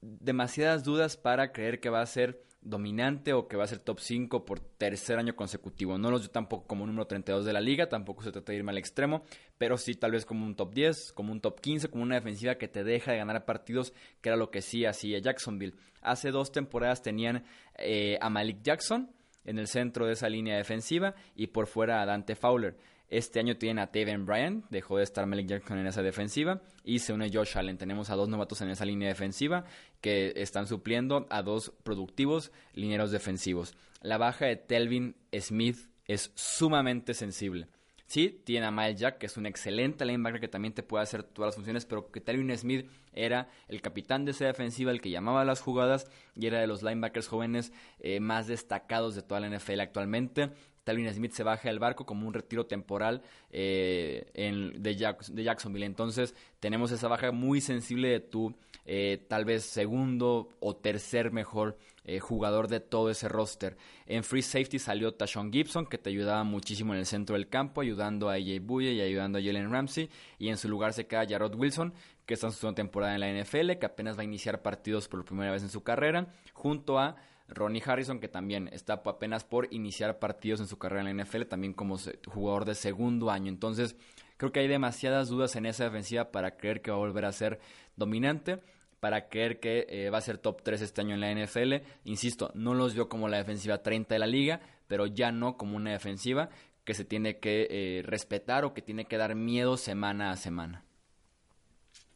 demasiadas 0.00 0.84
dudas 0.84 1.16
para 1.16 1.52
creer 1.52 1.80
que 1.80 1.90
va 1.90 2.00
a 2.00 2.06
ser 2.06 2.42
dominante 2.60 3.32
o 3.32 3.46
que 3.46 3.56
va 3.56 3.64
a 3.64 3.68
ser 3.68 3.78
top 3.78 4.00
5 4.00 4.44
por 4.44 4.60
tercer 4.60 5.18
año 5.18 5.36
consecutivo. 5.36 5.96
No 5.96 6.10
los 6.10 6.22
yo 6.22 6.30
tampoco 6.30 6.66
como 6.66 6.86
número 6.86 7.06
32 7.06 7.44
de 7.44 7.52
la 7.52 7.60
liga, 7.60 7.88
tampoco 7.88 8.22
se 8.22 8.32
trata 8.32 8.52
de 8.52 8.58
irme 8.58 8.72
al 8.72 8.78
extremo, 8.78 9.22
pero 9.56 9.78
sí 9.78 9.94
tal 9.94 10.12
vez 10.12 10.24
como 10.24 10.44
un 10.44 10.56
top 10.56 10.74
10, 10.74 11.12
como 11.12 11.32
un 11.32 11.40
top 11.40 11.60
15, 11.60 11.88
como 11.88 12.02
una 12.02 12.16
defensiva 12.16 12.56
que 12.56 12.68
te 12.68 12.84
deja 12.84 13.12
de 13.12 13.18
ganar 13.18 13.44
partidos, 13.44 13.92
que 14.20 14.28
era 14.28 14.36
lo 14.36 14.50
que 14.50 14.62
sí 14.62 14.84
hacía 14.84 15.18
Jacksonville. 15.18 15.76
Hace 16.02 16.30
dos 16.30 16.52
temporadas 16.52 17.02
tenían 17.02 17.44
eh, 17.76 18.18
a 18.20 18.28
Malik 18.28 18.62
Jackson 18.62 19.10
en 19.44 19.58
el 19.58 19.68
centro 19.68 20.06
de 20.06 20.12
esa 20.12 20.28
línea 20.28 20.56
defensiva 20.56 21.14
y 21.34 21.48
por 21.48 21.66
fuera 21.66 22.02
a 22.02 22.06
Dante 22.06 22.34
Fowler. 22.34 22.76
Este 23.10 23.40
año 23.40 23.56
tienen 23.56 23.78
a 23.78 23.86
Taven 23.86 24.26
Bryan, 24.26 24.64
dejó 24.68 24.98
de 24.98 25.04
estar 25.04 25.26
Malik 25.26 25.46
Jackson 25.46 25.78
en 25.78 25.86
esa 25.86 26.02
defensiva 26.02 26.60
y 26.84 26.98
se 26.98 27.14
une 27.14 27.30
Josh 27.32 27.56
Allen. 27.56 27.78
Tenemos 27.78 28.10
a 28.10 28.16
dos 28.16 28.28
novatos 28.28 28.60
en 28.60 28.68
esa 28.68 28.84
línea 28.84 29.08
defensiva 29.08 29.64
que 30.02 30.34
están 30.36 30.66
supliendo 30.66 31.26
a 31.30 31.42
dos 31.42 31.72
productivos 31.84 32.52
lineros 32.74 33.10
defensivos. 33.10 33.74
La 34.02 34.18
baja 34.18 34.44
de 34.44 34.56
Telvin 34.56 35.16
Smith 35.40 35.88
es 36.06 36.32
sumamente 36.34 37.14
sensible. 37.14 37.68
Sí, 38.06 38.40
tiene 38.44 38.66
a 38.66 38.70
Miles 38.70 38.98
Jack, 38.98 39.18
que 39.18 39.26
es 39.26 39.36
un 39.36 39.44
excelente 39.44 40.06
linebacker 40.06 40.40
que 40.40 40.48
también 40.48 40.72
te 40.72 40.82
puede 40.82 41.02
hacer 41.02 41.22
todas 41.22 41.48
las 41.48 41.56
funciones, 41.56 41.84
pero 41.84 42.10
que 42.10 42.22
Telvin 42.22 42.56
Smith 42.56 42.88
era 43.12 43.50
el 43.68 43.82
capitán 43.82 44.24
de 44.24 44.30
esa 44.30 44.46
defensiva, 44.46 44.90
el 44.90 45.02
que 45.02 45.10
llamaba 45.10 45.44
las 45.44 45.60
jugadas 45.60 46.10
y 46.34 46.46
era 46.46 46.58
de 46.58 46.66
los 46.66 46.82
linebackers 46.82 47.28
jóvenes 47.28 47.70
eh, 48.00 48.20
más 48.20 48.46
destacados 48.46 49.14
de 49.14 49.22
toda 49.22 49.40
la 49.40 49.50
NFL 49.50 49.80
actualmente 49.80 50.50
Talvin 50.88 51.12
Smith 51.12 51.32
se 51.32 51.42
baja 51.42 51.68
del 51.68 51.78
barco 51.78 52.06
como 52.06 52.26
un 52.26 52.32
retiro 52.32 52.64
temporal 52.64 53.20
eh, 53.50 54.24
de, 54.34 54.96
Jacksonville. 54.96 55.84
Entonces 55.84 56.34
tenemos 56.60 56.92
esa 56.92 57.08
baja 57.08 57.30
muy 57.30 57.60
sensible 57.60 58.08
de 58.08 58.20
tu 58.20 58.54
eh, 58.86 59.22
tal 59.28 59.44
vez 59.44 59.64
segundo 59.64 60.48
o 60.60 60.74
tercer 60.74 61.30
mejor 61.30 61.76
eh, 62.04 62.20
jugador 62.20 62.68
de 62.68 62.80
todo 62.80 63.10
ese 63.10 63.28
roster. 63.28 63.76
En 64.06 64.24
free 64.24 64.40
safety 64.40 64.78
salió 64.78 65.12
Tashon 65.12 65.52
Gibson, 65.52 65.84
que 65.84 65.98
te 65.98 66.08
ayudaba 66.08 66.42
muchísimo 66.42 66.94
en 66.94 67.00
el 67.00 67.06
centro 67.06 67.36
del 67.36 67.50
campo, 67.50 67.82
ayudando 67.82 68.30
a 68.30 68.36
AJ 68.36 68.62
Buye 68.62 68.92
y 68.94 69.02
ayudando 69.02 69.36
a 69.36 69.42
Jalen 69.42 69.70
Ramsey. 69.70 70.08
Y 70.38 70.48
en 70.48 70.56
su 70.56 70.70
lugar 70.70 70.94
se 70.94 71.06
queda 71.06 71.26
Jarrod 71.28 71.54
Wilson, 71.54 71.92
que 72.24 72.32
está 72.32 72.46
en 72.46 72.54
su 72.54 72.60
segunda 72.60 72.76
temporada 72.76 73.14
en 73.14 73.20
la 73.20 73.30
NFL, 73.30 73.72
que 73.72 73.84
apenas 73.84 74.16
va 74.16 74.22
a 74.22 74.24
iniciar 74.24 74.62
partidos 74.62 75.06
por 75.06 75.22
primera 75.26 75.52
vez 75.52 75.62
en 75.62 75.68
su 75.68 75.82
carrera, 75.82 76.32
junto 76.54 76.98
a 76.98 77.16
Ronnie 77.48 77.82
Harrison, 77.84 78.20
que 78.20 78.28
también 78.28 78.68
está 78.72 78.94
apenas 79.04 79.44
por 79.44 79.72
iniciar 79.72 80.18
partidos 80.18 80.60
en 80.60 80.66
su 80.66 80.78
carrera 80.78 81.08
en 81.08 81.16
la 81.16 81.24
NFL, 81.24 81.42
también 81.44 81.72
como 81.72 81.96
jugador 82.26 82.64
de 82.64 82.74
segundo 82.74 83.30
año. 83.30 83.48
Entonces, 83.48 83.96
creo 84.36 84.52
que 84.52 84.60
hay 84.60 84.68
demasiadas 84.68 85.28
dudas 85.28 85.56
en 85.56 85.66
esa 85.66 85.84
defensiva 85.84 86.30
para 86.30 86.56
creer 86.56 86.82
que 86.82 86.90
va 86.90 86.96
a 86.96 87.00
volver 87.00 87.24
a 87.24 87.32
ser 87.32 87.58
dominante 87.96 88.60
para 89.00 89.28
creer 89.28 89.60
que 89.60 89.86
eh, 89.88 90.10
va 90.10 90.18
a 90.18 90.22
ser 90.22 90.38
top 90.38 90.62
3 90.62 90.82
este 90.82 91.00
año 91.00 91.14
en 91.14 91.20
la 91.20 91.32
NFL. 91.32 91.84
Insisto, 92.04 92.50
no 92.54 92.74
los 92.74 92.94
veo 92.94 93.08
como 93.08 93.28
la 93.28 93.38
defensiva 93.38 93.82
30 93.82 94.14
de 94.14 94.18
la 94.18 94.26
liga, 94.26 94.60
pero 94.86 95.06
ya 95.06 95.30
no 95.30 95.56
como 95.56 95.76
una 95.76 95.92
defensiva 95.92 96.48
que 96.84 96.94
se 96.94 97.04
tiene 97.04 97.38
que 97.38 97.68
eh, 97.70 98.02
respetar 98.02 98.64
o 98.64 98.74
que 98.74 98.82
tiene 98.82 99.04
que 99.04 99.18
dar 99.18 99.34
miedo 99.34 99.76
semana 99.76 100.30
a 100.30 100.36
semana. 100.36 100.84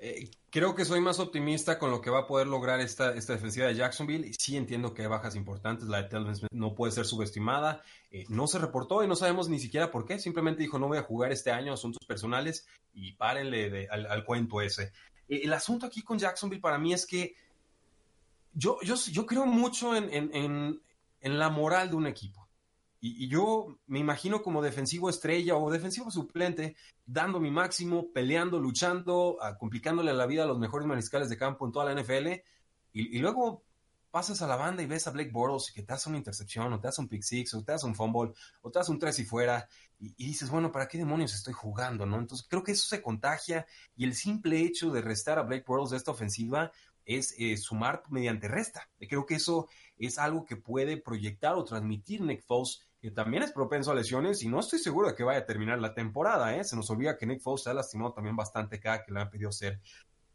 Eh, 0.04 0.28
creo 0.50 0.74
que 0.74 0.84
soy 0.84 1.00
más 1.00 1.20
optimista 1.20 1.78
con 1.78 1.92
lo 1.92 2.00
que 2.00 2.10
va 2.10 2.22
a 2.22 2.26
poder 2.26 2.48
lograr 2.48 2.80
esta, 2.80 3.14
esta 3.14 3.34
defensiva 3.34 3.68
de 3.68 3.76
Jacksonville. 3.76 4.32
Sí 4.36 4.56
entiendo 4.56 4.92
que 4.94 5.02
hay 5.02 5.08
bajas 5.08 5.36
importantes, 5.36 5.86
la 5.86 6.02
de 6.02 6.08
Telvin 6.08 6.34
Smith 6.34 6.50
no 6.50 6.74
puede 6.74 6.90
ser 6.90 7.04
subestimada. 7.04 7.84
no 8.28 8.48
se 8.48 8.58
reportó 8.58 9.04
y 9.04 9.06
no 9.06 9.14
sabemos 9.14 9.48
ni 9.48 9.60
siquiera 9.60 9.92
por 9.92 10.04
qué. 10.04 10.18
Simplemente 10.18 10.60
dijo 10.60 10.76
no 10.80 10.88
voy 10.88 10.98
a 10.98 11.04
jugar 11.04 11.30
este 11.30 11.52
año, 11.52 11.72
asuntos 11.72 12.04
personales 12.04 12.66
y 12.92 13.12
párenle 13.12 13.86
al, 13.88 14.24
cuento 14.24 14.60
ese. 14.60 14.92
Eh, 15.28 15.42
el 15.44 15.52
asunto 15.52 15.86
aquí 15.86 16.02
con 16.02 16.18
Jacksonville 16.18 16.60
para 16.60 16.78
mí 16.78 16.92
es 16.92 17.06
que 17.06 17.36
yo, 18.54 18.78
yo, 18.82 18.96
yo 18.96 19.24
creo 19.24 19.46
mucho 19.46 19.94
en, 19.94 20.12
en, 20.12 20.82
en, 21.20 21.38
la 21.38 21.48
moral 21.48 21.90
de 21.90 21.94
un 21.94 22.08
equipo. 22.08 22.41
Y, 23.04 23.28
yo 23.28 23.80
me 23.88 23.98
imagino 23.98 24.42
como 24.42 24.62
defensivo 24.62 25.10
estrella 25.10 25.56
o 25.56 25.70
defensivo 25.72 26.10
suplente, 26.10 26.76
dando 27.04 27.40
mi 27.40 27.50
máximo, 27.50 28.12
peleando, 28.12 28.60
luchando, 28.60 29.38
ah, 29.42 29.58
complicándole 29.58 30.14
la 30.14 30.24
vida 30.24 30.44
a 30.44 30.46
los 30.46 30.60
mejores 30.60 30.86
mariscales 30.86 31.28
de 31.28 31.36
campo 31.36 31.66
en 31.66 31.72
toda 31.72 31.92
la 31.92 32.00
NFL. 32.00 32.28
Y, 32.92 33.16
y 33.16 33.18
luego 33.18 33.64
pasas 34.12 34.42
a 34.42 34.46
la 34.46 34.56
banda 34.56 34.82
y 34.82 34.86
ves 34.86 35.08
a 35.08 35.10
Blake 35.10 35.32
Bortles 35.32 35.72
que 35.72 35.82
te 35.82 35.92
hace 35.92 36.10
una 36.10 36.18
intercepción, 36.18 36.72
o 36.72 36.78
te 36.78 36.86
hace 36.86 37.00
un 37.00 37.08
pick 37.08 37.22
six, 37.22 37.52
o 37.54 37.64
te 37.64 37.72
hace 37.72 37.86
un 37.86 37.96
fumble, 37.96 38.34
o 38.60 38.70
te 38.70 38.78
hace 38.78 38.92
un 38.92 38.98
tres 38.98 39.18
y 39.18 39.24
fuera, 39.24 39.66
y, 39.98 40.26
dices, 40.26 40.50
bueno, 40.50 40.70
¿para 40.70 40.86
qué 40.86 40.98
demonios 40.98 41.34
estoy 41.34 41.54
jugando? 41.54 42.06
¿no? 42.06 42.18
Entonces 42.18 42.46
creo 42.48 42.62
que 42.62 42.72
eso 42.72 42.86
se 42.86 43.02
contagia, 43.02 43.66
y 43.96 44.04
el 44.04 44.14
simple 44.14 44.60
hecho 44.60 44.90
de 44.92 45.00
restar 45.00 45.38
a 45.38 45.42
Blake 45.42 45.64
Bortles 45.66 45.90
de 45.90 45.96
esta 45.96 46.12
ofensiva 46.12 46.70
es 47.04 47.34
eh, 47.38 47.56
sumar 47.56 48.02
mediante 48.10 48.46
resta. 48.46 48.88
Creo 49.08 49.26
que 49.26 49.36
eso 49.36 49.66
es 49.96 50.18
algo 50.18 50.44
que 50.44 50.56
puede 50.56 50.98
proyectar 50.98 51.54
o 51.54 51.64
transmitir 51.64 52.20
Nick 52.20 52.44
Foles, 52.44 52.86
que 53.02 53.10
también 53.10 53.42
es 53.42 53.50
propenso 53.50 53.90
a 53.90 53.96
lesiones, 53.96 54.44
y 54.44 54.48
no 54.48 54.60
estoy 54.60 54.78
seguro 54.78 55.08
de 55.08 55.16
que 55.16 55.24
vaya 55.24 55.40
a 55.40 55.44
terminar 55.44 55.80
la 55.80 55.92
temporada, 55.92 56.56
¿eh? 56.56 56.62
Se 56.62 56.76
nos 56.76 56.88
olvida 56.88 57.18
que 57.18 57.26
Nick 57.26 57.40
Foles 57.40 57.64
se 57.64 57.70
ha 57.70 57.74
lastimado 57.74 58.12
también 58.12 58.36
bastante 58.36 58.78
cada 58.78 59.02
que 59.02 59.10
le 59.10 59.20
han 59.20 59.28
pedido 59.28 59.50
ser 59.50 59.80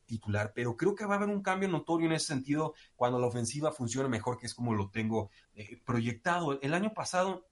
titular, 0.06 0.51
pero 0.53 0.75
creo 0.75 0.93
que 0.93 1.06
va 1.06 1.13
a 1.13 1.17
haber 1.17 1.30
un 1.30 1.41
cambio 1.41 1.69
notorio 1.69 2.08
en 2.08 2.13
ese 2.13 2.27
sentido 2.27 2.73
cuando 2.97 3.19
la 3.19 3.27
ofensiva 3.27 3.71
funcione 3.71 4.10
mejor, 4.10 4.38
que 4.38 4.47
es 4.47 4.53
como 4.53 4.73
lo 4.73 4.89
tengo 4.89 5.32
eh, 5.56 5.82
proyectado. 5.86 6.60
El 6.62 6.73
año 6.73 6.93
pasado, 6.93 7.47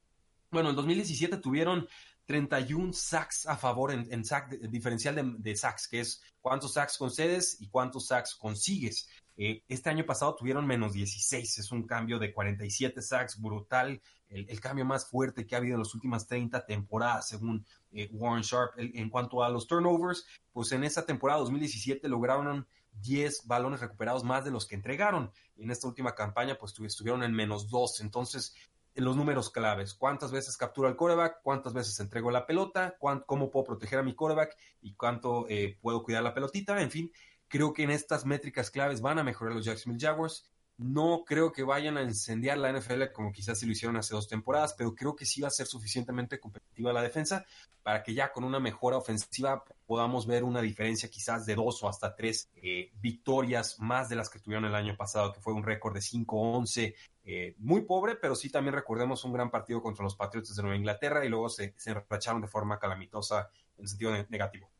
bueno, 0.51 0.71
en 0.71 0.75
2017 0.75 1.37
tuvieron 1.37 1.87
31 2.25 2.91
sacks 2.91 3.47
a 3.47 3.55
favor 3.55 3.93
en, 3.93 4.25
sack 4.25 4.49
diferencial 4.49 5.37
de, 5.41 5.55
sacks, 5.55 5.87
que 5.87 6.01
es 6.01 6.21
cuántos 6.41 6.73
sacks 6.73 6.97
concedes 6.97 7.61
y 7.61 7.69
cuántos 7.69 8.07
sacks 8.07 8.35
consigues. 8.35 9.07
Eh, 9.37 9.63
este 9.67 9.89
año 9.89 10.05
pasado 10.05 10.35
tuvieron 10.35 10.65
menos 10.65 10.93
16, 10.93 11.57
es 11.57 11.71
un 11.71 11.83
cambio 11.83 12.19
de 12.19 12.33
47 12.33 13.01
sacks 13.01 13.41
brutal, 13.41 14.01
el, 14.29 14.59
cambio 14.59 14.85
más 14.85 15.09
fuerte 15.09 15.45
que 15.45 15.55
ha 15.55 15.59
habido 15.59 15.75
en 15.75 15.81
las 15.81 15.93
últimas 15.93 16.27
30 16.27 16.65
temporadas, 16.65 17.29
según 17.29 17.65
eh, 17.91 18.09
Warren 18.11 18.43
Sharp. 18.43 18.73
en 18.77 19.09
cuanto 19.09 19.43
a 19.43 19.49
los 19.49 19.67
turnovers, 19.67 20.25
pues 20.51 20.71
en 20.71 20.83
esa 20.83 21.05
temporada 21.05 21.39
2017 21.41 22.07
lograron 22.09 22.67
10 23.01 23.45
balones 23.45 23.81
recuperados 23.81 24.23
más 24.23 24.43
de 24.43 24.51
los 24.51 24.67
que 24.67 24.75
entregaron. 24.75 25.31
En 25.57 25.71
esta 25.71 25.87
última 25.87 26.15
campaña, 26.15 26.57
pues 26.57 26.73
estuvieron 26.79 27.23
en 27.23 27.33
menos 27.33 27.69
2. 27.69 28.01
Entonces, 28.01 28.55
los 28.95 29.17
números 29.17 29.49
claves. 29.49 29.93
¿Cuántas 29.93 30.31
veces 30.31 30.55
capturo 30.57 30.87
al 30.87 30.95
coreback? 30.95 31.41
¿Cuántas 31.43 31.73
veces 31.73 31.99
entrego 31.99 32.31
la 32.31 32.45
pelota? 32.45 32.95
¿Cómo 32.99 33.51
puedo 33.51 33.65
proteger 33.65 33.99
a 33.99 34.03
mi 34.03 34.15
coreback? 34.15 34.55
¿Y 34.81 34.95
cuánto 34.95 35.45
eh, 35.49 35.77
puedo 35.81 36.01
cuidar 36.03 36.23
la 36.23 36.33
pelotita? 36.33 36.81
En 36.81 36.91
fin, 36.91 37.11
creo 37.55 37.71
que 37.71 37.83
en 37.83 37.91
estas 37.91 38.25
métricas 38.25 38.69
claves 38.69 38.99
van 38.99 39.17
a 39.17 39.23
mejorar 39.23 39.55
los 39.55 39.63
Jacksonville 39.63 40.05
Jaguars. 40.05 40.43
No 40.77 41.23
creo 41.25 41.53
que 41.53 41.63
vayan 41.63 41.95
a 41.95 42.03
incendiar 42.03 42.57
la 42.57 42.69
NFL 42.69 43.13
como 43.13 43.31
quizás 43.31 43.57
se 43.57 43.65
lo 43.65 43.71
hicieron 43.71 43.95
hace 43.95 44.13
dos 44.13 44.27
temporadas, 44.27 44.75
pero 44.77 44.93
creo 44.93 45.15
que 45.15 45.25
sí 45.25 45.39
va 45.39 45.47
a 45.47 45.51
ser 45.51 45.65
suficientemente 45.65 46.37
competitiva 46.37 46.91
la 46.91 47.01
defensa 47.01 47.45
para 47.81 48.03
que 48.03 48.13
ya 48.13 48.33
con 48.33 48.43
una 48.43 48.59
mejora 48.59 48.97
ofensiva 48.97 49.63
podamos 49.85 50.27
ver 50.27 50.43
una 50.43 50.61
diferencia 50.61 51.09
quizás 51.09 51.45
de 51.45 51.55
dos 51.55 51.81
o 51.81 51.87
hasta 51.87 52.13
tres 52.13 52.49
eh, 52.55 52.91
victorias 52.99 53.79
más 53.79 54.09
de 54.09 54.17
las 54.17 54.29
que 54.29 54.39
tuvieron 54.39 54.65
el 54.65 54.75
año 54.75 54.97
pasado, 54.97 55.31
que 55.31 55.39
fue 55.39 55.53
un 55.53 55.63
récord 55.63 55.93
de 55.93 56.01
5-11, 56.01 56.93
eh, 57.23 57.55
muy 57.59 57.83
pobre, 57.83 58.17
pero 58.17 58.35
sí 58.35 58.49
también 58.49 58.75
recordemos 58.75 59.23
un 59.23 59.31
gran 59.31 59.49
partido 59.49 59.81
contra 59.81 60.03
los 60.03 60.17
Patriots 60.17 60.53
de 60.53 60.61
Nueva 60.61 60.75
Inglaterra 60.75 61.23
y 61.23 61.29
luego 61.29 61.47
se, 61.47 61.73
se 61.77 61.93
de 61.93 62.47
forma 62.49 62.79
calamitosa 62.79 63.49
en 63.77 63.87
sentido 63.87 64.11
negativo. 64.27 64.74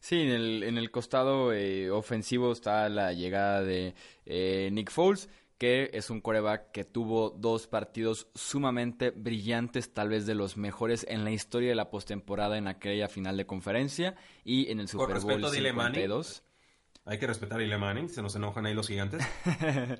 Sí, 0.00 0.20
en 0.20 0.28
el, 0.28 0.62
en 0.62 0.78
el 0.78 0.90
costado 0.90 1.52
eh, 1.52 1.90
ofensivo 1.90 2.52
está 2.52 2.88
la 2.88 3.12
llegada 3.12 3.62
de 3.62 3.94
eh, 4.26 4.70
Nick 4.72 4.90
Foles, 4.90 5.28
que 5.58 5.90
es 5.92 6.08
un 6.08 6.20
coreback 6.20 6.70
que 6.70 6.84
tuvo 6.84 7.30
dos 7.30 7.66
partidos 7.66 8.28
sumamente 8.34 9.10
brillantes, 9.10 9.92
tal 9.92 10.08
vez 10.08 10.24
de 10.24 10.36
los 10.36 10.56
mejores 10.56 11.04
en 11.08 11.24
la 11.24 11.32
historia 11.32 11.70
de 11.70 11.74
la 11.74 11.90
postemporada 11.90 12.56
en 12.58 12.68
aquella 12.68 13.08
final 13.08 13.36
de 13.36 13.46
conferencia 13.46 14.14
y 14.44 14.70
en 14.70 14.78
el 14.80 14.88
Super 14.88 15.18
Bowl 15.18 15.50
52. 15.50 16.44
Hay 17.08 17.18
que 17.18 17.26
respetar 17.26 17.58
a 17.58 17.62
Ile 17.62 17.78
Manning, 17.78 18.10
se 18.10 18.20
nos 18.20 18.36
enojan 18.36 18.66
ahí 18.66 18.74
los 18.74 18.86
gigantes. 18.86 19.26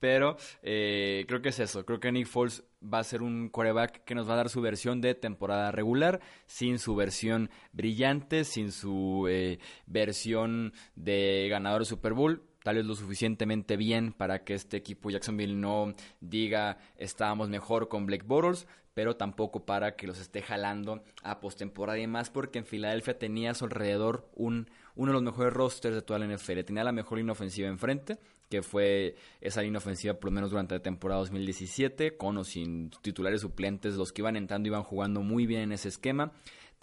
Pero 0.00 0.36
eh, 0.62 1.24
creo 1.26 1.42
que 1.42 1.48
es 1.48 1.58
eso. 1.58 1.84
Creo 1.84 1.98
que 1.98 2.12
Nick 2.12 2.28
Foles 2.28 2.62
va 2.80 3.00
a 3.00 3.04
ser 3.04 3.22
un 3.22 3.48
quarterback 3.48 4.04
que 4.04 4.14
nos 4.14 4.28
va 4.28 4.34
a 4.34 4.36
dar 4.36 4.48
su 4.48 4.60
versión 4.60 5.00
de 5.00 5.16
temporada 5.16 5.72
regular, 5.72 6.20
sin 6.46 6.78
su 6.78 6.94
versión 6.94 7.50
brillante, 7.72 8.44
sin 8.44 8.70
su 8.70 9.26
eh, 9.28 9.58
versión 9.86 10.72
de 10.94 11.48
ganador 11.50 11.80
de 11.80 11.86
Super 11.86 12.12
Bowl 12.12 12.42
tal 12.62 12.76
vez 12.76 12.86
lo 12.86 12.94
suficientemente 12.94 13.76
bien 13.76 14.14
para 14.14 14.42
que 14.42 14.54
este 14.54 14.78
equipo 14.78 15.10
Jacksonville 15.10 15.54
no 15.54 15.94
diga 16.20 16.78
estábamos 16.96 17.50
mejor 17.50 17.88
con 17.88 18.06
Blake 18.06 18.24
Bortles, 18.26 18.66
pero 18.94 19.16
tampoco 19.16 19.66
para 19.66 19.96
que 19.96 20.06
los 20.06 20.18
esté 20.18 20.40
jalando 20.40 21.04
a 21.22 21.40
postemporada 21.40 21.98
y 21.98 22.06
más 22.06 22.30
porque 22.30 22.60
en 22.60 22.64
Filadelfia 22.64 23.18
tenía 23.18 23.50
a 23.50 23.54
su 23.54 23.66
alrededor 23.66 24.30
un, 24.34 24.70
uno 24.96 25.10
de 25.10 25.14
los 25.14 25.22
mejores 25.22 25.52
rosters 25.52 25.94
de 25.94 26.02
toda 26.02 26.18
la 26.18 26.26
NFL. 26.26 26.60
Tenía 26.64 26.84
la 26.84 26.92
mejor 26.92 27.18
línea 27.18 27.32
ofensiva 27.32 27.68
enfrente, 27.68 28.18
que 28.48 28.62
fue 28.62 29.16
esa 29.40 29.62
línea 29.62 29.78
ofensiva 29.78 30.14
por 30.14 30.30
lo 30.30 30.34
menos 30.34 30.50
durante 30.50 30.74
la 30.74 30.82
temporada 30.82 31.20
2017, 31.20 32.16
con 32.16 32.38
o 32.38 32.44
sin 32.44 32.90
titulares 33.02 33.40
suplentes, 33.40 33.96
los 33.96 34.12
que 34.12 34.22
iban 34.22 34.36
entrando 34.36 34.68
iban 34.68 34.82
jugando 34.82 35.20
muy 35.20 35.46
bien 35.46 35.62
en 35.62 35.72
ese 35.72 35.88
esquema 35.88 36.32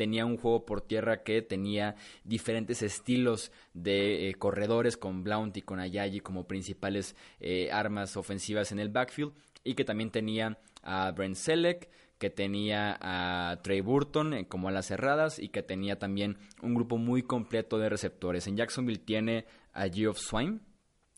tenía 0.02 0.26
un 0.26 0.38
juego 0.38 0.66
por 0.66 0.82
tierra 0.82 1.22
que 1.22 1.44
tenía 1.44 1.96
diferentes 2.24 2.82
estilos 2.82 3.52
de 3.76 4.30
eh, 4.30 4.34
corredores 4.34 4.98
con 4.98 5.24
Blount 5.24 5.58
y 5.58 5.62
con 5.62 5.80
Ayayi 5.80 6.22
como 6.22 6.48
principales 6.48 7.16
eh, 7.40 7.70
armas 7.72 8.18
ofensivas 8.18 8.72
en 8.72 8.80
el 8.80 8.90
backfield 8.90 9.34
y 9.64 9.76
que 9.76 9.86
también 9.86 10.10
tenía 10.10 10.58
a 10.82 11.12
Brent 11.12 11.36
Selleck 11.36 11.88
que 12.22 12.30
tenía 12.30 13.00
a 13.02 13.64
Trey 13.64 13.82
Burton 13.82 14.36
eh, 14.36 14.48
como 14.48 14.70
a 14.70 14.72
las 14.72 14.86
cerradas 14.86 15.40
y 15.40 15.50
que 15.50 15.64
tenía 15.64 15.98
también 15.98 16.38
un 16.62 16.76
grupo 16.76 17.00
muy 17.00 17.24
completo 17.24 17.80
de 17.80 17.90
receptores. 17.90 18.46
En 18.46 18.56
Jacksonville 18.58 19.00
tiene 19.00 19.46
a 19.74 19.90
Geoff 19.90 20.20
Swine 20.20 20.60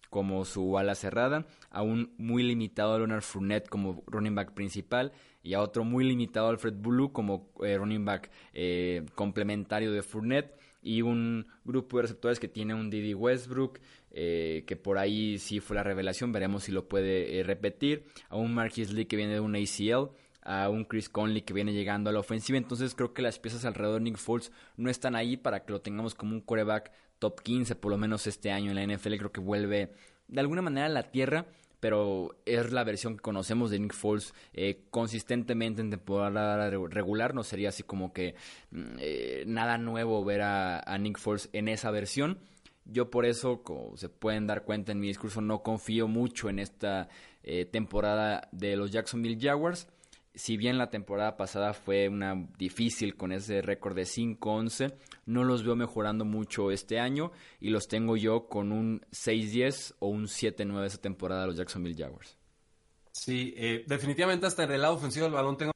como 0.09 0.45
su 0.45 0.77
ala 0.77 0.95
cerrada, 0.95 1.45
a 1.71 1.81
un 1.81 2.13
muy 2.17 2.41
limitado 2.43 2.97
Leonard 2.97 3.21
Fournette 3.21 3.67
como 3.67 4.01
running 4.07 4.33
back 4.33 4.53
principal 4.53 5.11
y 5.41 5.55
a 5.55 5.61
otro 5.61 5.83
muy 5.83 6.05
limitado 6.05 6.47
Alfred 6.47 6.75
Blue 6.75 7.11
como 7.11 7.51
eh, 7.61 7.77
running 7.77 8.05
back 8.05 8.31
eh, 8.53 9.05
complementario 9.13 9.91
de 9.91 10.03
Fournette 10.03 10.57
y 10.81 11.01
un 11.01 11.47
grupo 11.65 11.97
de 11.97 12.03
receptores 12.03 12.39
que 12.39 12.47
tiene 12.47 12.75
un 12.75 12.89
Didi 12.89 13.13
Westbrook, 13.13 13.79
que 14.09 14.79
por 14.81 14.99
ahí 14.99 15.39
sí 15.39 15.59
fue 15.59 15.75
la 15.75 15.83
revelación, 15.83 16.31
veremos 16.31 16.65
si 16.65 16.71
lo 16.71 16.87
puede 16.87 17.41
repetir, 17.43 18.05
a 18.29 18.35
un 18.35 18.53
Marquis 18.53 18.91
Lee 18.91 19.05
que 19.05 19.15
viene 19.15 19.33
de 19.33 19.39
un 19.39 19.55
ACL, 19.55 20.11
a 20.43 20.69
un 20.69 20.86
Chris 20.86 21.10
Conley 21.10 21.41
que 21.41 21.53
viene 21.53 21.73
llegando 21.73 22.10
a 22.10 22.13
la 22.13 22.19
ofensiva. 22.19 22.58
Entonces 22.58 22.95
creo 22.95 23.13
que 23.13 23.21
las 23.21 23.39
piezas 23.39 23.65
alrededor 23.65 23.99
de 23.99 24.06
Nick 24.06 24.17
Foles 24.17 24.52
no 24.77 24.89
están 24.89 25.15
ahí 25.15 25.37
para 25.37 25.65
que 25.65 25.73
lo 25.73 25.81
tengamos 25.81 26.15
como 26.15 26.33
un 26.33 26.41
coreback 26.41 26.91
top 27.19 27.41
15 27.41 27.75
por 27.75 27.91
lo 27.91 27.98
menos 27.98 28.27
este 28.27 28.52
año 28.52 28.71
en 28.71 28.75
la 28.75 28.96
NFL. 28.96 29.15
Creo 29.15 29.31
que 29.31 29.41
vuelve 29.41 29.94
de 30.27 30.39
alguna 30.39 30.62
manera 30.62 30.87
a 30.87 30.89
la 30.89 31.04
tierra 31.04 31.46
pero 31.83 32.37
es 32.46 32.71
la 32.71 32.85
versión 32.85 33.17
que 33.17 33.21
conocemos 33.21 33.69
de 33.69 33.77
Nick 33.77 33.94
Foles 33.94 34.33
eh, 34.54 34.85
consistentemente 34.89 35.81
en 35.81 35.89
temporada 35.89 36.69
regular. 36.69 37.35
No 37.35 37.44
sería 37.44 37.67
así 37.67 37.83
como 37.83 38.13
que 38.13 38.35
mm, 38.71 38.96
eh, 39.00 39.44
nada 39.48 39.77
nuevo 39.77 40.23
ver 40.23 40.44
a, 40.44 40.98
Nick 40.98 41.19
Foles 41.19 41.50
en 41.52 41.67
esa 41.67 41.91
versión. 41.91 42.39
Yo 42.85 43.10
por 43.10 43.25
eso, 43.25 43.63
como 43.63 43.98
se 43.98 44.08
pueden 44.08 44.48
dar 44.48 44.63
cuenta 44.63 44.94
en 44.94 45.02
mi 45.02 45.08
discurso, 45.08 45.41
no 45.41 45.62
confío 45.62 46.08
mucho 46.08 46.48
en 46.48 46.60
esta 46.60 47.10
eh, 47.44 47.65
temporada 47.65 48.48
de 48.54 48.77
los 48.77 48.91
Jacksonville 48.91 49.37
Jaguars. 49.37 49.89
Si 50.36 50.58
bien 50.58 50.79
la 50.79 50.90
temporada 50.90 51.38
pasada 51.38 51.73
fue 51.73 52.10
una 52.10 52.48
difícil 52.58 53.15
con 53.15 53.31
ese 53.31 53.62
récord 53.62 53.96
de 53.96 54.04
5-11, 54.04 54.96
no 55.27 55.44
los 55.44 55.63
veo 55.63 55.75
mejorando 55.75 56.25
mucho 56.25 56.71
este 56.71 57.00
año 57.00 57.31
y 57.60 57.69
los 57.69 57.88
tengo 57.88 58.17
yo 58.17 58.48
con 58.48 58.71
un 58.71 59.02
6-10 59.12 59.96
o 60.00 60.08
un 60.08 60.25
7-9 60.25 60.86
esa 60.86 60.98
temporada 60.98 61.46
los 61.46 61.56
Jacksonville 61.56 61.96
Jaguars. 61.96 62.36
Sí, 63.12 63.54
eh, 63.56 63.84
definitivamente 63.88 64.48
hasta 64.48 64.63
en 64.63 64.71
el 64.71 64.81
lado 64.81 64.96
ofensivo 64.96 65.25
del 65.25 65.34
balón 65.34 65.56
tengo 65.56 65.73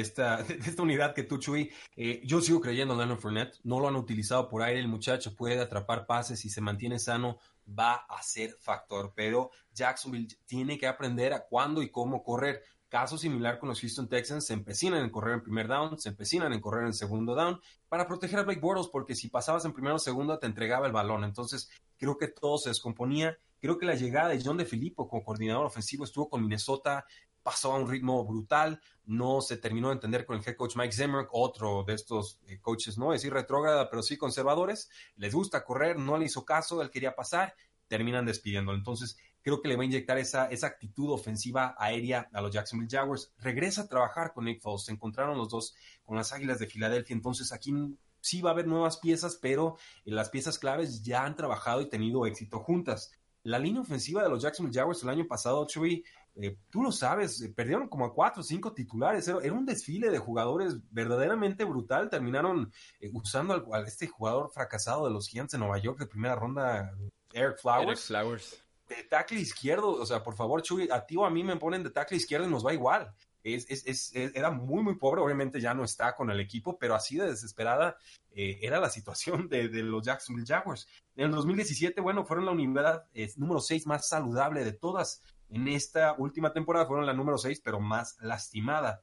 esta, 0.00 0.40
esta 0.66 0.82
unidad 0.82 1.14
que 1.14 1.22
tú, 1.22 1.38
Chuy, 1.38 1.70
eh, 1.96 2.20
yo 2.24 2.40
sigo 2.40 2.60
creyendo 2.60 2.94
en 2.94 2.98
Leonard 2.98 3.20
Fournette. 3.20 3.60
No 3.62 3.80
lo 3.80 3.88
han 3.88 3.96
utilizado 3.96 4.48
por 4.48 4.62
aire. 4.62 4.80
El 4.80 4.88
muchacho 4.88 5.34
puede 5.34 5.60
atrapar 5.60 6.06
pases 6.06 6.44
y 6.44 6.50
se 6.50 6.60
mantiene 6.60 6.98
sano. 6.98 7.38
Va 7.66 7.94
a 8.08 8.22
ser 8.22 8.56
factor. 8.58 9.12
Pero 9.14 9.50
Jacksonville 9.72 10.28
tiene 10.46 10.78
que 10.78 10.86
aprender 10.86 11.32
a 11.32 11.44
cuándo 11.44 11.82
y 11.82 11.90
cómo 11.90 12.22
correr. 12.22 12.62
Caso 12.94 13.18
similar 13.18 13.58
con 13.58 13.68
los 13.68 13.80
Houston 13.80 14.08
Texans, 14.08 14.46
se 14.46 14.52
empecinan 14.52 15.02
en 15.02 15.10
correr 15.10 15.34
en 15.34 15.42
primer 15.42 15.66
down, 15.66 15.98
se 15.98 16.10
empecinan 16.10 16.52
en 16.52 16.60
correr 16.60 16.86
en 16.86 16.92
segundo 16.92 17.34
down 17.34 17.60
para 17.88 18.06
proteger 18.06 18.38
a 18.38 18.44
Blake 18.44 18.60
Bortles, 18.60 18.86
porque 18.86 19.16
si 19.16 19.28
pasabas 19.28 19.64
en 19.64 19.72
primero 19.72 19.96
o 19.96 19.98
segundo 19.98 20.38
te 20.38 20.46
entregaba 20.46 20.86
el 20.86 20.92
balón. 20.92 21.24
Entonces, 21.24 21.68
creo 21.98 22.16
que 22.16 22.28
todo 22.28 22.56
se 22.56 22.68
descomponía. 22.68 23.36
Creo 23.58 23.78
que 23.78 23.86
la 23.86 23.96
llegada 23.96 24.28
de 24.28 24.40
John 24.40 24.58
de 24.58 24.64
Filippo 24.64 25.08
como 25.08 25.24
coordinador 25.24 25.66
ofensivo 25.66 26.04
estuvo 26.04 26.28
con 26.28 26.42
Minnesota 26.42 27.04
pasó 27.42 27.72
a 27.72 27.78
un 27.78 27.90
ritmo 27.90 28.24
brutal, 28.24 28.80
no 29.06 29.40
se 29.40 29.56
terminó 29.56 29.88
de 29.88 29.94
entender 29.94 30.24
con 30.24 30.36
el 30.38 30.44
head 30.46 30.54
coach 30.54 30.76
Mike 30.76 30.94
Zimmer, 30.94 31.26
otro 31.32 31.82
de 31.82 31.94
estos 31.94 32.38
eh, 32.46 32.60
coaches, 32.60 32.96
no 32.96 33.10
decir 33.10 33.32
retrógrada, 33.32 33.90
pero 33.90 34.04
sí 34.04 34.16
conservadores, 34.16 34.88
les 35.16 35.34
gusta 35.34 35.64
correr, 35.64 35.98
no 35.98 36.16
le 36.16 36.26
hizo 36.26 36.44
caso, 36.44 36.80
él 36.80 36.92
quería 36.92 37.16
pasar, 37.16 37.56
terminan 37.88 38.24
despidiéndolo. 38.24 38.78
Entonces, 38.78 39.18
creo 39.44 39.60
que 39.60 39.68
le 39.68 39.76
va 39.76 39.82
a 39.82 39.86
inyectar 39.86 40.16
esa, 40.18 40.46
esa 40.46 40.66
actitud 40.66 41.10
ofensiva 41.10 41.76
aérea 41.78 42.28
a 42.32 42.40
los 42.40 42.50
Jacksonville 42.50 42.90
Jaguars. 42.90 43.32
Regresa 43.38 43.82
a 43.82 43.88
trabajar 43.88 44.32
con 44.32 44.46
Nick 44.46 44.62
Foles, 44.62 44.86
se 44.86 44.92
encontraron 44.92 45.36
los 45.36 45.50
dos 45.50 45.74
con 46.02 46.16
las 46.16 46.32
Águilas 46.32 46.58
de 46.58 46.66
Filadelfia, 46.66 47.14
entonces 47.14 47.52
aquí 47.52 47.72
sí 48.20 48.40
va 48.40 48.50
a 48.50 48.52
haber 48.54 48.66
nuevas 48.66 48.96
piezas, 48.96 49.38
pero 49.40 49.76
las 50.06 50.30
piezas 50.30 50.58
claves 50.58 51.02
ya 51.02 51.24
han 51.24 51.36
trabajado 51.36 51.82
y 51.82 51.90
tenido 51.90 52.24
éxito 52.24 52.58
juntas. 52.58 53.12
La 53.42 53.58
línea 53.58 53.82
ofensiva 53.82 54.22
de 54.22 54.30
los 54.30 54.42
Jacksonville 54.42 54.76
Jaguars 54.76 55.02
el 55.02 55.10
año 55.10 55.26
pasado, 55.28 55.66
Chuy, 55.66 56.02
eh, 56.36 56.56
tú 56.70 56.82
lo 56.82 56.90
sabes, 56.90 57.42
eh, 57.42 57.52
perdieron 57.54 57.86
como 57.88 58.06
a 58.06 58.14
cuatro 58.14 58.40
o 58.40 58.44
cinco 58.44 58.72
titulares, 58.72 59.28
era, 59.28 59.52
un 59.52 59.66
desfile 59.66 60.08
de 60.08 60.18
jugadores 60.18 60.76
verdaderamente 60.90 61.64
brutal, 61.64 62.08
terminaron 62.08 62.72
eh, 62.98 63.10
usando 63.12 63.52
al, 63.52 63.84
a 63.84 63.86
este 63.86 64.08
jugador 64.08 64.50
fracasado 64.50 65.04
de 65.04 65.12
los 65.12 65.28
Giants 65.28 65.52
de 65.52 65.58
Nueva 65.58 65.76
York 65.76 65.98
de 65.98 66.06
primera 66.06 66.34
ronda, 66.34 66.90
Eric 67.34 67.58
Flowers. 67.58 68.06
Flowers. 68.06 68.63
De 68.88 69.04
tackle 69.04 69.40
izquierdo, 69.40 69.92
o 69.92 70.06
sea, 70.06 70.22
por 70.22 70.34
favor, 70.34 70.62
Chuy, 70.62 70.88
a 70.90 71.06
ti 71.06 71.16
o 71.16 71.24
a 71.24 71.30
mí 71.30 71.42
me 71.42 71.56
ponen 71.56 71.82
de 71.82 71.90
tackle 71.90 72.16
izquierdo 72.16 72.46
y 72.46 72.50
nos 72.50 72.64
va 72.64 72.74
igual. 72.74 73.14
Es, 73.42 73.66
es, 73.70 73.86
es, 73.86 74.14
era 74.14 74.50
muy, 74.50 74.82
muy 74.82 74.96
pobre, 74.96 75.20
obviamente 75.20 75.60
ya 75.60 75.74
no 75.74 75.84
está 75.84 76.14
con 76.14 76.30
el 76.30 76.40
equipo, 76.40 76.78
pero 76.78 76.94
así 76.94 77.16
de 77.16 77.26
desesperada 77.26 77.96
era 78.34 78.80
la 78.80 78.88
situación 78.88 79.48
de, 79.48 79.68
de, 79.68 79.82
los 79.82 80.02
Jacksonville 80.02 80.46
Jaguars. 80.46 80.88
En 81.14 81.26
el 81.26 81.30
2017, 81.32 82.00
bueno, 82.00 82.24
fueron 82.24 82.46
la 82.46 82.52
unidad 82.52 83.04
número 83.36 83.60
6 83.60 83.86
más 83.86 84.08
saludable 84.08 84.64
de 84.64 84.72
todas 84.72 85.22
en 85.54 85.68
esta 85.68 86.14
última 86.18 86.52
temporada 86.52 86.86
fueron 86.86 87.06
la 87.06 87.12
número 87.12 87.38
6, 87.38 87.60
pero 87.64 87.80
más 87.80 88.16
lastimada. 88.20 89.02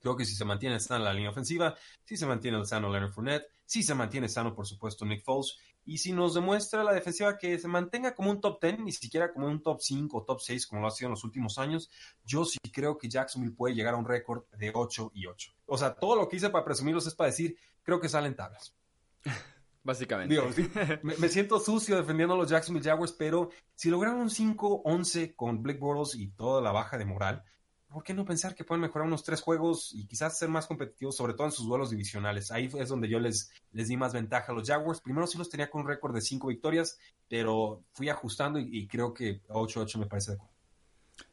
Creo 0.00 0.16
que 0.16 0.26
si 0.26 0.34
se 0.34 0.44
mantiene 0.44 0.78
sano 0.78 1.04
la 1.04 1.14
línea 1.14 1.30
ofensiva, 1.30 1.74
si 2.04 2.16
se 2.18 2.26
mantiene 2.26 2.64
sano 2.66 2.90
Leonard 2.90 3.12
Fournette, 3.12 3.46
si 3.64 3.82
se 3.82 3.94
mantiene 3.94 4.28
sano, 4.28 4.54
por 4.54 4.66
supuesto, 4.66 5.04
Nick 5.04 5.24
Foles, 5.24 5.56
y 5.86 5.98
si 5.98 6.12
nos 6.12 6.34
demuestra 6.34 6.82
la 6.82 6.92
defensiva 6.92 7.38
que 7.38 7.58
se 7.58 7.68
mantenga 7.68 8.14
como 8.14 8.30
un 8.30 8.40
top 8.40 8.60
10, 8.60 8.80
ni 8.80 8.92
siquiera 8.92 9.32
como 9.32 9.46
un 9.46 9.62
top 9.62 9.80
5 9.80 10.18
o 10.18 10.24
top 10.24 10.40
6, 10.40 10.66
como 10.66 10.82
lo 10.82 10.88
ha 10.88 10.90
sido 10.90 11.06
en 11.06 11.12
los 11.12 11.24
últimos 11.24 11.58
años, 11.58 11.88
yo 12.24 12.44
sí 12.44 12.58
creo 12.72 12.98
que 12.98 13.08
Jacksonville 13.08 13.54
puede 13.54 13.74
llegar 13.74 13.94
a 13.94 13.96
un 13.96 14.04
récord 14.04 14.44
de 14.58 14.72
8 14.74 15.12
y 15.14 15.26
8. 15.26 15.52
O 15.66 15.78
sea, 15.78 15.94
todo 15.94 16.16
lo 16.16 16.28
que 16.28 16.36
hice 16.36 16.50
para 16.50 16.64
presumirlos 16.64 17.06
es 17.06 17.14
para 17.14 17.30
decir, 17.30 17.56
creo 17.84 18.00
que 18.00 18.08
salen 18.08 18.34
tablas. 18.34 18.74
Básicamente. 19.84 20.36
me, 21.04 21.28
siento 21.28 21.60
sucio 21.60 21.96
defendiendo 21.96 22.34
a 22.34 22.36
los 22.36 22.50
Jacksonville 22.50 22.84
Jaguars, 22.84 23.12
pero 23.12 23.50
si 23.76 23.88
lograron 23.88 24.20
un 24.20 24.28
5-11 24.28 25.36
con 25.36 25.62
Blake 25.62 25.78
Bortles 25.78 26.16
y 26.16 26.26
toda 26.32 26.60
la 26.60 26.72
baja 26.72 26.98
de 26.98 27.04
moral, 27.04 27.44
¿por 27.88 28.02
qué 28.02 28.14
no 28.14 28.24
pensar 28.24 28.54
que 28.54 28.64
pueden 28.64 28.82
mejorar 28.82 29.06
unos 29.06 29.24
tres 29.24 29.40
juegos 29.40 29.92
y 29.94 30.06
quizás 30.06 30.38
ser 30.38 30.48
más 30.48 30.66
competitivos, 30.66 31.16
sobre 31.16 31.34
todo 31.34 31.46
en 31.46 31.52
sus 31.52 31.66
duelos 31.66 31.90
divisionales? 31.90 32.50
Ahí 32.50 32.70
es 32.78 32.88
donde 32.88 33.08
yo 33.08 33.20
les, 33.20 33.50
les 33.72 33.88
di 33.88 33.96
más 33.96 34.12
ventaja 34.12 34.52
a 34.52 34.54
los 34.54 34.66
Jaguars. 34.66 35.00
Primero 35.00 35.26
sí 35.26 35.38
los 35.38 35.50
tenía 35.50 35.70
con 35.70 35.82
un 35.82 35.88
récord 35.88 36.14
de 36.14 36.20
5 36.20 36.48
victorias, 36.48 36.98
pero 37.28 37.84
fui 37.92 38.08
ajustando 38.08 38.58
y, 38.58 38.86
creo 38.86 39.14
que 39.14 39.42
8-8 39.48 39.98
me 39.98 40.06
parece. 40.06 40.36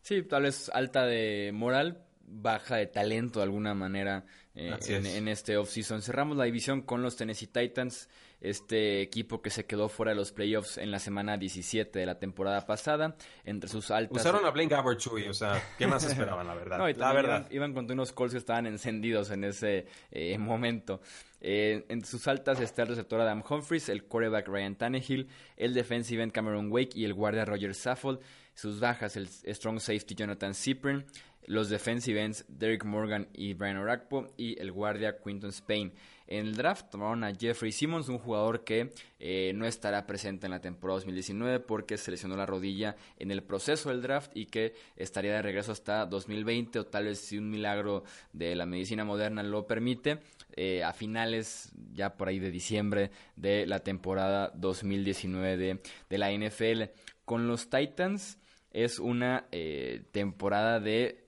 Sí, 0.02 0.24
tal 0.24 0.44
vez 0.44 0.70
alta 0.70 1.06
de 1.06 1.52
moral, 1.54 2.06
baja 2.42 2.78
de 2.78 2.88
talento 2.88 3.40
de 3.40 3.44
alguna 3.44 3.74
manera 3.74 4.26
eh, 4.56 4.78
en, 4.88 5.06
en, 5.06 5.28
este 5.28 5.58
offseason. 5.58 6.02
Cerramos 6.02 6.38
la 6.38 6.46
división 6.46 6.82
con 6.82 7.02
los 7.02 7.16
Tennessee 7.16 7.48
Titans, 7.48 8.10
este 8.40 9.02
equipo 9.02 9.42
que 9.42 9.50
se 9.50 9.66
quedó 9.66 9.90
fuera 9.90 10.12
de 10.12 10.16
los 10.16 10.32
playoffs 10.32 10.78
en 10.78 10.92
la 10.92 11.00
semana 11.00 11.38
17 11.38 11.98
de 11.98 12.06
la 12.06 12.20
temporada 12.20 12.66
pasada. 12.66 13.16
Entre 13.46 13.70
sus 13.70 13.90
altas. 13.90 14.22
Usaron 14.22 14.46
a 14.46 14.52
Blaine 14.52 14.70
Gabbert, 14.70 15.02
o 15.08 15.34
sea, 15.34 15.62
¿qué 15.78 15.88
más 15.88 16.04
esperaban, 16.04 16.46
la 16.46 16.56
verdad? 16.56 16.78
la 16.98 17.14
verdad. 17.14 17.48
Iban, 17.52 17.74
con 17.74 17.90
unos 17.90 18.12
calls 18.12 18.34
que 18.34 18.38
estaban 18.38 18.68
encendidos 18.68 19.32
en 19.32 19.44
ese 19.44 19.88
eh, 20.12 20.38
momento. 20.38 21.02
Eh, 21.46 21.86
en 21.90 22.06
sus 22.06 22.28
altas 22.28 22.62
está 22.62 22.84
el 22.84 22.90
receptor 22.90 23.20
Adam 23.20 23.44
Humphries, 23.48 23.90
el 23.90 24.06
quarterback 24.06 24.48
Ryan 24.48 24.76
Tannehill, 24.76 25.28
el 25.58 25.74
defensive 25.74 26.24
end 26.24 26.32
Cameron 26.32 26.72
Wake 26.72 26.96
y 26.96 27.06
el 27.06 27.14
guardia 27.14 27.44
Roger 27.44 27.74
Saffold. 27.74 28.20
Sus 28.56 28.80
bajas, 28.80 29.18
el 29.18 29.28
strong 29.28 29.80
safety 29.80 30.14
Jonathan 30.14 30.54
Cyprin, 30.54 31.06
los 31.48 31.70
defensive 31.70 32.22
ends 32.22 32.46
Derek 32.48 32.86
Morgan 32.86 33.28
y 33.34 33.54
Brian 33.54 33.78
Orakpo 33.78 34.28
y 34.38 34.60
el 34.60 34.72
guardia 34.72 35.18
Quinton 35.18 35.50
Spain. 35.50 35.94
En 36.28 36.48
el 36.48 36.56
draft 36.56 36.90
tomaron 36.90 37.24
a 37.24 37.36
Jeffrey 37.36 37.72
Simmons, 37.72 38.08
un 38.08 38.18
jugador 38.18 38.64
que 38.64 38.94
eh, 39.20 39.52
no 39.56 39.66
estará 39.66 40.08
presente 40.08 40.48
en 40.48 40.52
la 40.52 40.62
temporada 40.62 41.00
2019 41.00 41.60
porque 41.60 41.98
se 41.98 42.12
lesionó 42.12 42.36
la 42.36 42.46
rodilla 42.46 42.96
en 43.20 43.30
el 43.30 43.44
proceso 43.44 43.90
del 43.90 44.02
draft 44.02 44.32
y 44.34 44.46
que 44.46 44.74
estaría 44.96 45.34
de 45.34 45.42
regreso 45.42 45.72
hasta 45.72 46.06
2020 46.06 46.80
o 46.80 46.86
tal 46.86 47.06
vez 47.06 47.20
si 47.20 47.38
un 47.38 47.50
milagro 47.50 48.04
de 48.32 48.56
la 48.56 48.66
medicina 48.66 49.04
moderna 49.04 49.44
lo 49.44 49.68
permite, 49.68 50.20
eh, 50.56 50.84
a 50.84 50.94
finales 50.94 51.72
ya 51.94 52.16
por 52.16 52.30
ahí 52.30 52.40
de 52.40 52.52
diciembre 52.52 53.12
de 53.36 53.68
la 53.68 53.80
temporada 53.80 54.52
2019 54.56 55.58
de, 55.58 55.82
de 56.10 56.18
la 56.18 56.32
NFL. 56.32 56.84
Con 57.26 57.48
los 57.48 57.70
Titans 57.70 58.38
es 58.72 58.98
una 59.00 59.46
eh, 59.52 60.04
temporada 60.12 60.80
de 60.80 61.23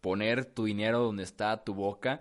poner 0.00 0.44
tu 0.44 0.64
dinero 0.64 1.00
donde 1.00 1.22
está 1.22 1.64
tu 1.64 1.74
boca 1.74 2.20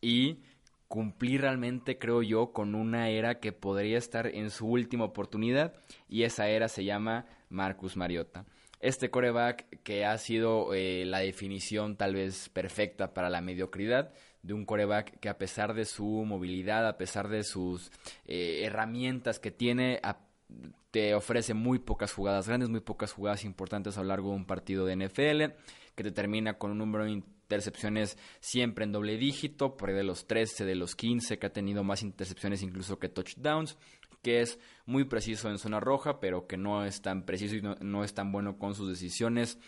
y 0.00 0.40
cumplir 0.88 1.42
realmente, 1.42 1.98
creo 1.98 2.22
yo, 2.22 2.52
con 2.52 2.74
una 2.74 3.08
era 3.08 3.40
que 3.40 3.52
podría 3.52 3.98
estar 3.98 4.26
en 4.26 4.50
su 4.50 4.66
última 4.66 5.04
oportunidad 5.04 5.74
y 6.08 6.22
esa 6.22 6.48
era 6.48 6.68
se 6.68 6.84
llama 6.84 7.26
Marcus 7.48 7.96
Mariota. 7.96 8.44
Este 8.80 9.10
coreback 9.10 9.82
que 9.82 10.04
ha 10.04 10.16
sido 10.18 10.74
eh, 10.74 11.04
la 11.06 11.20
definición 11.20 11.96
tal 11.96 12.14
vez 12.14 12.50
perfecta 12.50 13.14
para 13.14 13.30
la 13.30 13.40
mediocridad 13.40 14.12
de 14.42 14.54
un 14.54 14.64
coreback 14.64 15.18
que 15.18 15.28
a 15.28 15.38
pesar 15.38 15.74
de 15.74 15.86
su 15.86 16.04
movilidad, 16.04 16.86
a 16.86 16.98
pesar 16.98 17.28
de 17.28 17.42
sus 17.42 17.90
eh, 18.26 18.62
herramientas 18.64 19.40
que 19.40 19.50
tiene, 19.50 20.00
te 20.90 21.14
ofrece 21.14 21.54
muy 21.54 21.78
pocas 21.78 22.12
jugadas 22.12 22.46
grandes, 22.46 22.68
muy 22.68 22.80
pocas 22.80 23.12
jugadas 23.12 23.44
importantes 23.44 23.98
a 23.98 24.02
lo 24.02 24.08
largo 24.08 24.30
de 24.30 24.36
un 24.36 24.46
partido 24.46 24.86
de 24.86 24.96
NFL 24.96 25.54
que 25.96 26.04
te 26.04 26.12
termina 26.12 26.58
con 26.58 26.70
un 26.70 26.78
número 26.78 27.04
de 27.04 27.10
intercepciones 27.10 28.16
siempre 28.38 28.84
en 28.84 28.92
doble 28.92 29.16
dígito, 29.16 29.76
por 29.76 29.88
ahí 29.88 29.96
de 29.96 30.04
los 30.04 30.26
13, 30.26 30.64
de 30.64 30.76
los 30.76 30.94
15, 30.94 31.38
que 31.38 31.46
ha 31.46 31.52
tenido 31.52 31.82
más 31.82 32.02
intercepciones 32.02 32.62
incluso 32.62 32.98
que 32.98 33.08
touchdowns, 33.08 33.76
que 34.22 34.42
es 34.42 34.58
muy 34.84 35.04
preciso 35.04 35.50
en 35.50 35.58
zona 35.58 35.80
roja, 35.80 36.20
pero 36.20 36.46
que 36.46 36.56
no 36.56 36.84
es 36.84 37.00
tan 37.00 37.24
preciso 37.24 37.56
y 37.56 37.62
no, 37.84 38.04
es 38.04 38.14
tan 38.14 38.30
bueno 38.30 38.58
con 38.58 38.74
sus 38.74 38.88
decisiones. 38.88 39.58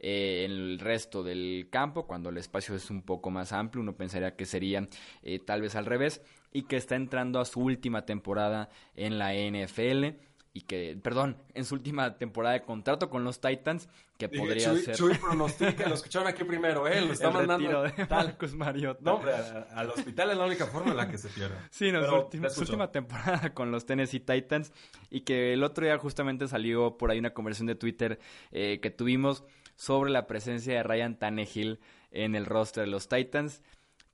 Eh, 0.00 0.44
en 0.44 0.52
el 0.52 0.78
resto 0.78 1.24
del 1.24 1.66
campo, 1.70 2.06
cuando 2.06 2.28
el 2.28 2.36
espacio 2.36 2.76
es 2.76 2.88
un 2.88 3.02
poco 3.02 3.30
más 3.30 3.52
amplio, 3.52 3.82
uno 3.82 3.96
pensaría 3.96 4.36
que 4.36 4.46
sería 4.46 4.86
eh, 5.22 5.40
tal 5.40 5.60
vez 5.62 5.74
al 5.74 5.86
revés, 5.86 6.22
y 6.52 6.62
que 6.62 6.76
está 6.76 6.94
entrando 6.94 7.40
a 7.40 7.44
su 7.44 7.60
última 7.60 8.04
temporada 8.04 8.68
en 8.94 9.18
la 9.18 9.34
NFL 9.34 10.18
y 10.52 10.62
que, 10.62 10.98
perdón, 11.02 11.36
en 11.54 11.64
su 11.64 11.74
última 11.74 12.16
temporada 12.16 12.54
de 12.54 12.62
contrato 12.62 13.10
con 13.10 13.24
los 13.24 13.40
Titans, 13.40 13.88
que 14.16 14.28
podría 14.28 14.74
ser... 14.74 14.96
Chuy 14.96 15.14
pronostica, 15.14 15.88
lo 15.88 15.94
escucharon 15.94 16.26
aquí 16.26 16.44
primero, 16.44 16.88
¿eh? 16.88 17.00
Lo 17.00 17.12
está 17.12 17.28
el 17.28 17.34
mandando... 17.34 17.82
de 17.82 18.06
Marcus 18.08 18.54
Mariota. 18.54 19.00
No, 19.02 19.14
hombre, 19.14 19.32
al 19.32 19.90
hospital 19.90 20.30
es 20.30 20.36
la 20.36 20.46
única 20.46 20.66
forma 20.66 20.90
en 20.90 20.96
la 20.96 21.08
que 21.08 21.18
se 21.18 21.28
pierde. 21.28 21.56
Sí, 21.70 21.92
no, 21.92 22.04
su, 22.04 22.14
última, 22.14 22.48
su 22.50 22.60
última 22.62 22.90
temporada 22.90 23.52
con 23.54 23.70
los 23.70 23.86
Tennessee 23.86 24.20
Titans 24.20 24.72
y 25.10 25.20
que 25.20 25.52
el 25.52 25.62
otro 25.62 25.84
día 25.84 25.96
justamente 25.98 26.48
salió 26.48 26.96
por 26.96 27.10
ahí 27.10 27.18
una 27.18 27.34
conversación 27.34 27.66
de 27.66 27.74
Twitter 27.74 28.18
eh, 28.50 28.80
que 28.80 28.90
tuvimos 28.90 29.44
sobre 29.76 30.10
la 30.10 30.26
presencia 30.26 30.74
de 30.74 30.82
Ryan 30.82 31.18
Tannehill 31.18 31.78
en 32.10 32.34
el 32.34 32.46
roster 32.46 32.84
de 32.84 32.90
los 32.90 33.08
Titans. 33.08 33.62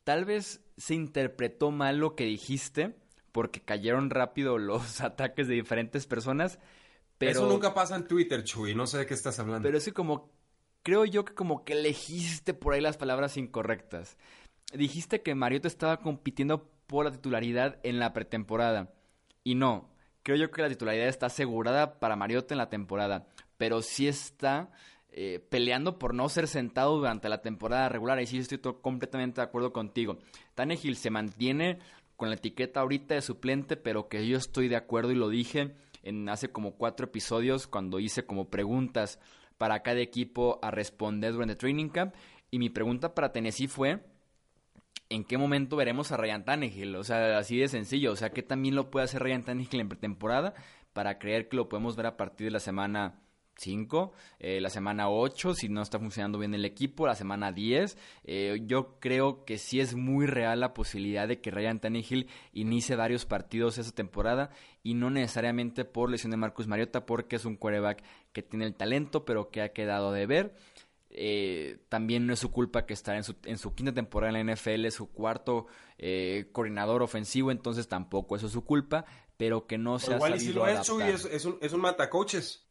Tal 0.04 0.26
vez 0.26 0.60
se 0.76 0.94
interpretó 0.94 1.70
mal 1.70 1.96
lo 1.96 2.14
que 2.14 2.24
dijiste, 2.24 2.96
porque 3.34 3.60
cayeron 3.60 4.10
rápido 4.10 4.58
los 4.58 5.00
ataques 5.00 5.48
de 5.48 5.54
diferentes 5.54 6.06
personas. 6.06 6.60
Pero, 7.18 7.32
Eso 7.32 7.48
nunca 7.48 7.74
pasa 7.74 7.96
en 7.96 8.06
Twitter, 8.06 8.44
Chuy, 8.44 8.76
no 8.76 8.86
sé 8.86 8.98
de 8.98 9.06
qué 9.06 9.14
estás 9.14 9.38
hablando. 9.40 9.66
Pero 9.66 9.76
es 9.76 9.92
como, 9.92 10.30
creo 10.84 11.04
yo 11.04 11.24
que 11.24 11.34
como 11.34 11.64
que 11.64 11.72
elegiste 11.72 12.54
por 12.54 12.74
ahí 12.74 12.80
las 12.80 12.96
palabras 12.96 13.36
incorrectas. 13.36 14.16
Dijiste 14.72 15.22
que 15.22 15.34
Mariota 15.34 15.66
estaba 15.66 16.00
compitiendo 16.00 16.70
por 16.86 17.06
la 17.06 17.10
titularidad 17.10 17.80
en 17.82 17.98
la 17.98 18.12
pretemporada. 18.12 18.92
Y 19.42 19.56
no, 19.56 19.90
creo 20.22 20.36
yo 20.36 20.50
que 20.52 20.62
la 20.62 20.68
titularidad 20.68 21.08
está 21.08 21.26
asegurada 21.26 21.98
para 21.98 22.16
Mariota 22.16 22.54
en 22.54 22.58
la 22.58 22.70
temporada. 22.70 23.26
Pero 23.56 23.82
sí 23.82 24.06
está 24.06 24.70
eh, 25.10 25.44
peleando 25.48 25.98
por 25.98 26.14
no 26.14 26.28
ser 26.28 26.48
sentado 26.48 26.96
durante 26.96 27.28
la 27.28 27.42
temporada 27.42 27.88
regular. 27.88 28.20
Y 28.20 28.26
sí 28.26 28.38
estoy 28.38 28.58
completamente 28.80 29.40
de 29.40 29.46
acuerdo 29.46 29.72
contigo. 29.72 30.18
Tannehill 30.54 30.96
se 30.96 31.10
mantiene 31.10 31.78
con 32.16 32.28
la 32.28 32.36
etiqueta 32.36 32.80
ahorita 32.80 33.14
de 33.14 33.22
suplente, 33.22 33.76
pero 33.76 34.08
que 34.08 34.26
yo 34.26 34.36
estoy 34.36 34.68
de 34.68 34.76
acuerdo 34.76 35.12
y 35.12 35.16
lo 35.16 35.28
dije 35.28 35.74
en 36.02 36.28
hace 36.28 36.50
como 36.50 36.76
cuatro 36.76 37.06
episodios 37.06 37.66
cuando 37.66 37.98
hice 37.98 38.26
como 38.26 38.50
preguntas 38.50 39.18
para 39.58 39.82
cada 39.82 40.00
equipo 40.00 40.58
a 40.62 40.70
responder 40.70 41.32
durante 41.32 41.56
training 41.56 41.88
camp. 41.88 42.14
Y 42.50 42.58
mi 42.58 42.70
pregunta 42.70 43.14
para 43.14 43.32
Tennessee 43.32 43.68
fue, 43.68 44.04
¿en 45.08 45.24
qué 45.24 45.38
momento 45.38 45.76
veremos 45.76 46.12
a 46.12 46.16
Ryan 46.16 46.44
Tannehill? 46.44 46.94
O 46.96 47.04
sea, 47.04 47.38
así 47.38 47.56
de 47.58 47.68
sencillo. 47.68 48.12
O 48.12 48.16
sea, 48.16 48.30
¿qué 48.30 48.42
también 48.42 48.74
lo 48.74 48.90
puede 48.90 49.04
hacer 49.04 49.22
Ryan 49.22 49.44
Tannehill 49.44 49.80
en 49.80 49.88
pretemporada 49.88 50.54
para 50.92 51.18
creer 51.18 51.48
que 51.48 51.56
lo 51.56 51.68
podemos 51.68 51.96
ver 51.96 52.06
a 52.06 52.16
partir 52.16 52.46
de 52.46 52.52
la 52.52 52.60
semana 52.60 53.23
5, 53.56 54.12
eh, 54.38 54.60
la 54.60 54.70
semana 54.70 55.08
8, 55.08 55.54
si 55.54 55.68
no 55.68 55.82
está 55.82 55.98
funcionando 55.98 56.38
bien 56.38 56.54
el 56.54 56.64
equipo, 56.64 57.06
la 57.06 57.14
semana 57.14 57.52
10. 57.52 57.96
Eh, 58.24 58.62
yo 58.66 58.98
creo 59.00 59.44
que 59.44 59.58
sí 59.58 59.80
es 59.80 59.94
muy 59.94 60.26
real 60.26 60.60
la 60.60 60.74
posibilidad 60.74 61.28
de 61.28 61.40
que 61.40 61.50
Ryan 61.50 61.80
Tannehill 61.80 62.28
inicie 62.52 62.96
varios 62.96 63.26
partidos 63.26 63.78
esa 63.78 63.92
temporada 63.92 64.50
y 64.82 64.94
no 64.94 65.10
necesariamente 65.10 65.84
por 65.84 66.10
lesión 66.10 66.30
de 66.30 66.36
Marcus 66.36 66.66
Mariota, 66.66 67.06
porque 67.06 67.36
es 67.36 67.44
un 67.44 67.56
quarterback 67.56 68.02
que 68.32 68.42
tiene 68.42 68.66
el 68.66 68.74
talento, 68.74 69.24
pero 69.24 69.50
que 69.50 69.62
ha 69.62 69.72
quedado 69.72 70.12
de 70.12 70.26
ver. 70.26 70.54
Eh, 71.16 71.78
también 71.88 72.26
no 72.26 72.32
es 72.32 72.40
su 72.40 72.50
culpa 72.50 72.86
que 72.86 72.92
está 72.92 73.16
en 73.16 73.22
su, 73.22 73.36
en 73.44 73.56
su 73.56 73.72
quinta 73.72 73.94
temporada 73.94 74.36
en 74.36 74.46
la 74.46 74.54
NFL, 74.54 74.86
es 74.86 74.94
su 74.94 75.12
cuarto 75.12 75.68
eh, 75.96 76.48
coordinador 76.50 77.02
ofensivo, 77.02 77.52
entonces 77.52 77.86
tampoco 77.86 78.34
eso 78.34 78.48
es 78.48 78.52
su 78.52 78.64
culpa, 78.64 79.04
pero 79.36 79.68
que 79.68 79.78
no 79.78 80.00
se 80.00 80.12
ha 80.12 80.16
igual 80.16 80.32
sabido 80.32 80.44
y 80.44 80.52
si 80.52 80.52
lo 80.52 80.64
ha 80.64 80.72
hecho 80.72 80.98
y 80.98 81.02
adaptar. 81.02 81.26
es, 81.30 81.36
es 81.36 81.44
un, 81.44 81.58
es 81.60 81.72
un 81.72 81.80
matacoches. 81.82 82.63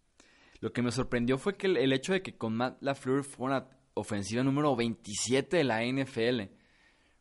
Lo 0.64 0.72
que 0.72 0.82
me 0.82 0.92
sorprendió 0.94 1.38
fue 1.38 1.58
que 1.58 1.68
el, 1.68 1.76
el 1.76 1.92
hecho 1.92 2.14
de 2.14 2.22
que 2.22 2.38
con 2.38 2.56
Matt 2.56 2.82
LaFleur 2.82 3.26
fue 3.26 3.48
una 3.48 3.68
ofensiva 3.96 4.44
número 4.44 4.74
27 4.78 5.58
de 5.58 5.64
la 5.66 5.84
NFL. 5.84 6.54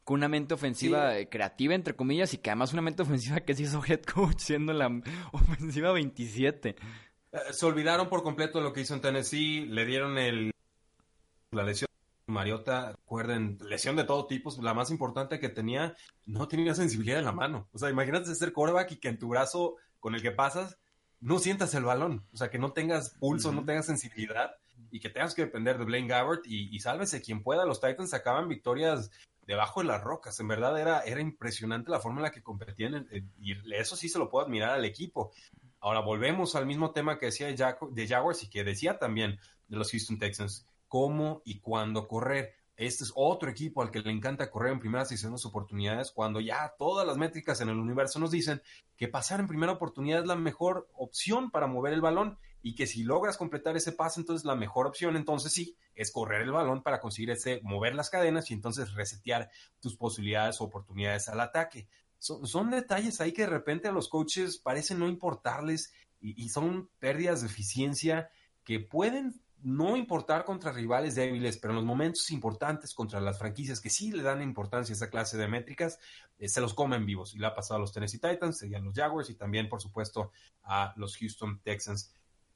Con 0.04 0.14
una 0.20 0.28
mente 0.28 0.54
ofensiva 0.54 1.12
Sí. 1.12 1.22
eh, 1.22 1.28
creativa, 1.28 1.74
entre 1.74 1.96
comillas, 1.96 2.32
y 2.34 2.38
que 2.38 2.50
además 2.50 2.72
una 2.72 2.82
mente 2.82 3.02
ofensiva 3.02 3.40
que 3.40 3.54
se 3.56 3.64
hizo 3.64 3.82
head 3.84 4.02
coach 4.02 4.38
siendo 4.38 4.72
la 4.72 4.86
ofensiva 5.32 5.90
27. 5.90 6.68
Eh, 7.32 7.38
se 7.50 7.66
olvidaron 7.66 8.08
por 8.08 8.22
completo 8.22 8.58
de 8.58 8.64
lo 8.64 8.72
que 8.72 8.82
hizo 8.82 8.94
en 8.94 9.00
Tennessee, 9.00 9.66
le 9.66 9.86
dieron 9.86 10.18
el 10.18 10.52
la 11.50 11.64
lesión 11.64 11.88
de 12.28 12.32
Mariota, 12.32 12.92
recuerden, 12.92 13.58
lesión 13.68 13.96
de 13.96 14.04
todo 14.04 14.26
tipo, 14.28 14.54
la 14.62 14.72
más 14.72 14.92
importante 14.92 15.40
que 15.40 15.48
tenía, 15.48 15.96
no 16.26 16.46
tenía 16.46 16.76
sensibilidad 16.76 17.18
en 17.18 17.24
la 17.24 17.32
mano. 17.32 17.66
O 17.72 17.78
sea, 17.78 17.90
imagínate 17.90 18.32
ser 18.36 18.52
quarterback 18.52 18.92
y 18.92 18.96
que 18.98 19.08
en 19.08 19.18
tu 19.18 19.28
brazo 19.28 19.76
con 19.98 20.14
el 20.14 20.22
que 20.22 20.30
pasas 20.30 20.78
no 21.22 21.38
sientas 21.38 21.74
el 21.74 21.84
balón, 21.84 22.26
o 22.34 22.36
sea, 22.36 22.50
que 22.50 22.58
no 22.58 22.72
tengas 22.72 23.10
pulso, 23.10 23.52
no 23.52 23.64
tengas 23.64 23.86
sensibilidad 23.86 24.56
y 24.90 25.00
que 25.00 25.08
tengas 25.08 25.34
que 25.34 25.42
depender 25.42 25.78
de 25.78 25.84
Blaine 25.84 26.08
Gabbert 26.08 26.46
y, 26.46 26.74
y 26.74 26.80
sálvese 26.80 27.22
quien 27.22 27.42
pueda. 27.42 27.64
Los 27.64 27.80
Titans 27.80 28.10
sacaban 28.10 28.48
victorias 28.48 29.10
debajo 29.46 29.80
de 29.80 29.86
las 29.86 30.02
rocas. 30.02 30.38
En 30.40 30.48
verdad 30.48 30.78
era, 30.78 31.00
era 31.00 31.20
impresionante 31.20 31.90
la 31.90 32.00
forma 32.00 32.18
en 32.18 32.24
la 32.24 32.30
que 32.32 32.42
competían 32.42 33.08
y 33.40 33.54
eso 33.74 33.96
sí 33.96 34.08
se 34.08 34.18
lo 34.18 34.28
puedo 34.28 34.44
admirar 34.44 34.70
al 34.70 34.84
equipo. 34.84 35.32
Ahora 35.80 36.00
volvemos 36.00 36.54
al 36.54 36.66
mismo 36.66 36.92
tema 36.92 37.18
que 37.18 37.26
decía 37.26 37.46
de 37.48 38.06
Jaguars 38.06 38.42
y 38.42 38.50
que 38.50 38.64
decía 38.64 38.98
también 38.98 39.38
de 39.68 39.76
los 39.76 39.90
Houston 39.90 40.18
Texans, 40.18 40.66
cómo 40.88 41.42
y 41.44 41.60
cuándo 41.60 42.06
correr. 42.06 42.54
Este 42.86 43.04
es 43.04 43.12
otro 43.14 43.48
equipo 43.48 43.80
al 43.80 43.92
que 43.92 44.00
le 44.00 44.10
encanta 44.10 44.50
correr 44.50 44.72
en 44.72 44.80
primeras 44.80 45.12
y 45.12 45.16
segundas 45.16 45.46
oportunidades, 45.46 46.10
cuando 46.10 46.40
ya 46.40 46.74
todas 46.76 47.06
las 47.06 47.16
métricas 47.16 47.60
en 47.60 47.68
el 47.68 47.78
universo 47.78 48.18
nos 48.18 48.32
dicen 48.32 48.60
que 48.96 49.06
pasar 49.06 49.38
en 49.38 49.46
primera 49.46 49.70
oportunidad 49.70 50.22
es 50.22 50.26
la 50.26 50.34
mejor 50.34 50.88
opción 50.94 51.52
para 51.52 51.68
mover 51.68 51.92
el 51.92 52.00
balón 52.00 52.38
y 52.60 52.74
que 52.74 52.88
si 52.88 53.04
logras 53.04 53.36
completar 53.36 53.76
ese 53.76 53.92
pase, 53.92 54.18
entonces 54.18 54.44
la 54.44 54.56
mejor 54.56 54.88
opción, 54.88 55.16
entonces 55.16 55.52
sí, 55.52 55.76
es 55.94 56.10
correr 56.10 56.42
el 56.42 56.50
balón 56.50 56.82
para 56.82 56.98
conseguir 56.98 57.30
ese, 57.30 57.60
mover 57.62 57.94
las 57.94 58.10
cadenas 58.10 58.50
y 58.50 58.54
entonces 58.54 58.94
resetear 58.94 59.48
tus 59.78 59.96
posibilidades 59.96 60.60
o 60.60 60.64
oportunidades 60.64 61.28
al 61.28 61.40
ataque. 61.40 61.88
Son, 62.18 62.48
son 62.48 62.70
detalles 62.70 63.20
ahí 63.20 63.32
que 63.32 63.42
de 63.42 63.48
repente 63.48 63.86
a 63.86 63.92
los 63.92 64.08
coaches 64.08 64.58
parecen 64.58 64.98
no 64.98 65.08
importarles 65.08 65.92
y, 66.20 66.40
y 66.42 66.48
son 66.48 66.90
pérdidas 66.98 67.42
de 67.42 67.46
eficiencia 67.46 68.30
que 68.64 68.80
pueden 68.80 69.41
no 69.62 69.96
importar 69.96 70.44
contra 70.44 70.72
rivales 70.72 71.14
débiles, 71.14 71.58
pero 71.58 71.72
en 71.72 71.76
los 71.76 71.84
momentos 71.84 72.30
importantes 72.30 72.94
contra 72.94 73.20
las 73.20 73.38
franquicias 73.38 73.80
que 73.80 73.90
sí 73.90 74.10
le 74.10 74.22
dan 74.22 74.42
importancia 74.42 74.92
a 74.92 74.96
esa 74.96 75.10
clase 75.10 75.36
de 75.38 75.48
métricas, 75.48 75.98
eh, 76.38 76.48
se 76.48 76.60
los 76.60 76.74
comen 76.74 77.06
vivos. 77.06 77.34
Y 77.34 77.38
le 77.38 77.46
ha 77.46 77.54
pasado 77.54 77.76
a 77.76 77.80
los 77.80 77.92
Tennessee 77.92 78.18
Titans, 78.18 78.62
a 78.62 78.78
los 78.78 78.94
Jaguars 78.94 79.30
y 79.30 79.34
también, 79.34 79.68
por 79.68 79.80
supuesto, 79.80 80.32
a 80.64 80.92
los 80.96 81.16
Houston 81.16 81.60
Texans. 81.62 82.12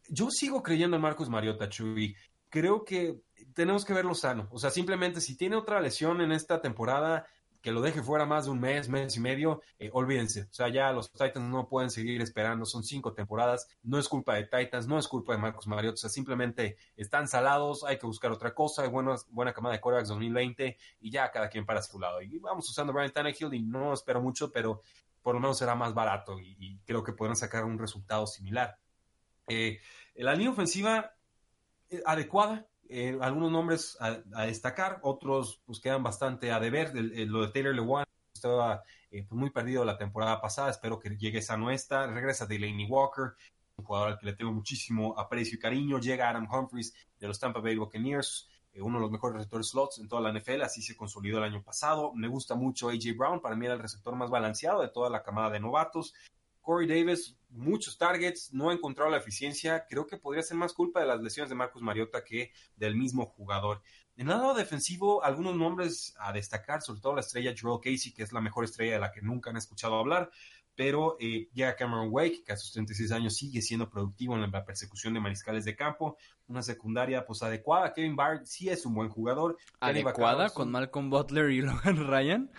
Yo 0.09 0.31
sigo 0.31 0.63
creyendo 0.63 0.97
en 0.97 1.03
Marcus 1.03 1.29
Mariota, 1.29 1.69
Chuy. 1.69 2.17
Creo 2.49 2.85
que 2.85 3.23
tenemos 3.55 3.85
que 3.85 3.93
verlo 3.93 4.15
sano. 4.15 4.49
O 4.51 4.59
sea, 4.59 4.71
simplemente 4.71 5.21
si 5.21 5.37
tiene 5.37 5.57
otra 5.57 5.81
lesión 5.81 6.21
en 6.21 6.33
esta 6.33 6.61
temporada, 6.61 7.27
que 7.67 7.73
lo 7.73 7.81
deje 7.81 8.01
fuera 8.01 8.25
más 8.25 8.45
de 8.45 8.53
un 8.53 8.61
mes, 8.61 8.89
mes 8.89 9.17
y 9.17 9.19
medio, 9.19 9.61
eh, 9.81 9.91
olvídense. 9.93 10.43
O 10.43 10.53
sea, 10.53 10.69
ya 10.69 10.93
los 10.93 11.11
Titans 11.11 11.51
no 11.51 11.67
pueden 11.69 11.91
seguir 11.91 12.23
esperando, 12.23 12.64
son 12.64 12.85
cinco 12.85 13.12
temporadas, 13.12 13.67
no 13.83 13.99
es 13.99 14.09
culpa 14.09 14.37
de 14.37 14.45
Titans, 14.45 14.87
no 14.87 15.01
es 15.01 15.09
culpa 15.09 15.33
de 15.33 15.39
Marcus 15.39 15.67
Mariota, 15.67 15.95
o 15.95 15.97
sea, 15.97 16.09
simplemente 16.09 16.77
están 16.97 17.27
salados, 17.27 17.83
hay 17.83 17.99
que 17.99 18.07
buscar 18.07 18.31
otra 18.31 18.55
cosa, 18.55 18.83
hay 18.83 18.89
buenas, 18.89 19.29
buena 19.31 19.53
camada 19.53 19.75
de 19.75 19.81
quarterbacks 19.81 20.11
2020 20.11 20.79
y 21.01 21.11
ya 21.11 21.29
cada 21.33 21.49
quien 21.49 21.67
para 21.67 21.83
su 21.83 21.99
lado. 21.99 22.23
Y 22.23 22.39
vamos 22.39 22.71
usando 22.71 22.93
Brian 22.93 23.11
Tannehill 23.11 23.53
y 23.53 23.62
no 23.62 23.93
espero 23.93 24.23
mucho, 24.23 24.53
pero 24.53 24.81
por 25.21 25.35
lo 25.35 25.41
menos 25.41 25.59
será 25.59 25.75
más 25.75 25.93
barato 25.93 26.39
y, 26.39 26.57
y 26.61 26.79
creo 26.87 27.03
que 27.03 27.14
podrán 27.14 27.35
sacar 27.35 27.64
un 27.64 27.81
resultado 27.81 28.29
similar. 28.29 28.79
Eh, 29.49 29.81
la 30.14 30.35
línea 30.35 30.53
ofensiva 30.53 31.17
eh, 31.91 32.01
adecuada, 32.07 32.64
eh, 32.89 33.18
algunos 33.20 33.51
nombres 33.51 33.97
a, 34.01 34.47
destacar, 34.47 35.01
otros 35.03 35.61
pues 35.66 35.80
quedan 35.80 36.03
bastante 36.03 36.53
a 36.53 36.61
deber. 36.61 36.93
Lo 36.95 37.43
de 37.43 37.53
Taylor 37.53 37.74
Lewan 37.74 38.05
estaba 38.34 38.82
eh, 39.11 39.24
pues, 39.28 39.39
muy 39.39 39.51
perdido 39.51 39.84
la 39.84 39.99
temporada 39.99 40.41
pasada, 40.41 40.70
espero 40.70 40.99
que 40.99 41.16
llegue 41.16 41.43
sano 41.43 41.70
esta. 41.70 42.07
Regresa 42.07 42.47
Delaney 42.47 42.87
Walker, 42.87 43.34
un 43.76 43.84
jugador 43.84 44.09
al 44.11 44.18
que 44.18 44.26
le 44.26 44.32
tengo 44.34 44.53
muchísimo 44.53 45.18
aprecio 45.18 45.57
y 45.57 45.61
cariño. 45.61 45.99
Llega 45.99 46.28
Adam 46.28 46.49
Humphries 46.51 46.95
de 47.18 47.26
los 47.28 47.39
Tampa 47.39 47.61
Bay 47.61 47.76
Buccaneers, 47.76 48.49
eh, 48.72 48.82
uno 48.82 48.99
de 48.99 49.03
los 49.03 49.11
mejores 49.11 49.37
receptores 49.37 49.68
slots 49.68 49.99
en 49.99 50.09
toda 50.09 50.22
la 50.22 50.39
NFL, 50.39 50.62
así 50.62 50.82
se 50.82 50.97
consolidó 50.97 51.39
el 51.39 51.45
año 51.45 51.62
pasado. 51.62 52.12
Me 52.14 52.28
gusta 52.28 52.55
mucho 52.55 52.89
AJ 52.89 53.16
Brown, 53.16 53.41
para 53.41 53.57
mí 53.57 53.66
era 53.66 53.74
el 53.74 53.80
receptor 53.80 54.14
más 54.16 54.30
balanceado 54.30 54.82
de 54.82 54.89
toda 54.89 55.11
la 55.11 55.22
camada 55.22 55.51
de 55.51 55.61
novatos. 55.61 56.14
Corey 56.67 56.89
Davis, 56.89 57.39
muchos 57.49 57.97
targets, 57.97 58.53
no 58.53 58.71
ha 58.71 58.73
encontrado 58.73 59.09
la 59.09 59.19
eficiencia. 59.19 59.87
Creo 59.89 60.05
que 60.05 60.17
podría 60.17 60.43
ser 60.43 60.57
más 60.57 60.73
culpa 60.73 60.99
de 60.99 61.07
las 61.07 61.23
lesiones 61.23 61.49
de 61.49 61.55
Marcus 61.55 61.81
Mariota 61.81 62.25
que 62.25 62.51
del 62.75 62.97
mismo 62.97 63.25
jugador. 63.25 63.83
En 64.17 64.29
el 64.29 64.37
lado 64.37 64.53
defensivo, 64.53 65.23
algunos 65.23 65.55
nombres 65.55 66.17
a 66.19 66.33
destacar, 66.33 66.83
sobre 66.83 67.01
todo 67.01 67.14
la 67.14 67.21
estrella 67.21 67.55
Joel 67.57 67.79
Casey, 67.81 68.12
que 68.12 68.25
es 68.25 68.33
la 68.33 68.41
mejor 68.41 68.64
estrella 68.64 68.95
de 68.95 68.99
la 68.99 69.12
que 69.12 69.23
nunca 69.23 69.51
han 69.51 69.57
escuchado 69.57 69.95
hablar, 69.95 70.29
pero 70.75 71.17
eh, 71.21 71.49
llega 71.55 71.77
Cameron 71.77 72.09
Wake, 72.11 72.43
que 72.45 72.53
a 72.53 72.57
sus 72.57 72.73
36 72.73 73.12
años 73.12 73.37
sigue 73.37 73.62
siendo 73.62 73.89
productivo 73.89 74.35
en 74.35 74.51
la 74.51 74.64
persecución 74.64 75.14
de 75.14 75.21
mariscales 75.21 75.64
de 75.64 75.77
campo, 75.77 76.19
una 76.49 76.62
secundaria 76.62 77.25
pues 77.25 77.45
adecuada. 77.45 77.95
Kevin 77.95 78.17
Byard 78.17 78.45
sí 78.45 78.69
es 78.69 78.85
un 78.85 78.95
buen 78.95 79.09
jugador. 79.09 79.57
Adecuada 79.79 80.51
con. 80.51 80.73
Malcolm 80.73 81.11
Butler 81.11 81.51
y 81.51 81.61
Logan 81.62 82.09
Ryan. 82.09 82.51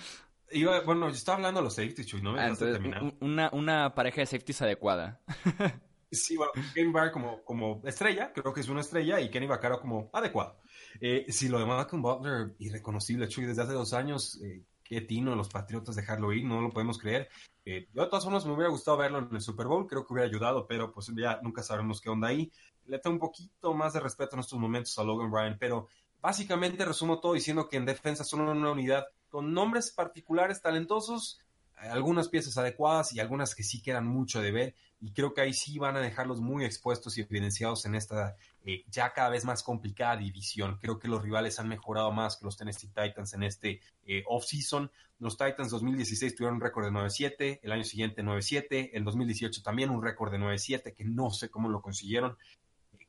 Iba- 0.52 0.82
bueno, 0.82 1.08
yo 1.10 1.16
estaba 1.16 1.38
hablando 1.38 1.60
de 1.60 1.66
los 1.66 1.76
safeties, 1.76 2.08
Chuy, 2.08 2.22
no 2.22 2.34
me 2.34 2.40
Ah, 2.40 2.48
entonces, 2.48 2.74
terminar. 2.74 3.14
una, 3.20 3.50
una 3.54 3.94
pareja 3.96 4.22
de 4.22 4.28
safeties 4.28 4.62
adecuada. 4.62 5.22
Sí, 6.10 6.38
bueno, 6.38 6.54
Kevin 6.74 6.94
Byard 6.94 7.12
como, 7.12 7.44
como 7.44 7.82
estrella, 7.84 8.32
creo 8.34 8.54
que 8.54 8.62
es 8.62 8.70
una 8.70 8.80
estrella, 8.80 9.20
y 9.20 9.30
Kenny 9.30 9.46
Vaccaro 9.46 9.82
como 9.82 10.10
adecuado. 10.14 10.56
Eh, 11.02 11.26
si 11.28 11.50
lo 11.50 11.60
de 11.60 11.66
Malcolm 11.66 12.02
Butler, 12.02 12.56
irreconocible, 12.60 13.28
Chuy, 13.28 13.44
desde 13.44 13.64
hace 13.64 13.74
dos 13.74 13.92
años, 13.94 14.40
eh, 14.42 14.64
qué 14.86 15.02
tino 15.02 15.36
los 15.36 15.50
Patriotas 15.50 15.98
dejarlo 15.98 16.32
ir, 16.32 16.46
no 16.46 16.62
lo 16.62 16.70
podemos 16.70 16.98
creer. 16.98 17.28
Eh, 17.66 17.90
yo 17.94 18.04
de 18.04 18.08
todas 18.08 18.24
formas 18.24 18.46
me 18.46 18.54
hubiera 18.54 18.70
gustado 18.70 18.96
verlo 18.96 19.18
en 19.20 19.36
el 19.36 19.42
Super 19.42 19.68
Bowl, 19.68 19.86
creo 19.86 20.08
que 20.08 20.14
hubiera 20.14 20.30
ayudado, 20.30 20.66
pero 20.66 20.94
pues 20.94 21.12
ya 21.14 21.42
nunca 21.44 21.62
sabremos 21.62 22.00
qué 22.00 22.10
onda 22.10 22.30
ahí. 22.30 22.50
Le 22.86 23.00
tengo 23.00 23.16
un 23.16 23.20
poquito 23.20 23.74
más 23.74 23.92
de 23.92 24.00
respeto 24.00 24.38
en 24.38 24.40
estos 24.40 24.58
momentos 24.58 24.98
a 24.98 25.04
Logan 25.04 25.30
Ryan, 25.30 25.58
pero 25.60 25.90
básicamente 26.22 26.86
resumo 26.86 27.20
todo 27.20 27.34
diciendo 27.34 27.68
que 27.68 27.76
en 27.76 27.86
defensa 27.86 28.24
son 28.24 28.40
una 28.48 28.72
unidad 28.72 29.06
con 29.30 29.54
nombres 29.54 29.92
particulares 29.92 30.62
talentosos, 30.62 31.40
algunas 31.76 32.30
piezas 32.30 32.58
adecuadas 32.58 33.14
y 33.14 33.20
algunas 33.20 33.54
que 33.54 33.64
sí 33.64 33.82
quedan 33.82 34.08
mucho 34.08 34.42
de 34.42 34.52
ver 34.52 34.76
y 35.00 35.14
creo 35.14 35.34
que 35.34 35.42
ahí 35.42 35.54
sí 35.54 35.78
van 35.78 35.96
a 35.96 36.02
dejarlos 36.02 36.42
muy 36.42 36.66
expuestos 36.66 37.18
y 37.18 37.22
evidenciados 37.22 37.86
en 37.86 37.96
esta 37.96 38.36
eh, 38.66 38.84
ya 38.88 39.14
cada 39.14 39.30
vez 39.30 39.46
más 39.46 39.62
complicada 39.62 40.18
división. 40.18 40.78
Creo 40.82 40.98
que 40.98 41.08
los 41.08 41.22
rivales 41.22 41.60
han 41.60 41.68
mejorado 41.68 42.12
más 42.12 42.38
que 42.38 42.46
los 42.46 42.58
Tennessee 42.58 42.88
Titans 42.88 43.34
en 43.34 43.44
este 43.44 43.80
eh, 44.06 44.24
off-season. 44.28 44.92
Los 45.20 45.38
Titans 45.38 45.70
2016 45.70 46.36
tuvieron 46.36 46.56
un 46.56 46.62
récord 46.62 46.86
de 46.86 46.92
9-7, 46.92 47.60
el 47.62 47.72
año 47.72 47.84
siguiente 47.84 48.24
9-7, 48.24 48.90
el 48.94 49.04
2018 49.04 49.62
también 49.62 49.92
un 49.92 50.04
récord 50.04 50.32
de 50.32 50.40
9-7, 50.40 50.96
que 50.96 51.06
no 51.06 51.30
sé 51.30 51.50
cómo 51.50 51.70
lo 51.70 51.82
consiguieron. 51.82 52.38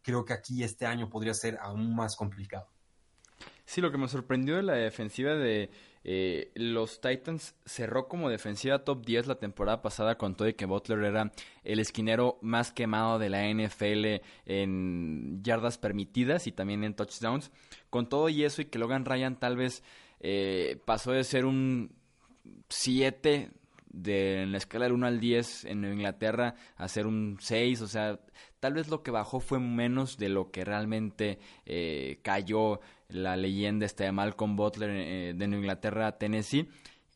Creo 0.02 0.24
que 0.24 0.34
aquí 0.34 0.62
este 0.62 0.84
año 0.84 1.08
podría 1.08 1.34
ser 1.34 1.58
aún 1.60 1.94
más 1.94 2.16
complicado. 2.16 2.68
Sí, 3.64 3.80
lo 3.80 3.90
que 3.90 3.98
me 3.98 4.08
sorprendió 4.08 4.56
de 4.56 4.62
la 4.62 4.74
defensiva 4.74 5.34
de 5.34 5.70
eh, 6.10 6.52
los 6.54 7.02
Titans 7.02 7.54
cerró 7.66 8.08
como 8.08 8.30
defensiva 8.30 8.82
top 8.82 9.04
10 9.04 9.26
la 9.26 9.34
temporada 9.34 9.82
pasada 9.82 10.16
con 10.16 10.36
todo 10.36 10.48
y 10.48 10.54
que 10.54 10.64
Butler 10.64 11.04
era 11.04 11.32
el 11.64 11.80
esquinero 11.80 12.38
más 12.40 12.72
quemado 12.72 13.18
de 13.18 13.28
la 13.28 13.46
NFL 13.46 14.24
en 14.46 15.42
yardas 15.42 15.76
permitidas 15.76 16.46
y 16.46 16.52
también 16.52 16.82
en 16.82 16.94
touchdowns. 16.94 17.50
Con 17.90 18.08
todo 18.08 18.30
y 18.30 18.44
eso 18.44 18.62
y 18.62 18.64
que 18.64 18.78
Logan 18.78 19.04
Ryan 19.04 19.38
tal 19.38 19.58
vez 19.58 19.82
eh, 20.20 20.80
pasó 20.86 21.12
de 21.12 21.24
ser 21.24 21.44
un 21.44 21.92
7 22.70 23.50
de 23.90 24.42
en 24.44 24.52
la 24.52 24.56
escala 24.56 24.86
del 24.86 24.94
1 24.94 25.06
al 25.06 25.20
10 25.20 25.66
en 25.66 25.84
Inglaterra 25.84 26.54
a 26.76 26.88
ser 26.88 27.06
un 27.06 27.36
6, 27.38 27.82
o 27.82 27.86
sea, 27.86 28.18
tal 28.60 28.72
vez 28.72 28.88
lo 28.88 29.02
que 29.02 29.10
bajó 29.10 29.40
fue 29.40 29.60
menos 29.60 30.16
de 30.16 30.30
lo 30.30 30.50
que 30.50 30.64
realmente 30.64 31.38
eh, 31.66 32.20
cayó 32.22 32.80
la 33.08 33.36
leyenda 33.36 33.86
este 33.86 34.04
de 34.04 34.12
Malcolm 34.12 34.56
Butler 34.56 34.90
eh, 34.90 35.34
de 35.34 35.48
Nueva 35.48 35.62
Inglaterra 35.62 36.06
a 36.06 36.18
Tennessee. 36.18 36.68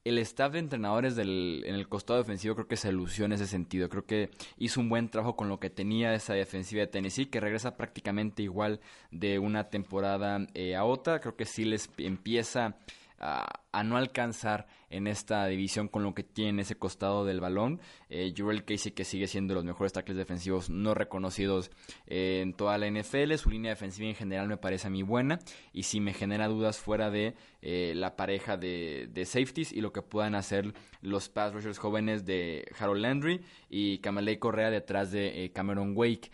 El 0.04 0.18
staff 0.18 0.52
de 0.52 0.58
entrenadores 0.58 1.14
del, 1.14 1.62
en 1.64 1.76
el 1.76 1.88
costado 1.88 2.18
defensivo 2.18 2.56
creo 2.56 2.66
que 2.66 2.76
se 2.76 2.90
lució 2.90 3.24
en 3.24 3.32
ese 3.32 3.46
sentido. 3.46 3.88
Creo 3.88 4.04
que 4.04 4.30
hizo 4.58 4.80
un 4.80 4.88
buen 4.88 5.08
trabajo 5.08 5.36
con 5.36 5.48
lo 5.48 5.60
que 5.60 5.70
tenía 5.70 6.12
esa 6.14 6.34
defensiva 6.34 6.80
de 6.80 6.88
Tennessee, 6.88 7.26
que 7.26 7.38
regresa 7.38 7.76
prácticamente 7.76 8.42
igual 8.42 8.80
de 9.12 9.38
una 9.38 9.68
temporada 9.68 10.44
eh, 10.54 10.74
a 10.74 10.84
otra. 10.84 11.20
Creo 11.20 11.36
que 11.36 11.44
sí 11.44 11.64
les 11.64 11.88
empieza 11.98 12.76
a, 13.22 13.82
no 13.84 13.96
alcanzar 13.96 14.66
en 14.90 15.06
esta 15.06 15.46
división 15.46 15.88
con 15.88 16.02
lo 16.02 16.14
que 16.14 16.24
tiene 16.24 16.62
ese 16.62 16.74
costado 16.74 17.24
del 17.24 17.40
balón. 17.40 17.80
Eh, 18.10 18.34
Jurel 18.36 18.64
Casey 18.64 18.92
que 18.92 19.04
sigue 19.04 19.26
siendo 19.26 19.54
los 19.54 19.64
mejores 19.64 19.92
tackles 19.92 20.18
defensivos 20.18 20.68
no 20.68 20.94
reconocidos 20.94 21.70
eh, 22.06 22.40
en 22.42 22.52
toda 22.52 22.76
la 22.78 22.90
NFL. 22.90 23.34
Su 23.34 23.50
línea 23.50 23.70
defensiva 23.70 24.08
en 24.08 24.14
general 24.14 24.48
me 24.48 24.56
parece 24.56 24.88
a 24.88 24.90
mí 24.90 25.02
buena 25.02 25.38
y 25.72 25.84
si 25.84 26.00
me 26.00 26.12
genera 26.12 26.48
dudas 26.48 26.78
fuera 26.78 27.10
de 27.10 27.34
eh, 27.62 27.92
la 27.94 28.16
pareja 28.16 28.56
de, 28.56 29.08
safeties 29.24 29.72
y 29.72 29.80
lo 29.80 29.92
que 29.92 30.02
puedan 30.02 30.34
hacer 30.34 30.74
los 31.00 31.28
pass 31.28 31.54
rushers 31.54 31.78
jóvenes 31.78 32.24
de 32.26 32.66
Harold 32.78 33.02
Landry 33.02 33.40
y 33.70 33.98
Kamalei 33.98 34.38
Correa 34.38 34.70
detrás 34.70 35.12
de 35.12 35.44
eh, 35.44 35.52
Cameron 35.52 35.92
Wake. 35.96 36.30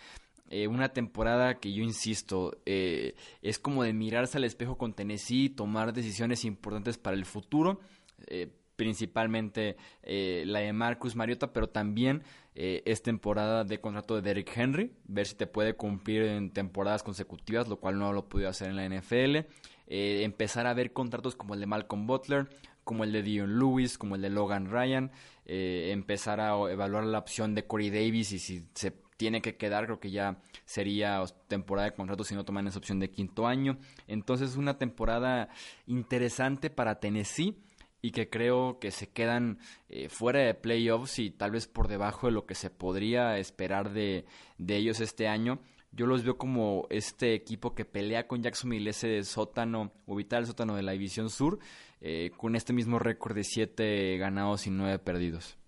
Eh, 0.50 0.66
una 0.66 0.90
temporada 0.90 1.58
que 1.58 1.72
yo 1.72 1.82
insisto, 1.82 2.56
eh, 2.64 3.14
es 3.42 3.58
como 3.58 3.82
de 3.82 3.92
mirarse 3.92 4.38
al 4.38 4.44
espejo 4.44 4.78
con 4.78 4.94
Tennessee, 4.94 5.50
tomar 5.50 5.92
decisiones 5.92 6.44
importantes 6.44 6.96
para 6.96 7.16
el 7.16 7.26
futuro, 7.26 7.80
eh, 8.26 8.50
principalmente 8.76 9.76
la 10.04 10.60
de 10.60 10.72
Marcus 10.72 11.16
Mariota, 11.16 11.52
pero 11.52 11.68
también 11.68 12.22
es 12.54 13.02
temporada 13.02 13.64
de 13.64 13.80
contrato 13.80 14.14
de 14.14 14.22
Derrick 14.22 14.56
Henry, 14.56 14.92
ver 15.04 15.26
si 15.26 15.34
te 15.34 15.48
puede 15.48 15.74
cumplir 15.74 16.22
en 16.22 16.50
temporadas 16.52 17.02
consecutivas, 17.02 17.66
lo 17.66 17.80
cual 17.80 17.98
no 17.98 18.12
lo 18.12 18.28
podido 18.28 18.48
hacer 18.48 18.70
en 18.70 18.76
la 18.76 18.84
NFL. 18.84 19.48
empezar 19.88 20.68
a 20.68 20.74
ver 20.74 20.92
contratos 20.92 21.34
como 21.34 21.54
el 21.54 21.60
de 21.60 21.66
Malcolm 21.66 22.06
Butler, 22.06 22.48
como 22.84 23.02
el 23.02 23.10
de 23.10 23.24
Dion 23.24 23.58
Lewis, 23.58 23.98
como 23.98 24.14
el 24.14 24.22
de 24.22 24.30
Logan 24.30 24.70
Ryan, 24.70 25.10
empezar 25.44 26.40
a 26.40 26.52
evaluar 26.70 27.02
la 27.02 27.18
opción 27.18 27.56
de 27.56 27.66
Corey 27.66 27.90
Davis 27.90 28.30
y 28.30 28.38
si 28.38 28.64
se 28.74 28.92
tiene 29.18 29.42
que 29.42 29.56
quedar, 29.56 29.84
creo 29.84 30.00
que 30.00 30.10
ya 30.10 30.38
sería 30.64 31.22
temporada 31.48 31.90
de 31.90 31.94
contrato 31.94 32.24
si 32.24 32.34
no 32.34 32.44
toman 32.44 32.68
esa 32.68 32.78
opción 32.78 33.00
de 33.00 33.10
quinto 33.10 33.46
año. 33.46 33.76
Entonces 34.06 34.56
una 34.56 34.78
temporada 34.78 35.50
interesante 35.86 36.70
para 36.70 37.00
Tennessee 37.00 37.58
y 38.00 38.12
que 38.12 38.30
creo 38.30 38.78
que 38.78 38.92
se 38.92 39.10
quedan 39.10 39.58
eh, 39.88 40.08
fuera 40.08 40.40
de 40.40 40.54
playoffs 40.54 41.18
y 41.18 41.30
tal 41.30 41.50
vez 41.50 41.66
por 41.66 41.88
debajo 41.88 42.28
de 42.28 42.32
lo 42.32 42.46
que 42.46 42.54
se 42.54 42.70
podría 42.70 43.38
esperar 43.38 43.92
de, 43.92 44.24
de 44.56 44.76
ellos 44.76 45.00
este 45.00 45.28
año. 45.28 45.58
Yo 45.90 46.06
los 46.06 46.22
veo 46.22 46.38
como 46.38 46.86
este 46.90 47.34
equipo 47.34 47.74
que 47.74 47.84
pelea 47.84 48.28
con 48.28 48.42
Jacksonville, 48.42 48.90
ese 48.90 49.24
sótano, 49.24 49.90
o 50.06 50.14
vital 50.14 50.46
sótano 50.46 50.76
de 50.76 50.82
la 50.82 50.92
División 50.92 51.28
Sur, 51.28 51.58
eh, 52.00 52.30
con 52.36 52.54
este 52.54 52.72
mismo 52.72 53.00
récord 53.00 53.34
de 53.34 53.42
7 53.42 54.16
ganados 54.18 54.66
y 54.66 54.70
9 54.70 55.00
perdidos. 55.00 55.58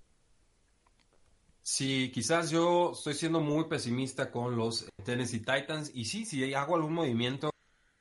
Sí, 1.73 2.11
quizás 2.13 2.51
yo 2.51 2.91
estoy 2.93 3.15
siendo 3.15 3.41
muy 3.41 3.67
pesimista 3.67 4.33
con 4.33 4.57
los 4.57 4.89
Tennessee 5.05 5.39
Titans. 5.39 5.93
Y 5.95 6.05
sí, 6.07 6.25
si 6.25 6.53
hago 6.53 6.75
algún 6.75 6.95
movimiento 6.95 7.51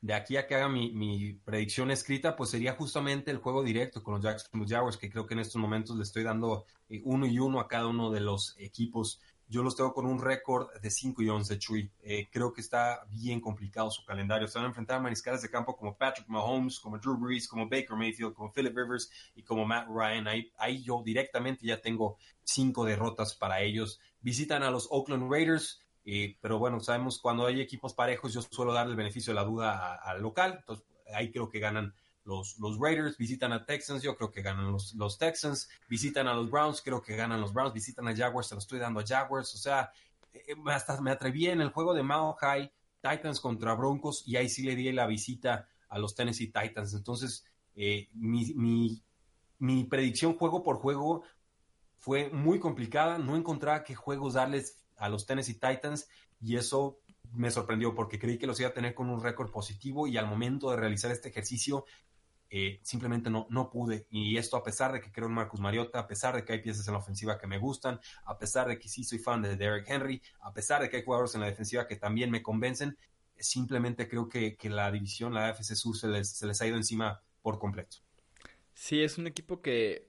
de 0.01 0.15
aquí 0.15 0.37
a 0.37 0.47
que 0.47 0.55
haga 0.55 0.67
mi, 0.67 1.33
predicción 1.45 1.91
escrita, 1.91 2.35
pues 2.35 2.49
sería 2.49 2.73
justamente 2.73 3.29
el 3.29 3.37
juego 3.37 3.61
directo 3.61 4.01
con 4.01 4.15
los 4.15 4.23
Jacksonville 4.23 4.75
Jaguars, 4.75 4.97
que 4.97 5.11
creo 5.11 5.27
que 5.27 5.35
en 5.35 5.41
estos 5.41 5.61
momentos 5.61 5.95
le 5.97 6.01
estoy 6.01 6.23
dando 6.23 6.65
eh, 6.89 6.99
uno 7.05 7.27
y 7.27 7.37
uno 7.37 7.59
a 7.59 7.67
cada 7.67 7.85
uno 7.85 8.09
de 8.09 8.21
los 8.21 8.55
equipos 8.57 9.21
yo 9.49 9.63
los 9.63 9.75
tengo 9.75 9.93
con 9.93 10.05
un 10.05 10.21
récord 10.21 10.69
de 10.79 10.91
5 10.91 11.23
y 11.23 11.29
11, 11.29 11.57
Chuy. 11.57 11.91
Eh, 12.03 12.29
creo 12.31 12.53
que 12.53 12.61
está 12.61 13.03
bien 13.09 13.41
complicado 13.41 13.89
su 13.89 14.05
calendario. 14.05 14.47
Se 14.47 14.59
van 14.59 14.65
a 14.65 14.67
enfrentar 14.67 14.97
a 14.97 15.01
mariscales 15.01 15.41
de 15.41 15.49
campo 15.49 15.75
como 15.75 15.97
Patrick 15.97 16.27
Mahomes, 16.27 16.79
como 16.79 16.99
Drew 16.99 17.17
Brees, 17.17 17.47
como 17.47 17.67
Baker 17.67 17.95
Mayfield, 17.95 18.35
como 18.35 18.53
Philip 18.53 18.77
Rivers 18.77 19.09
y 19.35 19.41
como 19.41 19.65
Matt 19.65 19.87
Ryan. 19.89 20.27
Ahí, 20.27 20.53
ahí 20.59 20.83
yo 20.83 21.01
directamente 21.03 21.65
ya 21.65 21.81
tengo 21.81 22.17
cinco 22.43 22.85
derrotas 22.85 23.33
para 23.33 23.61
ellos. 23.61 23.99
Visitan 24.21 24.61
a 24.61 24.69
los 24.69 24.87
Oakland 24.91 25.31
Raiders, 25.31 25.81
eh, 26.05 26.37
pero 26.41 26.59
bueno, 26.59 26.79
sabemos 26.79 27.17
cuando 27.17 27.47
hay 27.47 27.59
equipos 27.59 27.95
parejos 27.95 28.33
yo 28.33 28.43
suelo 28.43 28.71
darle 28.71 28.91
el 28.91 28.97
beneficio 28.97 29.31
de 29.33 29.35
la 29.35 29.45
duda 29.45 29.95
al 29.95 30.21
local. 30.21 30.57
Entonces 30.59 30.85
ahí 31.11 31.31
creo 31.31 31.49
que 31.49 31.57
ganan 31.57 31.95
los, 32.29 32.79
Raiders, 32.79 33.17
visitan 33.17 33.51
a 33.51 33.65
Texans, 33.65 34.03
yo 34.03 34.15
creo 34.15 34.31
que 34.31 34.41
ganan 34.41 34.71
los, 34.71 34.93
los 34.93 35.17
Texans, 35.17 35.69
visitan 35.89 36.27
a 36.27 36.33
los 36.33 36.49
Browns, 36.49 36.81
creo 36.81 37.01
que 37.01 37.15
ganan 37.15 37.41
los 37.41 37.53
Browns, 37.53 37.73
visitan 37.73 38.07
a 38.07 38.15
Jaguars, 38.15 38.47
se 38.47 38.55
lo 38.55 38.59
estoy 38.59 38.79
dando 38.79 38.99
a 38.99 39.05
Jaguars, 39.05 39.53
o 39.55 39.57
sea, 39.57 39.91
eh, 40.33 40.55
hasta 40.67 41.01
me 41.01 41.11
atreví 41.11 41.47
en 41.47 41.61
el 41.61 41.69
juego 41.69 41.93
de 41.93 42.03
Mao 42.03 42.33
High, 42.33 42.71
Titans 43.01 43.39
contra 43.39 43.73
Broncos, 43.73 44.23
y 44.27 44.35
ahí 44.35 44.49
sí 44.49 44.63
le 44.63 44.75
di 44.75 44.91
la 44.91 45.07
visita 45.07 45.67
a 45.87 45.97
los 45.97 46.15
Tennessee 46.15 46.51
Titans. 46.51 46.93
Entonces, 46.93 47.45
eh, 47.75 48.09
mi, 48.13 48.53
mi, 48.53 49.01
mi 49.57 49.83
predicción 49.85 50.37
juego 50.37 50.63
por 50.63 50.77
juego 50.77 51.23
fue 51.97 52.29
muy 52.29 52.59
complicada, 52.59 53.17
no 53.17 53.35
encontraba 53.35 53.83
qué 53.83 53.95
juegos 53.95 54.35
darles 54.35 54.83
a 54.97 55.09
los 55.09 55.25
Tennessee 55.25 55.55
Titans, 55.55 56.07
y 56.39 56.57
eso 56.57 56.99
me 57.33 57.51
sorprendió 57.51 57.93
porque 57.93 58.19
creí 58.19 58.37
que 58.37 58.47
los 58.47 58.59
iba 58.59 58.69
a 58.69 58.73
tener 58.73 58.93
con 58.95 59.09
un 59.09 59.21
récord 59.21 59.51
positivo 59.51 60.07
y 60.07 60.17
al 60.17 60.27
momento 60.27 60.71
de 60.71 60.77
realizar 60.77 61.11
este 61.11 61.29
ejercicio 61.29 61.85
eh, 62.49 62.79
simplemente 62.81 63.29
no, 63.29 63.47
no 63.49 63.69
pude. 63.69 64.07
Y 64.09 64.37
esto 64.37 64.57
a 64.57 64.63
pesar 64.63 64.91
de 64.91 65.01
que 65.01 65.11
creo 65.11 65.27
en 65.27 65.33
Marcus 65.33 65.59
Mariota, 65.59 65.99
a 65.99 66.07
pesar 66.07 66.35
de 66.35 66.43
que 66.43 66.53
hay 66.53 66.61
piezas 66.61 66.87
en 66.87 66.93
la 66.93 66.99
ofensiva 66.99 67.37
que 67.37 67.47
me 67.47 67.59
gustan, 67.59 67.99
a 68.25 68.37
pesar 68.37 68.67
de 68.67 68.79
que 68.79 68.89
sí 68.89 69.03
soy 69.03 69.19
fan 69.19 69.41
de 69.41 69.55
Derek 69.55 69.89
Henry, 69.89 70.21
a 70.41 70.53
pesar 70.53 70.81
de 70.81 70.89
que 70.89 70.97
hay 70.97 71.03
jugadores 71.03 71.35
en 71.35 71.41
la 71.41 71.47
defensiva 71.47 71.87
que 71.87 71.95
también 71.95 72.31
me 72.31 72.41
convencen, 72.41 72.97
simplemente 73.37 74.07
creo 74.07 74.27
que, 74.27 74.57
la 74.63 74.91
división, 74.91 75.33
la 75.33 75.49
AFC 75.49 75.75
Sur, 75.75 75.95
se 75.95 76.07
les, 76.07 76.29
se 76.29 76.47
les 76.47 76.61
ha 76.61 76.67
ido 76.67 76.77
encima 76.77 77.21
por 77.41 77.59
completo. 77.59 77.97
Sí, 78.73 79.01
es 79.03 79.17
un 79.17 79.27
equipo 79.27 79.61
que, 79.61 80.07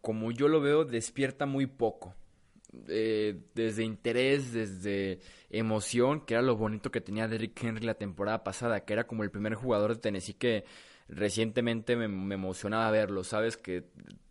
como 0.00 0.30
yo 0.30 0.48
lo 0.48 0.60
veo, 0.60 0.84
despierta 0.84 1.46
muy 1.46 1.66
poco. 1.66 2.14
Eh, 2.88 3.40
desde 3.54 3.84
interés, 3.84 4.52
desde 4.52 5.20
emoción, 5.50 6.20
que 6.24 6.34
era 6.34 6.42
lo 6.42 6.56
bonito 6.56 6.90
que 6.90 7.00
tenía 7.00 7.28
Derrick 7.28 7.62
Henry 7.62 7.86
la 7.86 7.94
temporada 7.94 8.42
pasada, 8.42 8.84
que 8.84 8.92
era 8.92 9.06
como 9.06 9.22
el 9.22 9.30
primer 9.30 9.54
jugador 9.54 9.94
de 9.94 10.00
Tennessee 10.00 10.34
que 10.34 10.64
recientemente 11.08 11.96
me, 11.96 12.34
emocionaba 12.34 12.90
verlo, 12.90 13.24
¿sabes? 13.24 13.56
Que 13.56 13.84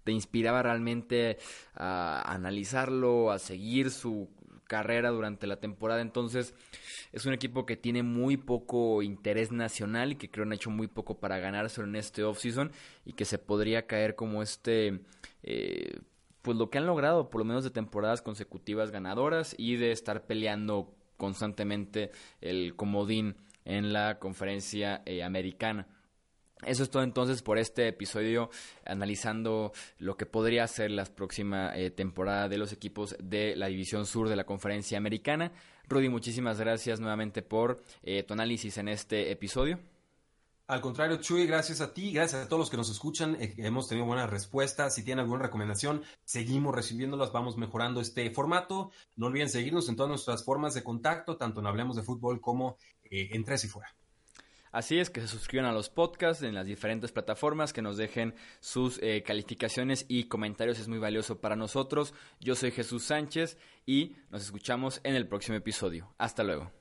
te 0.04 0.12
inspiraba 0.12 0.64
realmente 0.64 1.38
a 1.76 2.22
analizarlo, 2.26 3.32
a 3.32 3.40
seguir 3.40 3.92
su 3.92 4.30
carrera 4.66 5.10
durante 5.12 5.48
la 5.48 5.58
temporada. 5.60 6.02
Entonces, 6.02 6.54
es 7.12 7.26
un 7.26 7.34
equipo 7.34 7.66
que 7.66 7.78
tiene 7.78 8.04
muy 8.04 8.38
poco 8.38 9.02
interés 9.02 9.52
nacional 9.52 10.14
y 10.14 10.16
que 10.16 10.30
creo 10.30 10.46
han 10.46 10.54
hecho 10.54 10.70
muy 10.70 10.88
poco 10.88 11.20
para 11.20 11.38
ganárselo 11.40 11.88
en 11.88 11.96
este 11.96 12.24
offseason 12.24 12.72
y 13.06 13.14
que 13.14 13.26
se 13.26 13.38
podría 13.38 13.88
caer 13.88 14.16
como 14.16 14.42
este. 14.42 15.02
Eh, 15.44 16.00
pues 16.42 16.58
lo 16.58 16.70
que 16.70 16.78
han 16.78 16.86
logrado, 16.86 17.30
por 17.30 17.40
lo 17.40 17.46
menos 17.46 17.64
de 17.64 17.70
temporadas 17.70 18.22
consecutivas 18.22 18.92
ganadoras 18.92 19.56
y 19.58 19.78
de 19.78 19.94
estar 19.94 20.26
peleando 20.26 20.94
constantemente 21.16 22.12
el 22.42 22.76
comodín 22.76 23.38
en 23.64 23.94
la 23.94 24.20
conferencia 24.20 25.02
eh, 25.06 25.24
americana. 25.24 25.88
Eso 26.66 26.84
es 26.84 26.90
todo 26.90 27.04
entonces 27.04 27.42
por 27.42 27.58
este 27.58 27.88
episodio 27.88 28.50
analizando 28.86 29.72
lo 29.98 30.18
que 30.18 30.26
podría 30.26 30.68
ser 30.68 30.92
la 30.92 31.06
próxima 31.06 31.76
eh, 31.76 31.92
temporada 31.92 32.50
de 32.50 32.58
los 32.58 32.72
equipos 32.72 33.16
de 33.20 33.56
la 33.56 33.68
División 33.68 34.06
Sur 34.06 34.30
de 34.30 34.36
la 34.36 34.46
Conferencia 34.46 34.98
Americana. 34.98 35.52
Rudy, 35.88 36.10
muchísimas 36.10 36.60
gracias 36.60 37.00
nuevamente 37.00 37.42
por 37.42 37.82
eh, 38.04 38.24
tu 38.24 38.34
análisis 38.34 38.78
en 38.78 38.88
este 38.88 39.32
episodio. 39.32 39.80
Al 40.66 40.80
contrario, 40.80 41.18
Chuy, 41.18 41.46
gracias 41.46 41.82
a 41.82 41.94
ti, 41.94 42.14
gracias 42.14 42.46
a 42.46 42.48
todos 42.48 42.62
los 42.62 42.70
que 42.70 42.78
nos 42.78 42.90
escuchan. 42.90 43.36
Eh, 43.40 43.54
hemos 43.58 43.90
tenido 43.90 44.08
buenas 44.08 44.30
respuestas. 44.30 44.96
Si 44.96 45.04
tienen 45.04 45.24
alguna 45.24 45.44
recomendación, 45.44 46.04
seguimos 46.24 46.74
recibiéndolas, 46.74 47.34
vamos 47.34 47.58
mejorando 47.58 48.00
este 48.00 48.30
formato. 48.32 48.92
No 49.18 49.26
olviden 49.28 49.50
seguirnos 49.50 49.90
en 49.90 49.98
todas 49.98 50.10
nuestras 50.10 50.44
formas 50.46 50.74
de 50.74 50.84
contacto, 50.84 51.36
tanto 51.36 51.60
en 51.60 51.68
Hablemos 51.68 51.98
de 51.98 52.04
Fútbol 52.04 52.40
como 52.40 52.78
en 53.04 53.44
Tres 53.44 53.66
y 53.66 53.68
Fuera. 53.68 53.94
Así 54.74 55.00
es, 55.00 55.12
que 55.12 55.22
se 55.22 55.28
suscriban 55.28 55.68
a 55.68 55.72
los 55.72 55.90
podcasts 55.90 56.42
en 56.42 56.56
las 56.56 56.66
diferentes 56.66 57.12
plataformas, 57.12 57.72
que 57.74 57.84
nos 57.84 57.96
dejen 57.96 58.34
sus 58.60 59.00
eh, 59.04 59.24
calificaciones 59.24 60.06
y 60.10 60.24
comentarios, 60.24 60.80
es 60.80 60.88
muy 60.88 60.98
valioso 60.98 61.40
para 61.40 61.56
nosotros. 61.56 62.16
Yo 62.40 62.56
soy 62.56 62.72
Jesús 62.72 63.04
Sánchez 63.04 63.58
y 63.86 64.16
nos 64.32 64.42
escuchamos 64.42 65.00
en 65.04 65.16
el 65.16 65.28
próximo 65.28 65.58
episodio. 65.58 66.12
Hasta 66.18 66.44
luego. 66.44 66.74